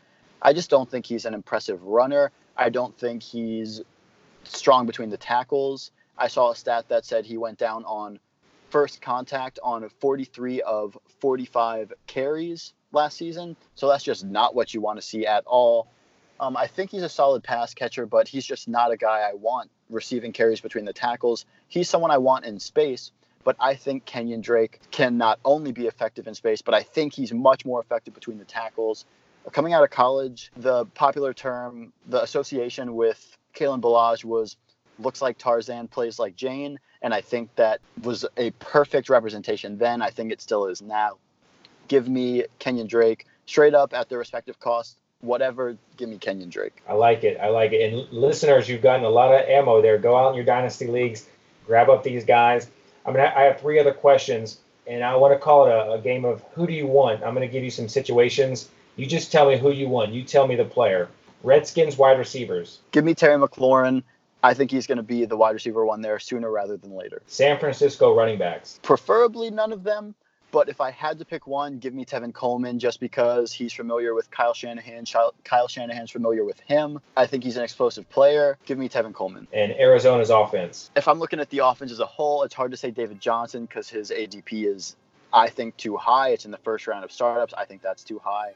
I 0.41 0.54
just 0.54 0.70
don't 0.70 0.89
think 0.89 1.06
he's 1.06 1.26
an 1.26 1.34
impressive 1.34 1.84
runner. 1.84 2.32
I 2.56 2.70
don't 2.70 2.98
think 2.98 3.24
he's 3.24 3.82
strong 4.48 4.86
between 4.86 5.10
the 5.10 5.18
tackles. 5.18 5.91
I 6.18 6.28
saw 6.28 6.52
a 6.52 6.56
stat 6.56 6.89
that 6.89 7.06
said 7.06 7.26
he 7.26 7.38
went 7.38 7.58
down 7.58 7.86
on 7.86 8.20
first 8.70 9.02
contact 9.02 9.60
on 9.64 9.88
43 9.89 10.62
of 10.62 10.98
45 11.20 11.93
carries 12.06 12.74
last 12.91 13.18
season. 13.18 13.56
So 13.76 13.88
that's 13.88 14.04
just 14.04 14.26
not 14.26 14.56
what 14.56 14.74
you 14.74 14.82
want 14.82 15.00
to 15.00 15.06
see 15.06 15.26
at 15.26 15.43
all. 15.45 15.88
Um, 16.39 16.56
I 16.56 16.68
think 16.68 16.91
he's 16.91 17.04
a 17.04 17.10
solid 17.10 17.43
pass 17.43 17.74
catcher, 17.74 18.06
but 18.06 18.28
he's 18.28 18.45
just 18.45 18.68
not 18.68 18.91
a 18.91 18.98
guy 18.98 19.28
I 19.30 19.34
want 19.34 19.72
receiving 19.89 20.34
carries 20.34 20.62
between 20.62 20.86
the 20.86 20.93
tackles. 20.93 21.45
He's 21.68 21.89
someone 21.89 22.12
I 22.12 22.18
want 22.18 22.45
in 22.45 22.60
space, 22.60 23.12
but 23.43 23.56
I 23.60 23.76
think 23.76 24.06
Kenyon 24.06 24.41
Drake 24.41 24.80
can 24.91 25.18
not 25.18 25.39
only 25.45 25.72
be 25.72 25.88
effective 25.88 26.28
in 26.28 26.36
space, 26.36 26.62
but 26.62 26.74
I 26.74 26.84
think 26.84 27.14
he's 27.14 27.34
much 27.34 27.66
more 27.66 27.80
effective 27.80 28.14
between 28.14 28.38
the 28.38 28.45
tackles. 28.45 29.06
Coming 29.52 29.74
out 29.74 29.84
of 29.84 29.89
college, 29.89 30.52
the 30.58 30.86
popular 30.86 31.34
term, 31.34 31.93
the 32.08 32.22
association 32.22 32.95
with 32.95 33.37
Kalen 33.56 33.82
Ballage 33.82 34.24
was 34.24 34.58
looks 35.00 35.22
like 35.22 35.38
Tarzan, 35.38 35.88
plays 35.88 36.20
like 36.20 36.36
Jane, 36.36 36.80
and 37.02 37.14
I 37.14 37.22
think 37.22 37.56
that 37.56 37.80
was 38.02 38.26
a 38.36 38.52
perfect 38.52 39.10
representation 39.10 39.78
then. 39.78 40.02
I 40.02 40.10
think 40.10 40.32
it 40.32 40.41
still 40.41 40.66
is 40.68 40.82
now. 40.82 41.18
Give 41.88 42.08
me 42.08 42.45
Kenyon 42.60 42.88
Drake 42.88 43.26
straight 43.45 43.74
up 43.74 43.93
at 43.93 44.10
their 44.10 44.20
respective 44.20 44.60
cost. 44.60 44.98
Whatever, 45.22 45.78
give 45.95 46.10
me 46.10 46.18
Kenyon 46.18 46.50
Drake. 46.50 46.82
I 46.88 46.93
like 46.93 47.24
it. 47.24 47.39
I 47.39 47.50
like 47.50 47.72
it. 47.72 47.91
And 47.91 48.12
listeners, 48.12 48.70
you've 48.70 48.82
gotten 48.82 49.06
a 49.06 49.10
lot 49.10 49.34
of 49.34 49.48
ammo 49.48 49.82
there. 49.82 49.98
Go 49.98 50.16
out 50.16 50.30
in 50.30 50.36
your 50.36 50.45
dynasty 50.45 50.88
leagues, 50.88 51.28
grab 51.66 51.89
up 51.89 52.04
these 52.04 52.24
guys. 52.24 52.70
I'm 53.06 53.14
gonna. 53.14 53.34
I 53.36 53.43
have 53.43 53.60
three 53.60 53.80
other 53.80 53.93
questions, 53.93 54.60
and 54.86 55.04
I 55.04 55.16
want 55.16 55.34
to 55.34 55.39
call 55.39 55.66
it 55.66 55.72
a, 55.72 55.93
a 55.93 56.00
game 56.00 56.26
of 56.26 56.43
who 56.54 56.68
do 56.68 56.74
you 56.74 56.86
want. 56.86 57.24
I'm 57.24 57.34
gonna 57.34 57.48
give 57.48 57.64
you 57.64 57.72
some 57.72 57.88
situations. 57.88 58.70
You 58.95 59.06
just 59.06 59.32
tell 59.32 59.50
me 59.50 59.58
who 59.58 59.72
you 59.72 59.88
want. 59.88 60.12
You 60.12 60.24
tell 60.24 60.48
me 60.48 60.56
the 60.56 60.66
player. 60.66 61.10
Redskins 61.48 61.98
wide 61.98 62.20
receivers. 62.20 62.80
Give 62.91 63.06
me 63.06 63.16
Terry 63.16 63.39
McLaurin. 63.39 64.04
I 64.43 64.54
think 64.54 64.70
he's 64.70 64.86
going 64.86 64.98
to 64.98 65.04
be 65.04 65.24
the 65.24 65.38
wide 65.38 65.52
receiver 65.52 65.86
one 65.86 66.02
there 66.02 66.20
sooner 66.20 66.52
rather 66.52 66.76
than 66.76 66.93
later. 66.93 67.22
San 67.26 67.58
Francisco 67.58 68.14
running 68.14 68.38
backs. 68.38 68.82
Preferably 68.84 69.50
none 69.50 69.72
of 69.72 69.84
them, 69.84 70.14
but 70.52 70.68
if 70.68 70.82
I 70.82 70.91
had 70.91 71.20
to 71.20 71.26
pick 71.26 71.48
one, 71.48 71.80
give 71.80 71.93
me 71.93 72.04
Tevin 72.04 72.34
Coleman 72.34 72.80
just 72.80 73.00
because 73.00 73.54
he's 73.54 73.72
familiar 73.72 74.14
with 74.14 74.30
Kyle 74.30 74.54
Shanahan. 74.54 75.06
Kyle 75.45 75.68
Shanahan's 75.70 76.12
familiar 76.12 76.43
with 76.43 76.60
him. 76.60 77.00
I 77.16 77.26
think 77.28 77.45
he's 77.45 77.56
an 77.56 77.64
explosive 77.64 78.10
player. 78.10 78.58
Give 78.66 78.78
me 78.78 78.89
Tevin 78.89 79.14
Coleman. 79.14 79.48
And 79.54 79.72
Arizona's 79.72 80.30
offense. 80.30 80.91
If 80.98 81.08
I'm 81.08 81.18
looking 81.18 81.39
at 81.39 81.50
the 81.50 81.60
offense 81.60 81.93
as 81.93 82.02
a 82.02 82.06
whole, 82.06 82.43
it's 82.43 82.54
hard 82.54 82.72
to 82.72 82.78
say 82.78 82.91
David 82.91 83.22
Johnson 83.22 83.66
because 83.66 83.88
his 83.88 84.12
ADP 84.12 84.68
is, 84.68 84.98
I 85.32 85.48
think, 85.48 85.78
too 85.78 85.95
high. 85.95 86.32
It's 86.32 86.43
in 86.43 86.52
the 86.52 86.58
first 86.58 86.88
round 86.88 87.06
of 87.06 87.12
startups. 87.14 87.54
I 87.58 87.64
think 87.64 87.82
that's 87.82 88.04
too 88.04 88.20
high 88.20 88.52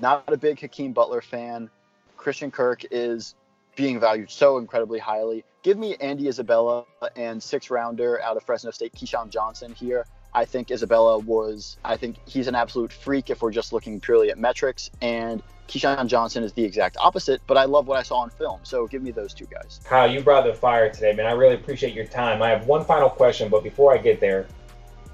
not 0.00 0.24
a 0.28 0.36
big 0.36 0.60
Hakeem 0.60 0.92
Butler 0.92 1.20
fan. 1.20 1.70
Christian 2.18 2.50
Kirk 2.50 2.84
is 2.90 3.34
being 3.76 3.98
valued 3.98 4.30
so 4.30 4.58
incredibly 4.58 4.98
highly. 4.98 5.44
Give 5.62 5.78
me 5.78 5.96
Andy 6.00 6.28
Isabella 6.28 6.84
and 7.16 7.42
six 7.42 7.70
rounder 7.70 8.20
out 8.20 8.36
of 8.36 8.42
Fresno 8.42 8.70
State, 8.72 8.92
KeeSean 8.92 9.30
Johnson 9.30 9.72
here. 9.72 10.04
I 10.34 10.44
think 10.44 10.70
Isabella 10.70 11.18
was, 11.18 11.78
I 11.84 11.96
think 11.96 12.16
he's 12.26 12.48
an 12.48 12.54
absolute 12.54 12.92
freak 12.92 13.30
if 13.30 13.40
we're 13.40 13.52
just 13.52 13.72
looking 13.72 13.98
purely 14.00 14.30
at 14.30 14.38
metrics. 14.38 14.90
And 15.00 15.42
KeeSean 15.68 16.06
Johnson 16.06 16.42
is 16.42 16.52
the 16.52 16.64
exact 16.64 16.96
opposite, 16.98 17.40
but 17.46 17.56
I 17.56 17.64
love 17.64 17.86
what 17.86 17.98
I 17.98 18.02
saw 18.02 18.18
on 18.18 18.30
film. 18.30 18.60
So 18.62 18.86
give 18.86 19.02
me 19.02 19.10
those 19.10 19.32
two 19.32 19.46
guys. 19.46 19.80
Kyle, 19.84 20.10
you 20.10 20.20
brought 20.20 20.44
the 20.44 20.54
fire 20.54 20.90
today, 20.90 21.14
man. 21.14 21.26
I 21.26 21.32
really 21.32 21.54
appreciate 21.54 21.94
your 21.94 22.06
time. 22.06 22.42
I 22.42 22.50
have 22.50 22.66
one 22.66 22.84
final 22.84 23.08
question, 23.08 23.48
but 23.48 23.62
before 23.62 23.94
I 23.94 23.98
get 23.98 24.20
there, 24.20 24.46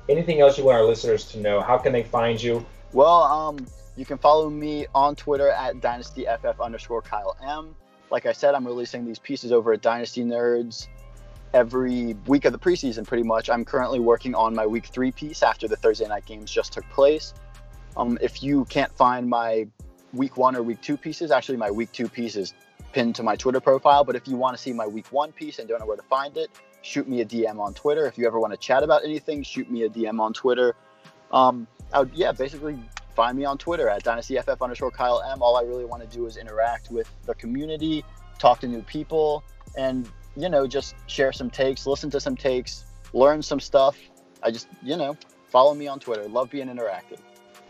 anything 0.08 0.40
else 0.40 0.58
you 0.58 0.64
want 0.64 0.78
our 0.78 0.84
listeners 0.84 1.26
to 1.32 1.38
know? 1.38 1.60
How 1.60 1.78
can 1.78 1.92
they 1.92 2.02
find 2.02 2.42
you? 2.42 2.64
Well, 2.92 3.22
um, 3.24 3.66
you 3.96 4.04
can 4.04 4.18
follow 4.18 4.50
me 4.50 4.86
on 4.94 5.14
Twitter 5.14 5.50
at 5.50 5.76
dynastyff 5.76 6.60
underscore 6.60 7.02
Kyle 7.02 7.36
M. 7.46 7.74
Like 8.10 8.26
I 8.26 8.32
said, 8.32 8.54
I'm 8.54 8.66
releasing 8.66 9.04
these 9.04 9.18
pieces 9.18 9.52
over 9.52 9.72
at 9.72 9.82
Dynasty 9.82 10.24
Nerds 10.24 10.88
every 11.52 12.14
week 12.26 12.44
of 12.44 12.52
the 12.52 12.58
preseason, 12.58 13.06
pretty 13.06 13.22
much. 13.22 13.48
I'm 13.48 13.64
currently 13.64 14.00
working 14.00 14.34
on 14.34 14.54
my 14.54 14.66
week 14.66 14.86
three 14.86 15.12
piece 15.12 15.42
after 15.42 15.68
the 15.68 15.76
Thursday 15.76 16.06
night 16.06 16.26
games 16.26 16.50
just 16.50 16.72
took 16.72 16.88
place. 16.90 17.32
Um, 17.96 18.18
if 18.20 18.42
you 18.42 18.64
can't 18.66 18.92
find 18.92 19.28
my 19.28 19.68
week 20.12 20.36
one 20.36 20.56
or 20.56 20.62
week 20.62 20.80
two 20.82 20.96
pieces, 20.96 21.30
actually, 21.30 21.58
my 21.58 21.70
week 21.70 21.92
two 21.92 22.08
piece 22.08 22.34
is 22.34 22.52
pinned 22.92 23.14
to 23.16 23.22
my 23.22 23.36
Twitter 23.36 23.60
profile. 23.60 24.04
But 24.04 24.16
if 24.16 24.26
you 24.26 24.36
want 24.36 24.56
to 24.56 24.62
see 24.62 24.72
my 24.72 24.86
week 24.86 25.06
one 25.12 25.30
piece 25.30 25.60
and 25.60 25.68
don't 25.68 25.78
know 25.78 25.86
where 25.86 25.96
to 25.96 26.02
find 26.02 26.36
it, 26.36 26.50
shoot 26.82 27.08
me 27.08 27.20
a 27.20 27.24
DM 27.24 27.60
on 27.60 27.72
Twitter. 27.72 28.06
If 28.06 28.18
you 28.18 28.26
ever 28.26 28.40
want 28.40 28.52
to 28.52 28.58
chat 28.58 28.82
about 28.82 29.04
anything, 29.04 29.44
shoot 29.44 29.70
me 29.70 29.84
a 29.84 29.88
DM 29.88 30.20
on 30.20 30.32
Twitter. 30.32 30.74
Um, 31.30 31.68
I 31.92 32.00
would, 32.00 32.10
yeah, 32.14 32.32
basically 32.32 32.78
find 33.14 33.36
me 33.38 33.44
on 33.44 33.58
Twitter 33.58 33.88
at 33.88 34.04
dynastyff 34.04 34.60
underscore 34.60 34.90
Kyle 34.90 35.22
M. 35.30 35.42
All 35.42 35.56
I 35.56 35.62
really 35.62 35.84
want 35.84 36.08
to 36.08 36.16
do 36.16 36.26
is 36.26 36.36
interact 36.36 36.90
with 36.90 37.10
the 37.26 37.34
community, 37.34 38.04
talk 38.38 38.60
to 38.60 38.68
new 38.68 38.82
people, 38.82 39.42
and 39.76 40.08
you 40.36 40.48
know, 40.48 40.66
just 40.66 40.94
share 41.06 41.32
some 41.32 41.50
takes, 41.50 41.86
listen 41.86 42.10
to 42.10 42.20
some 42.20 42.36
takes, 42.36 42.84
learn 43.12 43.42
some 43.42 43.60
stuff. 43.60 43.96
I 44.42 44.50
just, 44.50 44.68
you 44.82 44.96
know, 44.96 45.16
follow 45.48 45.74
me 45.74 45.86
on 45.86 46.00
Twitter. 46.00 46.28
Love 46.28 46.50
being 46.50 46.68
interactive. 46.68 47.18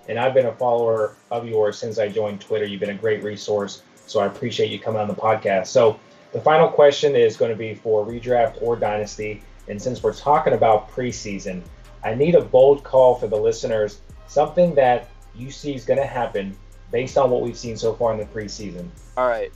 And 0.08 0.18
I've 0.18 0.34
been 0.34 0.46
a 0.46 0.54
follower 0.54 1.16
of 1.30 1.46
yours 1.46 1.78
since 1.78 1.98
I 1.98 2.08
joined 2.08 2.40
Twitter. 2.40 2.64
You've 2.64 2.80
been 2.80 2.90
a 2.90 2.94
great 2.94 3.22
resource. 3.22 3.82
So 4.06 4.20
I 4.20 4.26
appreciate 4.26 4.70
you 4.70 4.78
coming 4.78 5.00
on 5.00 5.08
the 5.08 5.14
podcast. 5.14 5.68
So 5.68 5.98
the 6.32 6.40
final 6.40 6.68
question 6.68 7.16
is 7.16 7.36
going 7.36 7.50
to 7.50 7.56
be 7.56 7.74
for 7.74 8.04
redraft 8.04 8.60
or 8.60 8.76
dynasty. 8.76 9.42
And 9.68 9.80
since 9.80 10.02
we're 10.02 10.14
talking 10.14 10.52
about 10.52 10.90
preseason, 10.90 11.62
I 12.02 12.14
need 12.14 12.34
a 12.34 12.42
bold 12.42 12.84
call 12.84 13.14
for 13.14 13.28
the 13.28 13.36
listeners, 13.36 14.00
something 14.26 14.74
that 14.74 15.08
you 15.36 15.50
see 15.50 15.74
is 15.74 15.84
going 15.84 15.98
to 15.98 16.06
happen 16.06 16.56
based 16.90 17.18
on 17.18 17.30
what 17.30 17.42
we've 17.42 17.56
seen 17.56 17.76
so 17.76 17.94
far 17.94 18.12
in 18.12 18.18
the 18.18 18.26
preseason. 18.26 18.88
All 19.16 19.26
right. 19.26 19.52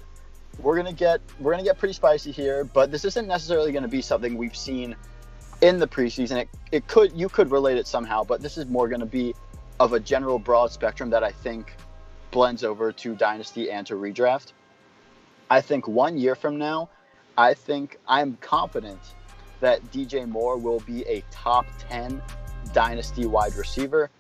We're 0.60 0.74
going 0.74 0.86
to 0.86 0.98
get 0.98 1.20
we're 1.38 1.52
going 1.52 1.64
to 1.64 1.68
get 1.68 1.78
pretty 1.78 1.94
spicy 1.94 2.32
here, 2.32 2.64
but 2.64 2.90
this 2.90 3.04
isn't 3.04 3.28
necessarily 3.28 3.70
going 3.70 3.84
to 3.84 3.88
be 3.88 4.02
something 4.02 4.36
we've 4.36 4.56
seen 4.56 4.96
in 5.60 5.78
the 5.78 5.86
preseason. 5.86 6.38
It, 6.38 6.48
it 6.72 6.86
could 6.88 7.12
you 7.12 7.28
could 7.28 7.50
relate 7.50 7.78
it 7.78 7.86
somehow, 7.86 8.24
but 8.24 8.42
this 8.42 8.58
is 8.58 8.66
more 8.66 8.88
going 8.88 9.00
to 9.00 9.06
be 9.06 9.34
of 9.78 9.92
a 9.92 10.00
general 10.00 10.38
broad 10.38 10.72
spectrum 10.72 11.10
that 11.10 11.22
I 11.22 11.30
think 11.30 11.76
blends 12.32 12.64
over 12.64 12.90
to 12.90 13.14
dynasty 13.14 13.70
and 13.70 13.86
to 13.86 13.94
redraft. 13.94 14.52
I 15.50 15.60
think 15.60 15.86
1 15.86 16.18
year 16.18 16.34
from 16.34 16.58
now, 16.58 16.90
I 17.38 17.54
think 17.54 17.98
I'm 18.06 18.36
confident 18.40 19.00
that 19.60 19.82
DJ 19.92 20.28
Moore 20.28 20.58
will 20.58 20.80
be 20.80 21.02
a 21.06 21.22
top 21.30 21.66
10 21.88 22.20
dynasty 22.72 23.26
wide 23.26 23.54
receiver 23.54 24.10